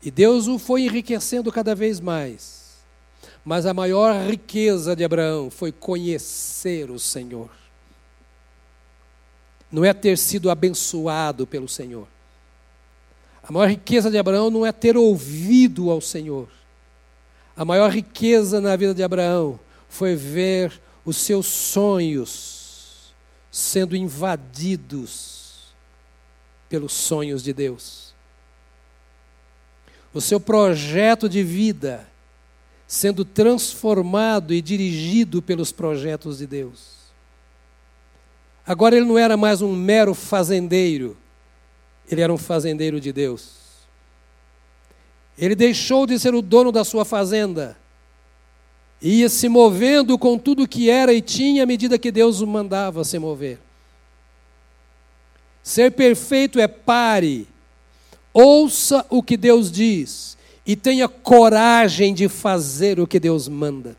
E 0.00 0.10
Deus 0.10 0.46
o 0.46 0.58
foi 0.58 0.82
enriquecendo 0.82 1.50
cada 1.50 1.74
vez 1.74 2.00
mais. 2.00 2.62
Mas 3.44 3.66
a 3.66 3.74
maior 3.74 4.14
riqueza 4.28 4.94
de 4.94 5.04
Abraão 5.04 5.50
foi 5.50 5.72
conhecer 5.72 6.90
o 6.90 6.98
Senhor. 6.98 7.50
Não 9.72 9.84
é 9.84 9.92
ter 9.94 10.18
sido 10.18 10.50
abençoado 10.50 11.46
pelo 11.46 11.66
Senhor. 11.66 12.06
A 13.42 13.50
maior 13.50 13.68
riqueza 13.68 14.10
de 14.10 14.18
Abraão 14.18 14.50
não 14.50 14.64
é 14.64 14.70
ter 14.70 14.96
ouvido 14.96 15.90
ao 15.90 16.00
Senhor. 16.00 16.48
A 17.56 17.64
maior 17.64 17.90
riqueza 17.90 18.60
na 18.60 18.76
vida 18.76 18.94
de 18.94 19.02
Abraão 19.02 19.58
foi 19.88 20.14
ver 20.14 20.78
os 21.04 21.16
seus 21.16 21.46
sonhos 21.46 23.12
sendo 23.50 23.96
invadidos 23.96 25.72
pelos 26.68 26.92
sonhos 26.92 27.42
de 27.42 27.52
Deus 27.52 28.12
o 30.14 30.20
seu 30.20 30.38
projeto 30.38 31.28
de 31.28 31.42
vida 31.42 32.06
sendo 32.86 33.24
transformado 33.24 34.52
e 34.52 34.60
dirigido 34.60 35.40
pelos 35.40 35.72
projetos 35.72 36.38
de 36.38 36.46
Deus. 36.46 37.01
Agora 38.66 38.96
ele 38.96 39.06
não 39.06 39.18
era 39.18 39.36
mais 39.36 39.60
um 39.60 39.74
mero 39.74 40.14
fazendeiro, 40.14 41.16
ele 42.10 42.20
era 42.20 42.32
um 42.32 42.38
fazendeiro 42.38 43.00
de 43.00 43.12
Deus. 43.12 43.60
Ele 45.36 45.54
deixou 45.54 46.06
de 46.06 46.18
ser 46.18 46.34
o 46.34 46.42
dono 46.42 46.70
da 46.70 46.84
sua 46.84 47.04
fazenda, 47.04 47.76
ia 49.00 49.28
se 49.28 49.48
movendo 49.48 50.16
com 50.18 50.38
tudo 50.38 50.68
que 50.68 50.88
era 50.88 51.12
e 51.12 51.20
tinha 51.20 51.64
à 51.64 51.66
medida 51.66 51.98
que 51.98 52.12
Deus 52.12 52.40
o 52.40 52.46
mandava 52.46 53.02
se 53.04 53.18
mover. 53.18 53.58
Ser 55.62 55.92
perfeito 55.92 56.58
é 56.58 56.66
pare 56.66 57.48
Ouça 58.32 59.04
o 59.10 59.22
que 59.22 59.36
Deus 59.36 59.70
diz 59.70 60.38
e 60.64 60.74
tenha 60.74 61.08
coragem 61.08 62.14
de 62.14 62.28
fazer 62.28 62.98
o 62.98 63.06
que 63.06 63.20
Deus 63.20 63.48
manda. 63.48 63.96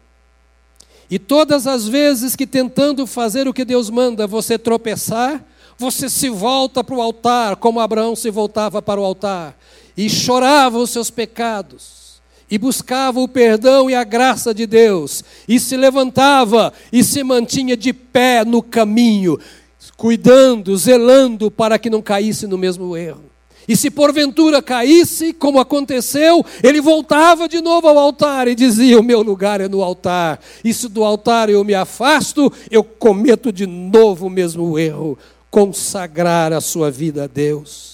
E 1.13 1.19
todas 1.19 1.67
as 1.67 1.87
vezes 1.87 2.35
que 2.35 2.47
tentando 2.47 3.05
fazer 3.05 3.47
o 3.47 3.53
que 3.53 3.63
Deus 3.63 3.87
manda 3.87 4.25
você 4.25 4.57
tropeçar, 4.57 5.45
você 5.77 6.09
se 6.09 6.27
volta 6.27 6.83
para 6.83 6.95
o 6.95 7.01
altar, 7.03 7.55
como 7.57 7.79
Abraão 7.79 8.15
se 8.15 8.31
voltava 8.31 8.81
para 8.81 8.99
o 8.99 9.05
altar, 9.05 9.55
e 9.95 10.09
chorava 10.09 10.79
os 10.79 10.89
seus 10.89 11.11
pecados, 11.11 12.19
e 12.49 12.57
buscava 12.57 13.19
o 13.19 13.27
perdão 13.27 13.91
e 13.91 13.93
a 13.93 14.03
graça 14.03 14.55
de 14.55 14.65
Deus, 14.65 15.23
e 15.47 15.59
se 15.59 15.77
levantava 15.77 16.73
e 16.91 17.03
se 17.03 17.23
mantinha 17.23 17.77
de 17.77 17.93
pé 17.93 18.43
no 18.43 18.63
caminho, 18.63 19.37
cuidando, 19.95 20.75
zelando 20.75 21.51
para 21.51 21.77
que 21.77 21.91
não 21.91 22.01
caísse 22.01 22.47
no 22.47 22.57
mesmo 22.57 22.97
erro. 22.97 23.32
E 23.67 23.75
se 23.75 23.89
porventura 23.89 24.61
caísse, 24.61 25.33
como 25.33 25.59
aconteceu, 25.59 26.45
ele 26.61 26.81
voltava 26.81 27.47
de 27.47 27.61
novo 27.61 27.87
ao 27.87 27.97
altar 27.97 28.47
e 28.47 28.55
dizia: 28.55 28.99
O 28.99 29.03
meu 29.03 29.21
lugar 29.21 29.61
é 29.61 29.67
no 29.67 29.81
altar. 29.81 30.39
E 30.63 30.73
se 30.73 30.87
do 30.87 31.03
altar 31.03 31.49
eu 31.49 31.63
me 31.63 31.73
afasto, 31.73 32.51
eu 32.69 32.83
cometo 32.83 33.51
de 33.51 33.65
novo 33.65 34.27
o 34.27 34.29
mesmo 34.29 34.77
erro. 34.77 35.17
Consagrar 35.49 36.51
a 36.51 36.59
sua 36.59 36.89
vida 36.91 37.23
a 37.25 37.27
Deus. 37.27 37.93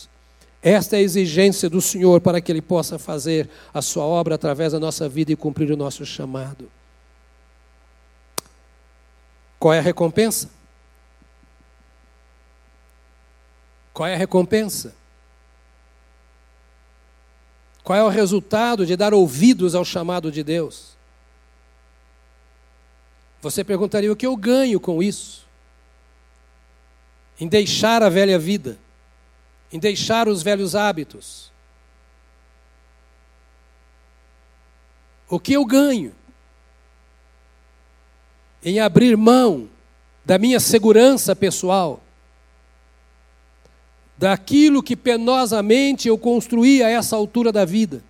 Esta 0.61 0.97
é 0.97 0.99
a 0.99 1.01
exigência 1.03 1.70
do 1.70 1.82
Senhor 1.82 2.20
para 2.20 2.41
que 2.41 2.51
Ele 2.51 2.61
possa 2.61 2.99
fazer 2.99 3.49
a 3.74 3.82
sua 3.82 4.03
obra 4.03 4.36
através 4.36 4.74
da 4.74 4.80
nossa 4.80 5.07
vida 5.07 5.32
e 5.32 5.36
cumprir 5.36 5.72
o 5.72 5.78
nosso 5.78 6.05
chamado. 6.05 6.70
Qual 9.57 9.74
é 9.74 9.80
a 9.80 9.82
recompensa? 9.82 10.49
Qual 13.93 14.07
é 14.07 14.15
a 14.15 14.17
recompensa? 14.17 14.99
Qual 17.89 17.97
é 17.97 18.03
o 18.03 18.07
resultado 18.07 18.85
de 18.85 18.95
dar 18.95 19.15
ouvidos 19.15 19.73
ao 19.73 19.83
chamado 19.83 20.31
de 20.31 20.43
Deus? 20.43 20.95
Você 23.41 23.63
perguntaria: 23.63 24.13
o 24.13 24.15
que 24.15 24.27
eu 24.27 24.37
ganho 24.37 24.79
com 24.79 25.01
isso? 25.01 25.47
Em 27.39 27.47
deixar 27.47 28.03
a 28.03 28.07
velha 28.09 28.37
vida, 28.37 28.77
em 29.73 29.79
deixar 29.79 30.27
os 30.27 30.43
velhos 30.43 30.75
hábitos. 30.75 31.51
O 35.27 35.39
que 35.39 35.53
eu 35.53 35.65
ganho? 35.65 36.13
Em 38.63 38.79
abrir 38.79 39.17
mão 39.17 39.67
da 40.23 40.37
minha 40.37 40.59
segurança 40.59 41.35
pessoal, 41.35 42.03
daquilo 44.20 44.84
que 44.84 44.97
penosamente 44.97 46.09
eu 46.09 46.17
construí 46.17 46.84
a 46.84 46.89
essa 46.89 47.15
altura 47.15 47.53
da 47.53 47.63
vida. 47.63 48.03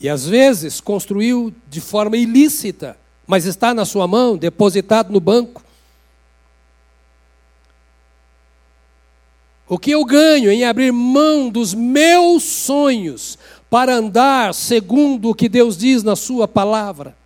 E 0.00 0.08
às 0.08 0.26
vezes 0.26 0.80
construiu 0.80 1.54
de 1.70 1.80
forma 1.80 2.16
ilícita, 2.16 2.98
mas 3.24 3.44
está 3.44 3.72
na 3.72 3.84
sua 3.84 4.08
mão, 4.08 4.36
depositado 4.36 5.12
no 5.12 5.20
banco. 5.20 5.62
O 9.68 9.78
que 9.78 9.92
eu 9.92 10.04
ganho 10.04 10.50
em 10.50 10.64
abrir 10.64 10.90
mão 10.90 11.48
dos 11.48 11.72
meus 11.72 12.42
sonhos 12.42 13.38
para 13.70 13.94
andar 13.94 14.52
segundo 14.52 15.30
o 15.30 15.34
que 15.36 15.48
Deus 15.48 15.76
diz 15.76 16.02
na 16.02 16.16
Sua 16.16 16.48
palavra? 16.48 17.16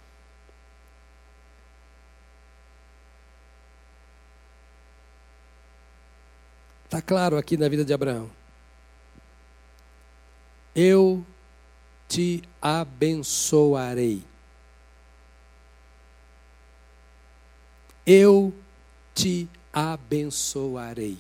Claro 7.07 7.39
aqui 7.39 7.57
na 7.57 7.69
vida 7.69 7.85
de 7.85 7.95
Abraão. 7.95 8.31
Eu 10.75 11.25
te 12.09 12.43
abençoarei. 12.61 14.23
Eu 18.05 18.53
te 19.15 19.49
abençoarei. 19.73 21.19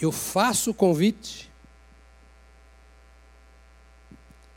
Eu 0.00 0.12
faço 0.12 0.70
o 0.70 0.74
convite 0.74 1.50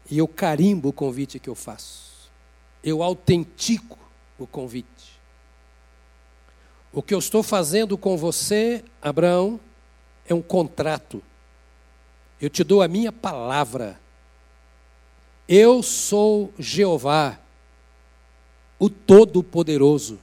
e 0.10 0.18
eu 0.18 0.28
carimbo 0.28 0.90
o 0.90 0.94
convite 0.94 1.40
que 1.40 1.50
eu 1.50 1.56
faço. 1.56 2.32
Eu 2.84 3.02
autentico 3.02 3.98
o 4.38 4.46
convite. 4.46 4.95
O 6.96 7.04
que 7.04 7.14
eu 7.14 7.20
estou 7.20 7.44
fazendo 7.44 7.98
com 7.98 8.16
você, 8.16 8.82
Abraão, 9.02 9.60
é 10.26 10.34
um 10.34 10.42
contrato. 10.42 11.22
Eu 12.40 12.50
te 12.50 12.64
dou 12.64 12.82
a 12.82 12.88
minha 12.88 13.12
palavra. 13.12 14.00
Eu 15.46 15.84
sou 15.84 16.54
Jeová, 16.58 17.38
o 18.80 18.90
Todo-Poderoso. 18.90 20.22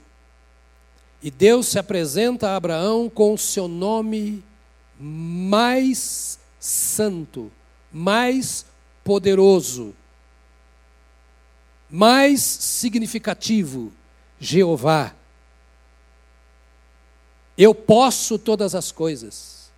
E 1.21 1.29
Deus 1.29 1.67
se 1.67 1.77
apresenta 1.77 2.49
a 2.49 2.55
Abraão 2.55 3.07
com 3.07 3.35
o 3.35 3.37
seu 3.37 3.67
nome 3.67 4.43
mais 4.99 6.39
santo, 6.59 7.51
mais 7.91 8.65
poderoso, 9.03 9.93
mais 11.87 12.41
significativo: 12.41 13.91
Jeová 14.39 15.13
Eu 17.57 17.73
posso 17.75 18.37
todas 18.39 18.73
as 18.75 18.91
coisas. 18.91 19.71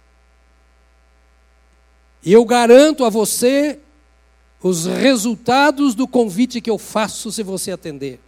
E 2.23 2.33
eu 2.33 2.43
garanto 2.45 3.05
a 3.05 3.09
você 3.09 3.79
os 4.61 4.85
resultados 4.85 5.93
do 5.93 6.07
convite 6.07 6.59
que 6.59 6.69
eu 6.69 6.79
faço 6.79 7.31
se 7.31 7.43
você 7.43 7.71
atender. 7.71 8.19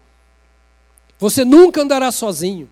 Você 1.17 1.43
nunca 1.43 1.81
andará 1.81 2.11
sozinho. 2.11 2.69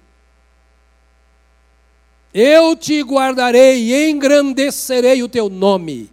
Eu 2.31 2.75
te 2.75 3.01
guardarei 3.01 3.91
e 3.91 4.09
engrandecerei 4.09 5.23
o 5.23 5.29
teu 5.29 5.49
nome. 5.49 6.11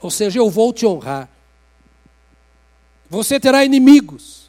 Ou 0.00 0.10
seja, 0.10 0.38
eu 0.38 0.48
vou 0.48 0.72
te 0.72 0.86
honrar. 0.86 1.28
Você 3.10 3.40
terá 3.40 3.64
inimigos. 3.64 4.48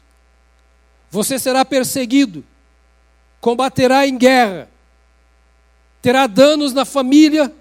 Você 1.10 1.38
será 1.38 1.64
perseguido. 1.64 2.44
Combaterá 3.40 4.06
em 4.06 4.16
guerra. 4.16 4.68
Terá 6.02 6.26
danos 6.26 6.72
na 6.72 6.84
família, 6.84 7.52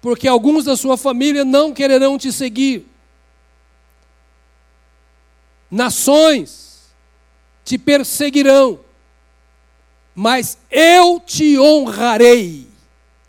porque 0.00 0.28
alguns 0.28 0.64
da 0.64 0.76
sua 0.76 0.96
família 0.96 1.44
não 1.44 1.72
quererão 1.72 2.18
te 2.18 2.32
seguir. 2.32 2.86
Nações 5.70 6.88
te 7.64 7.76
perseguirão, 7.76 8.80
mas 10.14 10.58
eu 10.70 11.20
te 11.20 11.58
honrarei. 11.58 12.66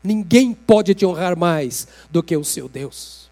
Ninguém 0.02 0.54
pode 0.54 0.96
te 0.96 1.06
honrar 1.06 1.38
mais 1.38 1.88
do 2.10 2.24
que 2.24 2.36
o 2.36 2.44
seu 2.44 2.70
Deus. 2.70 3.30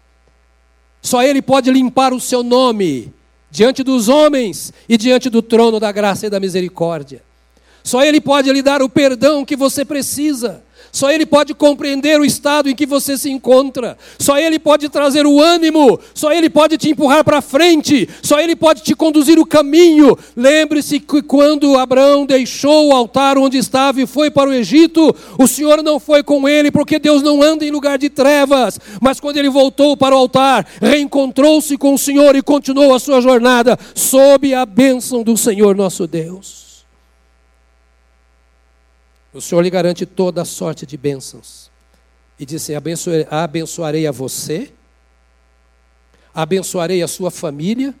Só 1.00 1.22
Ele 1.22 1.40
pode 1.40 1.70
limpar 1.70 2.12
o 2.12 2.20
seu 2.20 2.42
nome 2.42 3.12
diante 3.50 3.82
dos 3.82 4.08
homens 4.08 4.72
e 4.88 4.98
diante 4.98 5.30
do 5.30 5.40
trono 5.40 5.80
da 5.80 5.90
graça 5.90 6.26
e 6.26 6.30
da 6.30 6.38
misericórdia. 6.38 7.22
Só 7.82 8.04
Ele 8.04 8.20
pode 8.20 8.52
lhe 8.52 8.60
dar 8.60 8.82
o 8.82 8.88
perdão 8.88 9.44
que 9.44 9.56
você 9.56 9.84
precisa. 9.84 10.62
Só 10.90 11.10
Ele 11.10 11.26
pode 11.26 11.54
compreender 11.54 12.20
o 12.20 12.24
estado 12.24 12.68
em 12.68 12.74
que 12.74 12.86
você 12.86 13.16
se 13.16 13.30
encontra. 13.30 13.96
Só 14.18 14.38
Ele 14.38 14.58
pode 14.58 14.88
trazer 14.88 15.26
o 15.26 15.40
ânimo. 15.40 15.98
Só 16.14 16.32
Ele 16.32 16.48
pode 16.48 16.76
te 16.76 16.90
empurrar 16.90 17.24
para 17.24 17.40
frente. 17.40 18.08
Só 18.22 18.40
Ele 18.40 18.56
pode 18.56 18.82
te 18.82 18.94
conduzir 18.94 19.38
o 19.38 19.46
caminho. 19.46 20.16
Lembre-se 20.36 21.00
que 21.00 21.22
quando 21.22 21.78
Abraão 21.78 22.26
deixou 22.26 22.88
o 22.88 22.92
altar 22.92 23.38
onde 23.38 23.58
estava 23.58 24.00
e 24.00 24.06
foi 24.06 24.30
para 24.30 24.50
o 24.50 24.52
Egito, 24.52 25.14
o 25.38 25.46
Senhor 25.46 25.82
não 25.82 25.98
foi 25.98 26.22
com 26.22 26.48
ele, 26.48 26.70
porque 26.70 26.98
Deus 26.98 27.22
não 27.22 27.42
anda 27.42 27.64
em 27.64 27.70
lugar 27.70 27.98
de 27.98 28.08
trevas. 28.08 28.78
Mas 29.00 29.20
quando 29.20 29.36
ele 29.36 29.48
voltou 29.48 29.96
para 29.96 30.14
o 30.14 30.18
altar, 30.18 30.66
reencontrou-se 30.80 31.76
com 31.76 31.94
o 31.94 31.98
Senhor 31.98 32.36
e 32.36 32.42
continuou 32.42 32.94
a 32.94 32.98
sua 32.98 33.20
jornada 33.20 33.78
sob 33.94 34.54
a 34.54 34.64
bênção 34.66 35.22
do 35.22 35.36
Senhor 35.36 35.76
nosso 35.76 36.06
Deus. 36.06 36.67
O 39.32 39.40
Senhor 39.40 39.60
lhe 39.60 39.70
garante 39.70 40.06
toda 40.06 40.42
a 40.42 40.44
sorte 40.44 40.86
de 40.86 40.96
bênçãos. 40.96 41.70
E 42.38 42.46
disse: 42.46 42.72
abençoarei 43.30 44.06
a 44.06 44.12
você, 44.12 44.72
abençoarei 46.32 47.02
a 47.02 47.08
sua 47.08 47.30
família, 47.30 47.94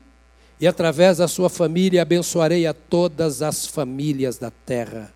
e 0.60 0.66
através 0.66 1.18
da 1.18 1.28
sua 1.28 1.48
família 1.48 2.02
abençoarei 2.02 2.66
a 2.66 2.74
todas 2.74 3.42
as 3.42 3.66
famílias 3.66 4.38
da 4.38 4.50
terra. 4.50 5.12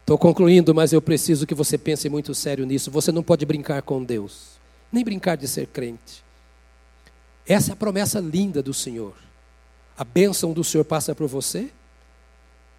Estou 0.00 0.16
concluindo, 0.16 0.74
mas 0.74 0.92
eu 0.92 1.02
preciso 1.02 1.46
que 1.46 1.54
você 1.54 1.76
pense 1.76 2.08
muito 2.08 2.34
sério 2.34 2.64
nisso. 2.64 2.90
Você 2.90 3.12
não 3.12 3.22
pode 3.22 3.44
brincar 3.44 3.82
com 3.82 4.02
Deus, 4.02 4.58
nem 4.90 5.04
brincar 5.04 5.36
de 5.36 5.46
ser 5.46 5.66
crente. 5.66 6.24
Essa 7.46 7.72
é 7.72 7.74
a 7.74 7.76
promessa 7.76 8.18
linda 8.18 8.62
do 8.62 8.72
Senhor. 8.72 9.14
A 9.96 10.04
bênção 10.04 10.52
do 10.54 10.64
Senhor 10.64 10.84
passa 10.84 11.14
por 11.14 11.26
você, 11.26 11.70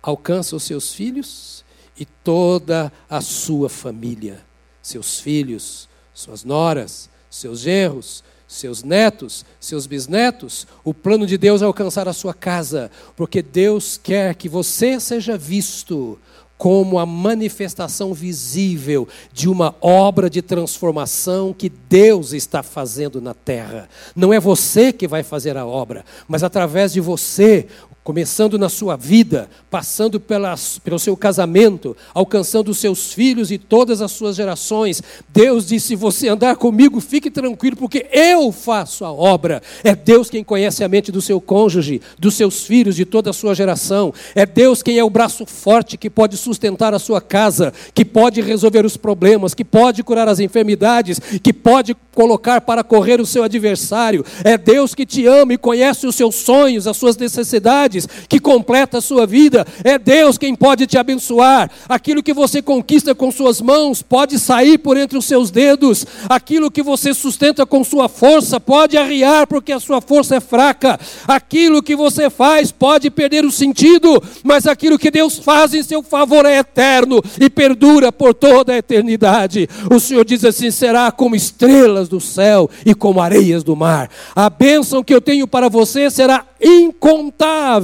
alcança 0.02 0.56
os 0.56 0.64
seus 0.64 0.94
filhos 0.94 1.64
e 1.98 2.06
toda 2.06 2.92
a 3.10 3.22
sua 3.22 3.70
família, 3.70 4.46
seus 4.82 5.20
filhos, 5.20 5.90
suas 6.14 6.44
noras, 6.44 7.10
seus 7.30 7.60
genros, 7.60 8.24
seus 8.48 8.84
netos, 8.84 9.46
seus 9.60 9.86
bisnetos. 9.86 10.66
O 10.84 10.94
plano 10.94 11.28
de 11.28 11.38
Deus 11.38 11.62
é 11.62 11.66
alcançar 11.66 12.08
a 12.08 12.14
sua 12.14 12.34
casa, 12.34 12.90
porque 13.16 13.42
Deus 13.42 14.00
quer 14.02 14.34
que 14.36 14.50
você 14.50 15.00
seja 15.00 15.38
visto 15.38 16.18
como 16.60 17.00
a 17.00 17.06
manifestação 17.06 18.14
visível 18.14 19.08
de 19.32 19.48
uma 19.48 19.74
obra 19.80 20.30
de 20.30 20.42
transformação 20.42 21.54
que 21.54 21.70
Deus 21.70 22.34
está 22.34 22.62
fazendo 22.62 23.22
na 23.22 23.34
terra. 23.34 23.88
Não 24.14 24.34
é 24.34 24.42
você 24.42 24.92
que 24.92 25.08
vai 25.08 25.24
fazer 25.24 25.56
a 25.56 25.66
obra, 25.66 26.04
mas 26.28 26.44
através 26.44 26.92
de 26.92 27.00
você, 27.00 27.66
começando 28.04 28.58
na 28.58 28.70
sua 28.70 28.96
vida, 28.96 29.50
passando 29.70 30.20
pelas, 30.20 30.80
pelo 30.80 30.98
seu 30.98 31.16
casamento, 31.16 31.96
alcançando 32.14 32.70
os 32.70 32.78
seus 32.78 33.14
filhos 33.14 33.52
e 33.52 33.58
todas 33.58 34.02
as 34.02 34.12
suas 34.12 34.36
gerações. 34.36 35.02
Deus 35.30 35.68
disse: 35.68 35.90
se 35.90 35.96
você 35.96 36.28
andar 36.28 36.56
comigo, 36.56 37.00
fique 37.00 37.30
tranquilo, 37.30 37.76
porque 37.76 38.08
eu 38.12 38.52
faço 38.52 39.06
a 39.06 39.12
obra. 39.12 39.62
É 39.84 39.96
Deus 39.96 40.30
quem 40.30 40.44
conhece 40.44 40.84
a 40.84 40.88
mente 40.88 41.12
do 41.12 41.22
seu 41.22 41.40
cônjuge, 41.42 42.02
dos 42.18 42.36
seus 42.36 42.64
filhos, 42.64 42.96
de 42.96 43.06
toda 43.06 43.30
a 43.30 43.34
sua 43.34 43.54
geração. 43.54 44.14
É 44.34 44.46
Deus 44.46 44.82
quem 44.82 44.98
é 44.98 45.04
o 45.04 45.10
braço 45.10 45.46
forte 45.46 45.98
que 45.98 46.10
pode 46.10 46.38
sustentar 46.38 46.94
a 46.94 47.00
sua 47.00 47.22
casa, 47.22 47.74
que 47.94 48.06
pode 48.06 48.42
resolver 48.42 48.86
os 48.86 48.98
problemas, 48.98 49.54
que 49.54 49.66
pode 49.66 50.04
curar 50.04 50.28
as 50.28 50.40
enfermidades, 50.40 51.20
que 51.42 51.54
pode 51.54 51.96
colocar 52.14 52.62
para 52.62 52.84
correr 52.84 53.22
o 53.22 53.26
seu 53.26 53.44
adversário. 53.44 54.26
É 54.44 54.58
Deus 54.58 54.94
que 54.94 55.06
te 55.06 55.26
ama 55.26 55.54
e 55.54 55.58
conhece 55.58 56.06
os 56.08 56.16
seus 56.16 56.36
sonhos, 56.36 56.88
as 56.88 56.98
suas 56.98 57.16
necessidades 57.18 57.89
que 58.28 58.40
completa 58.40 58.98
a 58.98 59.02
sua 59.02 59.26
vida. 59.26 59.66
É 59.84 59.98
Deus 59.98 60.38
quem 60.38 60.56
pode 60.56 60.86
te 60.86 60.98
abençoar. 60.98 61.70
Aquilo 61.88 62.24
que 62.24 62.34
você 62.34 62.62
conquista 62.62 63.16
com 63.16 63.32
suas 63.32 63.62
mãos 63.62 64.02
pode 64.02 64.38
sair 64.40 64.78
por 64.78 64.98
entre 64.98 65.18
os 65.18 65.26
seus 65.26 65.52
dedos. 65.52 66.06
Aquilo 66.28 66.72
que 66.72 66.84
você 66.84 67.14
sustenta 67.14 67.66
com 67.66 67.84
sua 67.84 68.10
força 68.10 68.60
pode 68.60 68.98
arriar 68.98 69.48
porque 69.48 69.72
a 69.72 69.80
sua 69.80 70.02
força 70.02 70.36
é 70.36 70.40
fraca. 70.40 71.00
Aquilo 71.28 71.82
que 71.82 71.96
você 71.96 72.30
faz 72.30 72.72
pode 72.72 73.10
perder 73.10 73.46
o 73.46 73.52
sentido, 73.52 74.22
mas 74.44 74.68
aquilo 74.68 75.00
que 75.00 75.12
Deus 75.12 75.38
faz 75.38 75.74
em 75.74 75.84
seu 75.84 76.04
favor 76.04 76.46
é 76.46 76.58
eterno 76.58 77.22
e 77.40 77.50
perdura 77.50 78.12
por 78.12 78.34
toda 78.34 78.74
a 78.74 78.78
eternidade. 78.78 79.68
O 79.92 80.00
Senhor 80.00 80.26
diz 80.26 80.44
assim: 80.44 80.72
será 80.72 81.12
como 81.12 81.36
estrelas 81.36 82.10
do 82.10 82.20
céu 82.20 82.70
e 82.86 82.94
como 82.94 83.22
areias 83.22 83.64
do 83.64 83.76
mar. 83.76 84.10
A 84.36 84.50
bênção 84.50 85.04
que 85.04 85.14
eu 85.14 85.22
tenho 85.22 85.48
para 85.48 85.70
você 85.70 86.10
será 86.10 86.46
incontável, 86.62 87.79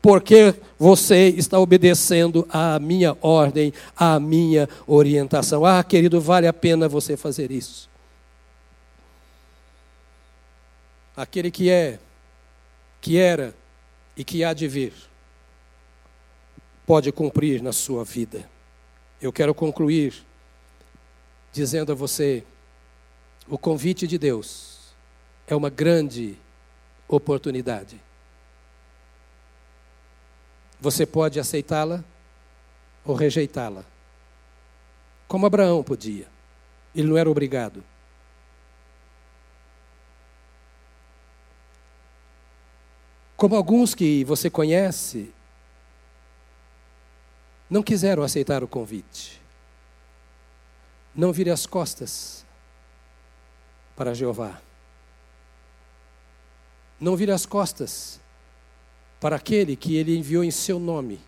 porque 0.00 0.54
você 0.78 1.28
está 1.28 1.58
obedecendo 1.58 2.46
à 2.50 2.78
minha 2.78 3.16
ordem, 3.20 3.72
à 3.96 4.20
minha 4.20 4.68
orientação. 4.86 5.64
Ah, 5.64 5.82
querido, 5.82 6.20
vale 6.20 6.46
a 6.46 6.52
pena 6.52 6.88
você 6.88 7.16
fazer 7.16 7.50
isso. 7.50 7.88
Aquele 11.16 11.50
que 11.50 11.68
é, 11.68 11.98
que 13.00 13.16
era 13.16 13.54
e 14.16 14.22
que 14.22 14.44
há 14.44 14.52
de 14.52 14.68
vir, 14.68 14.92
pode 16.86 17.10
cumprir 17.12 17.60
na 17.62 17.72
sua 17.72 18.04
vida. 18.04 18.48
Eu 19.20 19.32
quero 19.32 19.54
concluir 19.54 20.14
dizendo 21.52 21.92
a 21.92 21.94
você: 21.94 22.44
o 23.48 23.58
convite 23.58 24.06
de 24.06 24.16
Deus 24.16 24.78
é 25.46 25.56
uma 25.56 25.70
grande 25.70 26.36
oportunidade. 27.08 28.00
Você 30.80 31.04
pode 31.04 31.40
aceitá-la 31.40 32.04
ou 33.04 33.14
rejeitá-la. 33.14 33.84
Como 35.26 35.46
Abraão 35.46 35.82
podia. 35.82 36.28
Ele 36.94 37.08
não 37.08 37.16
era 37.16 37.30
obrigado. 37.30 37.82
Como 43.36 43.54
alguns 43.54 43.94
que 43.94 44.24
você 44.24 44.50
conhece 44.50 45.32
não 47.70 47.82
quiseram 47.82 48.22
aceitar 48.22 48.64
o 48.64 48.68
convite. 48.68 49.40
Não 51.14 51.32
vire 51.32 51.50
as 51.50 51.66
costas 51.66 52.44
para 53.94 54.14
Jeová. 54.14 54.60
Não 56.98 57.16
vire 57.16 57.30
as 57.30 57.44
costas 57.44 58.20
para 59.20 59.36
aquele 59.36 59.74
que 59.76 59.96
ele 59.96 60.16
enviou 60.16 60.44
em 60.44 60.50
seu 60.50 60.78
nome, 60.78 61.20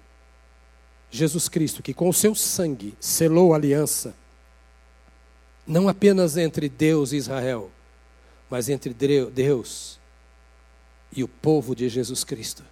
Jesus 1.10 1.48
Cristo, 1.48 1.82
que 1.82 1.92
com 1.92 2.08
o 2.08 2.14
seu 2.14 2.34
sangue 2.34 2.94
selou 3.00 3.52
a 3.52 3.56
aliança, 3.56 4.14
não 5.66 5.88
apenas 5.88 6.36
entre 6.36 6.68
Deus 6.68 7.12
e 7.12 7.16
Israel, 7.16 7.70
mas 8.48 8.68
entre 8.68 8.94
Deus 8.94 9.98
e 11.12 11.24
o 11.24 11.28
povo 11.28 11.74
de 11.74 11.88
Jesus 11.88 12.22
Cristo. 12.22 12.64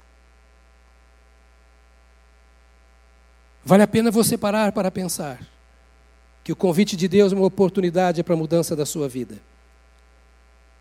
Vale 3.65 3.83
a 3.83 3.89
pena 3.89 4.11
você 4.11 4.39
parar 4.39 4.73
para 4.73 4.91
pensar 4.91 5.41
que 6.43 6.53
o 6.53 6.57
convite 6.57 6.97
de 6.97 7.07
Deus 7.09 7.33
é 7.33 7.37
uma 7.37 7.45
oportunidade 7.45 8.23
para 8.23 8.35
a 8.35 8.37
mudança 8.37 8.75
da 8.75 8.87
sua 8.87 9.09
vida 9.09 9.39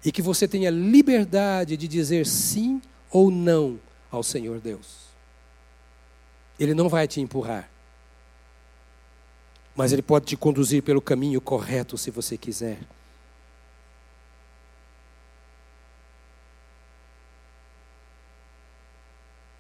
e 0.06 0.12
que 0.12 0.22
você 0.22 0.48
tenha 0.48 0.70
liberdade 0.70 1.76
de 1.76 1.88
dizer 1.88 2.26
sim 2.26 2.82
ou 3.12 3.30
não 3.30 3.80
ao 4.12 4.24
Senhor 4.24 4.60
Deus. 4.60 5.08
Ele 6.60 6.74
não 6.74 6.90
vai 6.90 7.08
te 7.08 7.22
empurrar, 7.22 7.70
mas 9.76 9.94
Ele 9.94 10.02
pode 10.02 10.26
te 10.26 10.36
conduzir 10.36 10.82
pelo 10.82 11.02
caminho 11.02 11.40
correto 11.40 11.98
se 11.98 12.10
você 12.10 12.38
quiser. 12.38 12.80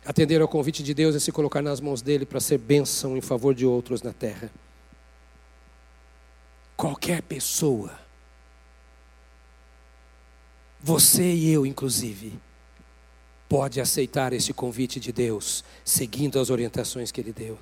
Atender 0.08 0.42
ao 0.42 0.48
convite 0.48 0.82
de 0.82 0.94
Deus 0.94 1.16
é 1.16 1.20
se 1.20 1.34
colocar 1.34 1.62
nas 1.62 1.82
mãos 1.82 2.02
dele 2.02 2.26
para 2.26 2.40
ser 2.40 2.58
bênção 2.58 3.18
em 3.18 3.22
favor 3.22 3.54
de 3.54 3.66
outros 3.66 4.02
na 4.02 4.14
terra. 4.14 4.50
Qualquer 6.78 7.22
pessoa, 7.22 8.00
você 10.80 11.34
e 11.34 11.52
eu, 11.52 11.66
inclusive, 11.66 12.40
pode 13.50 13.80
aceitar 13.80 14.34
esse 14.34 14.54
convite 14.54 15.00
de 15.00 15.12
Deus, 15.12 15.64
seguindo 15.84 16.40
as 16.40 16.50
orientações 16.50 17.12
que 17.12 17.22
Ele 17.22 17.32
deu. 17.32 17.58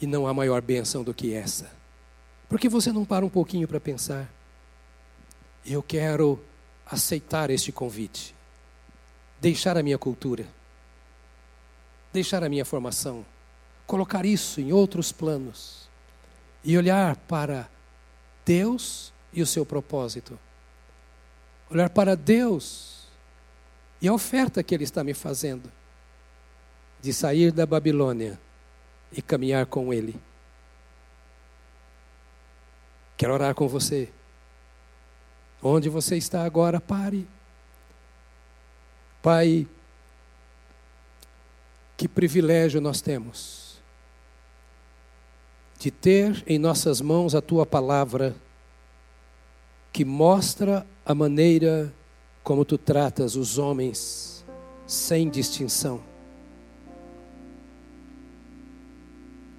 E 0.00 0.06
não 0.06 0.26
há 0.26 0.34
maior 0.34 0.60
bênção 0.60 1.04
do 1.04 1.14
que 1.14 1.32
essa. 1.32 1.70
Porque 2.48 2.68
você 2.68 2.92
não 2.92 3.04
para 3.04 3.24
um 3.24 3.28
pouquinho 3.28 3.68
para 3.68 3.80
pensar? 3.80 4.28
Eu 5.64 5.82
quero 5.82 6.42
aceitar 6.84 7.50
este 7.50 7.70
convite, 7.70 8.34
deixar 9.40 9.76
a 9.76 9.82
minha 9.82 9.96
cultura, 9.96 10.46
deixar 12.12 12.42
a 12.42 12.48
minha 12.48 12.64
formação, 12.64 13.24
colocar 13.86 14.26
isso 14.26 14.60
em 14.60 14.72
outros 14.72 15.12
planos 15.12 15.88
e 16.64 16.76
olhar 16.76 17.16
para 17.16 17.68
Deus 18.44 19.12
e 19.32 19.40
o 19.40 19.46
seu 19.46 19.64
propósito. 19.64 20.38
Olhar 21.70 21.88
para 21.88 22.16
Deus 22.16 23.01
e 24.02 24.08
a 24.08 24.12
oferta 24.12 24.62
que 24.64 24.74
Ele 24.74 24.82
está 24.82 25.04
me 25.04 25.14
fazendo 25.14 25.70
de 27.00 27.12
sair 27.12 27.52
da 27.52 27.64
Babilônia 27.64 28.38
e 29.12 29.22
caminhar 29.22 29.64
com 29.66 29.94
Ele. 29.94 30.16
Quero 33.16 33.32
orar 33.32 33.54
com 33.54 33.68
você. 33.68 34.10
Onde 35.62 35.88
você 35.88 36.16
está 36.16 36.44
agora, 36.44 36.80
pare. 36.80 37.28
Pai, 39.22 39.68
que 41.96 42.08
privilégio 42.08 42.80
nós 42.80 43.00
temos 43.00 43.80
de 45.78 45.90
ter 45.90 46.42
em 46.46 46.58
nossas 46.58 47.00
mãos 47.00 47.34
a 47.34 47.40
tua 47.40 47.66
palavra 47.66 48.34
que 49.92 50.04
mostra 50.04 50.86
a 51.04 51.14
maneira 51.14 51.92
como 52.42 52.64
tu 52.64 52.76
tratas 52.76 53.36
os 53.36 53.58
homens 53.58 54.44
sem 54.86 55.28
distinção. 55.28 56.00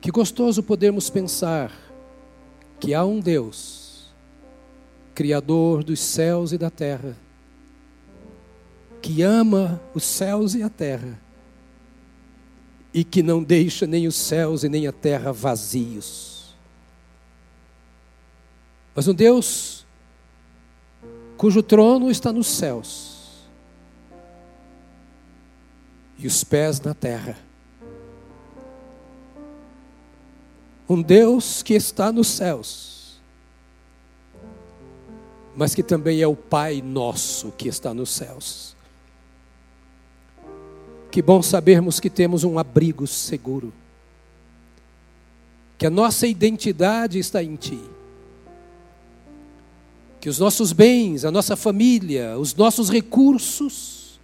Que 0.02 0.12
gostoso 0.12 0.62
podermos 0.62 1.10
pensar 1.10 1.72
que 2.80 2.94
há 2.94 3.06
um 3.06 3.20
Deus, 3.20 4.12
Criador 5.16 5.84
dos 5.84 6.00
céus 6.00 6.52
e 6.52 6.58
da 6.58 6.70
terra, 6.70 7.16
que 9.02 9.22
ama 9.22 9.82
os 9.94 10.04
céus 10.04 10.56
e 10.56 10.64
a 10.64 10.70
terra, 10.70 11.20
e 12.94 13.04
que 13.04 13.24
não 13.24 13.42
deixa 13.42 13.88
nem 13.88 14.06
os 14.06 14.16
céus 14.16 14.64
e 14.64 14.70
nem 14.70 14.88
a 14.88 14.92
terra 14.92 15.32
vazios. 15.32 16.54
Mas 18.94 19.08
um 19.08 19.14
Deus 19.14 19.83
cujo 21.44 21.62
trono 21.62 22.10
está 22.10 22.32
nos 22.32 22.48
céus 22.48 23.44
e 26.18 26.26
os 26.26 26.41
pés 26.41 26.80
na 26.80 26.94
terra 26.94 27.38
um 30.88 31.02
Deus 31.02 31.62
que 31.62 31.74
está 31.74 32.14
nos 32.14 32.30
céus, 32.30 33.20
mas 35.54 35.76
que 35.76 35.84
também 35.84 36.22
é 36.22 36.28
o 36.28 36.34
Pai 36.34 36.82
nosso 36.82 37.52
que 37.52 37.68
está 37.68 37.94
nos 37.94 38.12
céus. 38.12 38.74
Que 41.12 41.22
bom 41.22 41.41
sabermos 41.41 42.00
que 42.00 42.10
temos 42.10 42.46
um 42.46 42.58
abrigo 42.58 43.06
seguro, 43.06 43.74
que 45.78 45.86
a 45.86 45.89
nossa 45.89 46.26
identidade 46.26 47.20
está 47.20 47.44
em 47.44 47.58
Ti, 47.58 47.84
que 50.24 50.30
os 50.30 50.39
nossos 50.39 50.71
bens, 50.71 51.26
a 51.26 51.32
nossa 51.32 51.53
família, 51.53 52.38
os 52.39 52.55
nossos 52.55 52.89
recursos 52.89 54.17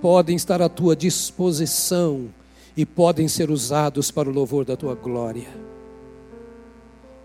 podem 0.00 0.36
estar 0.36 0.62
à 0.62 0.68
Tua 0.68 0.94
disposição 0.94 2.28
e 2.76 2.86
podem 2.86 3.26
ser 3.26 3.50
usados 3.50 4.12
para 4.12 4.28
o 4.30 4.32
louvor 4.32 4.64
da 4.64 4.76
tua 4.76 4.94
glória. 4.94 5.48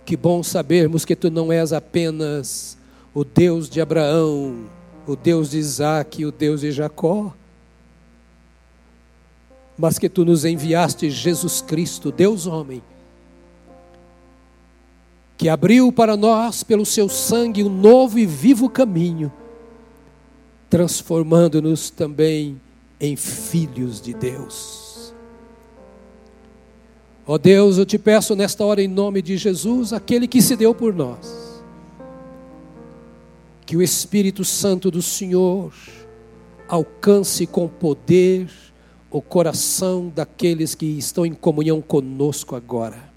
Que 0.04 0.18
bom 0.18 0.42
sabermos 0.42 1.06
que 1.06 1.16
tu 1.16 1.30
não 1.30 1.54
és 1.54 1.72
apenas 1.72 2.76
o 3.14 3.24
Deus 3.24 3.70
de 3.70 3.80
Abraão, 3.80 4.66
o 5.06 5.16
Deus 5.16 5.52
de 5.52 5.60
Isaac, 5.60 6.26
o 6.26 6.32
Deus 6.32 6.62
de 6.62 6.72
Jacó, 6.72 7.32
mas 9.78 10.00
que 10.00 10.10
tu 10.10 10.26
nos 10.26 10.46
enviaste 10.46 11.12
Jesus 11.12 11.62
Cristo, 11.62 12.12
Deus 12.12 12.48
homem, 12.48 12.82
que 15.42 15.50
abriu 15.50 15.92
para 15.92 16.16
nós 16.16 16.62
pelo 16.62 16.86
seu 16.86 17.10
sangue 17.10 17.64
um 17.64 17.70
novo 17.70 18.20
e 18.20 18.28
vivo 18.28 18.70
caminho, 18.70 19.34
transformando-nos 20.70 21.90
também 21.90 22.62
em 23.00 23.16
filhos 23.16 24.00
de 24.00 24.14
Deus. 24.14 25.12
Ó 27.26 27.34
oh 27.34 27.38
Deus, 27.40 27.80
eu 27.80 27.88
te 27.88 27.98
peço 27.98 28.36
nesta 28.36 28.64
hora, 28.64 28.84
em 28.84 28.88
nome 28.88 29.20
de 29.20 29.36
Jesus, 29.36 29.92
aquele 29.94 30.28
que 30.28 30.44
se 30.44 30.56
deu 30.56 30.76
por 30.76 30.94
nós, 30.94 31.64
que 33.66 33.76
o 33.76 33.82
Espírito 33.82 34.46
Santo 34.46 34.92
do 34.92 35.02
Senhor 35.02 35.74
alcance 36.68 37.48
com 37.48 37.68
poder 37.68 38.48
o 39.10 39.24
coração 39.24 40.08
daqueles 40.14 40.76
que 40.76 40.86
estão 40.86 41.26
em 41.26 41.34
comunhão 41.34 41.82
conosco 41.82 42.56
agora. 42.56 43.11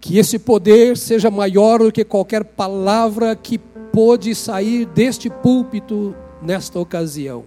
Que 0.00 0.18
esse 0.18 0.38
poder 0.38 0.96
seja 0.96 1.30
maior 1.30 1.80
do 1.80 1.92
que 1.92 2.04
qualquer 2.04 2.44
palavra 2.44 3.36
que 3.36 3.58
pôde 3.58 4.34
sair 4.34 4.86
deste 4.86 5.28
púlpito 5.28 6.14
nesta 6.42 6.78
ocasião 6.78 7.44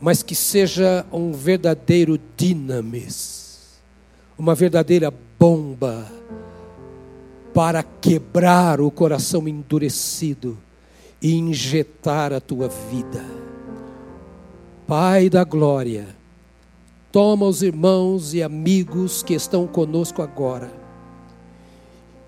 mas 0.00 0.22
que 0.22 0.34
seja 0.34 1.06
um 1.12 1.32
verdadeiro 1.32 2.18
dinamis, 2.36 3.80
uma 4.38 4.54
verdadeira 4.54 5.12
bomba 5.38 6.06
para 7.54 7.82
quebrar 7.82 8.80
o 8.80 8.90
coração 8.90 9.48
endurecido 9.48 10.58
e 11.20 11.34
injetar 11.34 12.32
a 12.32 12.40
tua 12.40 12.68
vida. 12.68 13.24
Pai 14.86 15.30
da 15.30 15.42
glória, 15.42 16.06
toma 17.10 17.46
os 17.46 17.62
irmãos 17.62 18.34
e 18.34 18.42
amigos 18.42 19.22
que 19.22 19.34
estão 19.34 19.66
conosco 19.66 20.20
agora 20.20 20.85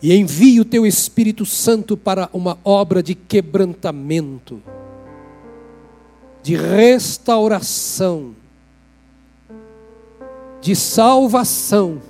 e 0.01 0.15
envia 0.15 0.63
o 0.63 0.65
teu 0.65 0.87
Espírito 0.87 1.45
Santo 1.45 1.97
para 1.97 2.29
uma 2.33 2.59
obra 2.65 3.03
de 3.03 3.15
quebrantamento 3.15 4.63
de 6.49 6.57
restauração, 6.57 8.35
de 10.63 10.75
salvação 10.75 12.01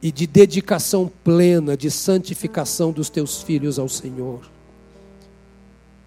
e 0.00 0.10
de 0.10 0.26
dedicação 0.26 1.12
plena, 1.22 1.76
de 1.76 1.90
santificação 1.90 2.90
dos 2.90 3.10
teus 3.10 3.42
filhos 3.42 3.78
ao 3.78 3.86
Senhor. 3.86 4.50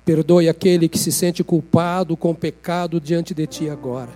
Perdoe 0.03 0.49
aquele 0.49 0.89
que 0.89 0.97
se 0.97 1.11
sente 1.11 1.43
culpado 1.43 2.17
com 2.17 2.33
pecado 2.33 2.99
diante 2.99 3.35
de 3.35 3.45
ti 3.45 3.69
agora, 3.69 4.09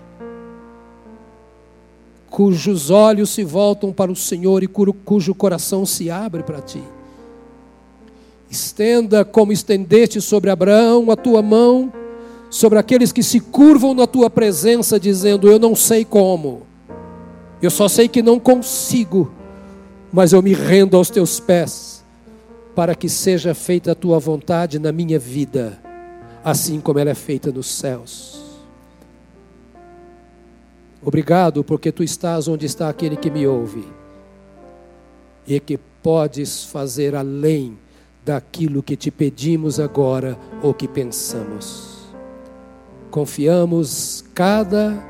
cujos 2.35 2.89
olhos 2.89 3.29
se 3.29 3.45
voltam 3.45 3.93
para 3.93 4.11
o 4.11 4.15
Senhor 4.15 4.61
e 4.61 4.67
cujo 4.67 5.33
coração 5.33 5.85
se 5.85 6.11
abre 6.11 6.43
para 6.43 6.59
ti. 6.59 6.83
Estenda 8.51 9.23
como 9.23 9.53
estendeste 9.53 10.19
sobre 10.19 10.49
Abraão 10.49 11.09
a 11.09 11.15
tua 11.15 11.41
mão 11.41 11.93
sobre 12.49 12.77
aqueles 12.77 13.13
que 13.13 13.23
se 13.23 13.39
curvam 13.39 13.93
na 13.93 14.05
tua 14.05 14.29
presença, 14.29 14.99
dizendo: 14.99 15.49
Eu 15.49 15.57
não 15.57 15.77
sei 15.77 16.03
como, 16.03 16.63
eu 17.61 17.71
só 17.71 17.87
sei 17.87 18.09
que 18.09 18.21
não 18.21 18.37
consigo, 18.37 19.31
mas 20.11 20.33
eu 20.33 20.41
me 20.41 20.53
rendo 20.53 20.97
aos 20.97 21.09
teus 21.09 21.39
pés, 21.39 22.03
para 22.75 22.95
que 22.95 23.07
seja 23.07 23.55
feita 23.55 23.93
a 23.93 23.95
tua 23.95 24.19
vontade 24.19 24.77
na 24.77 24.91
minha 24.91 25.17
vida, 25.17 25.81
assim 26.43 26.81
como 26.81 26.99
ela 26.99 27.11
é 27.11 27.15
feita 27.15 27.49
nos 27.49 27.67
céus. 27.67 28.44
Obrigado, 31.05 31.63
porque 31.63 31.91
tu 31.91 32.03
estás 32.03 32.47
onde 32.47 32.65
está 32.65 32.89
aquele 32.89 33.15
que 33.15 33.29
me 33.29 33.47
ouve, 33.47 33.87
e 35.47 35.59
que 35.59 35.77
podes 35.77 36.65
fazer 36.65 37.15
além 37.15 37.77
daquilo 38.25 38.83
que 38.83 38.97
te 38.97 39.11
pedimos 39.11 39.79
agora 39.79 40.37
ou 40.61 40.73
que 40.73 40.87
pensamos 40.87 41.95
confiamos 43.15 44.25
cada 44.33 45.01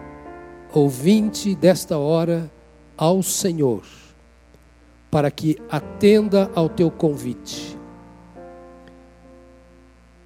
ouvinte 0.72 1.56
desta 1.56 1.98
hora 1.98 2.52
ao 2.96 3.24
Senhor, 3.24 3.82
para 5.10 5.32
que 5.32 5.58
atenda 5.68 6.52
ao 6.54 6.70
teu 6.70 6.92
convite. 6.92 7.76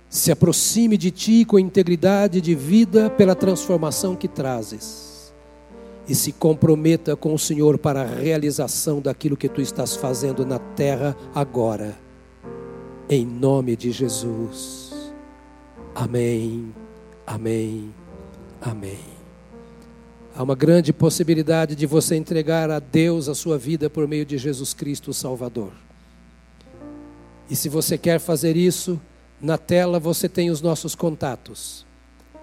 Se 0.10 0.30
aproxime 0.30 0.98
de 0.98 1.10
ti 1.10 1.46
com 1.46 1.58
integridade 1.58 2.42
de 2.42 2.54
vida 2.54 3.10
pela 3.10 3.34
transformação 3.34 4.14
que 4.14 4.28
trazes. 4.28 5.09
E 6.10 6.16
se 6.16 6.32
comprometa 6.32 7.16
com 7.16 7.36
o 7.36 7.40
Senhor 7.40 7.78
para 7.78 8.02
a 8.02 8.06
realização 8.06 9.00
daquilo 9.00 9.38
que 9.38 9.48
tu 9.48 9.62
estás 9.62 9.96
fazendo 9.96 10.44
na 10.44 10.58
terra 10.58 11.16
agora. 11.36 11.96
Em 13.08 13.24
nome 13.24 13.76
de 13.76 13.92
Jesus. 13.92 14.92
Amém. 15.94 16.74
Amém. 17.28 17.94
Amém. 18.60 19.00
Há 20.36 20.42
uma 20.42 20.56
grande 20.56 20.92
possibilidade 20.92 21.76
de 21.76 21.86
você 21.86 22.16
entregar 22.16 22.72
a 22.72 22.80
Deus 22.80 23.30
a 23.30 23.36
sua 23.36 23.58
vida 23.58 23.88
por 23.88 24.08
meio 24.08 24.26
de 24.26 24.36
Jesus 24.38 24.74
Cristo, 24.74 25.12
o 25.12 25.14
Salvador. 25.14 25.74
E 27.48 27.56
se 27.56 27.70
você 27.70 28.00
quer 28.00 28.20
fazer 28.20 28.58
isso, 28.58 29.00
na 29.40 29.60
tela 29.60 30.00
você 30.00 30.28
tem 30.28 30.50
os 30.50 30.60
nossos 30.60 30.96
contatos. 30.96 31.86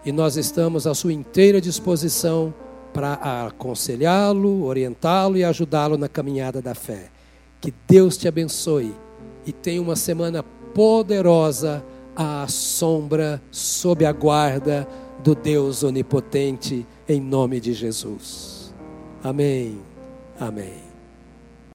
E 0.04 0.12
nós 0.12 0.36
estamos 0.36 0.86
à 0.86 0.94
sua 0.94 1.12
inteira 1.12 1.60
disposição 1.60 2.54
para 2.96 3.12
aconselhá-lo, 3.46 4.64
orientá-lo 4.64 5.36
e 5.36 5.44
ajudá-lo 5.44 5.98
na 5.98 6.08
caminhada 6.08 6.62
da 6.62 6.74
fé. 6.74 7.10
Que 7.60 7.70
Deus 7.86 8.16
te 8.16 8.26
abençoe 8.26 8.94
e 9.44 9.52
tenha 9.52 9.82
uma 9.82 9.96
semana 9.96 10.42
poderosa 10.42 11.84
à 12.16 12.46
sombra, 12.48 13.42
sob 13.50 14.06
a 14.06 14.12
guarda 14.12 14.88
do 15.22 15.34
Deus 15.34 15.82
onipotente, 15.82 16.86
em 17.06 17.20
nome 17.20 17.60
de 17.60 17.74
Jesus. 17.74 18.74
Amém. 19.22 19.78
Amém. 20.40 20.85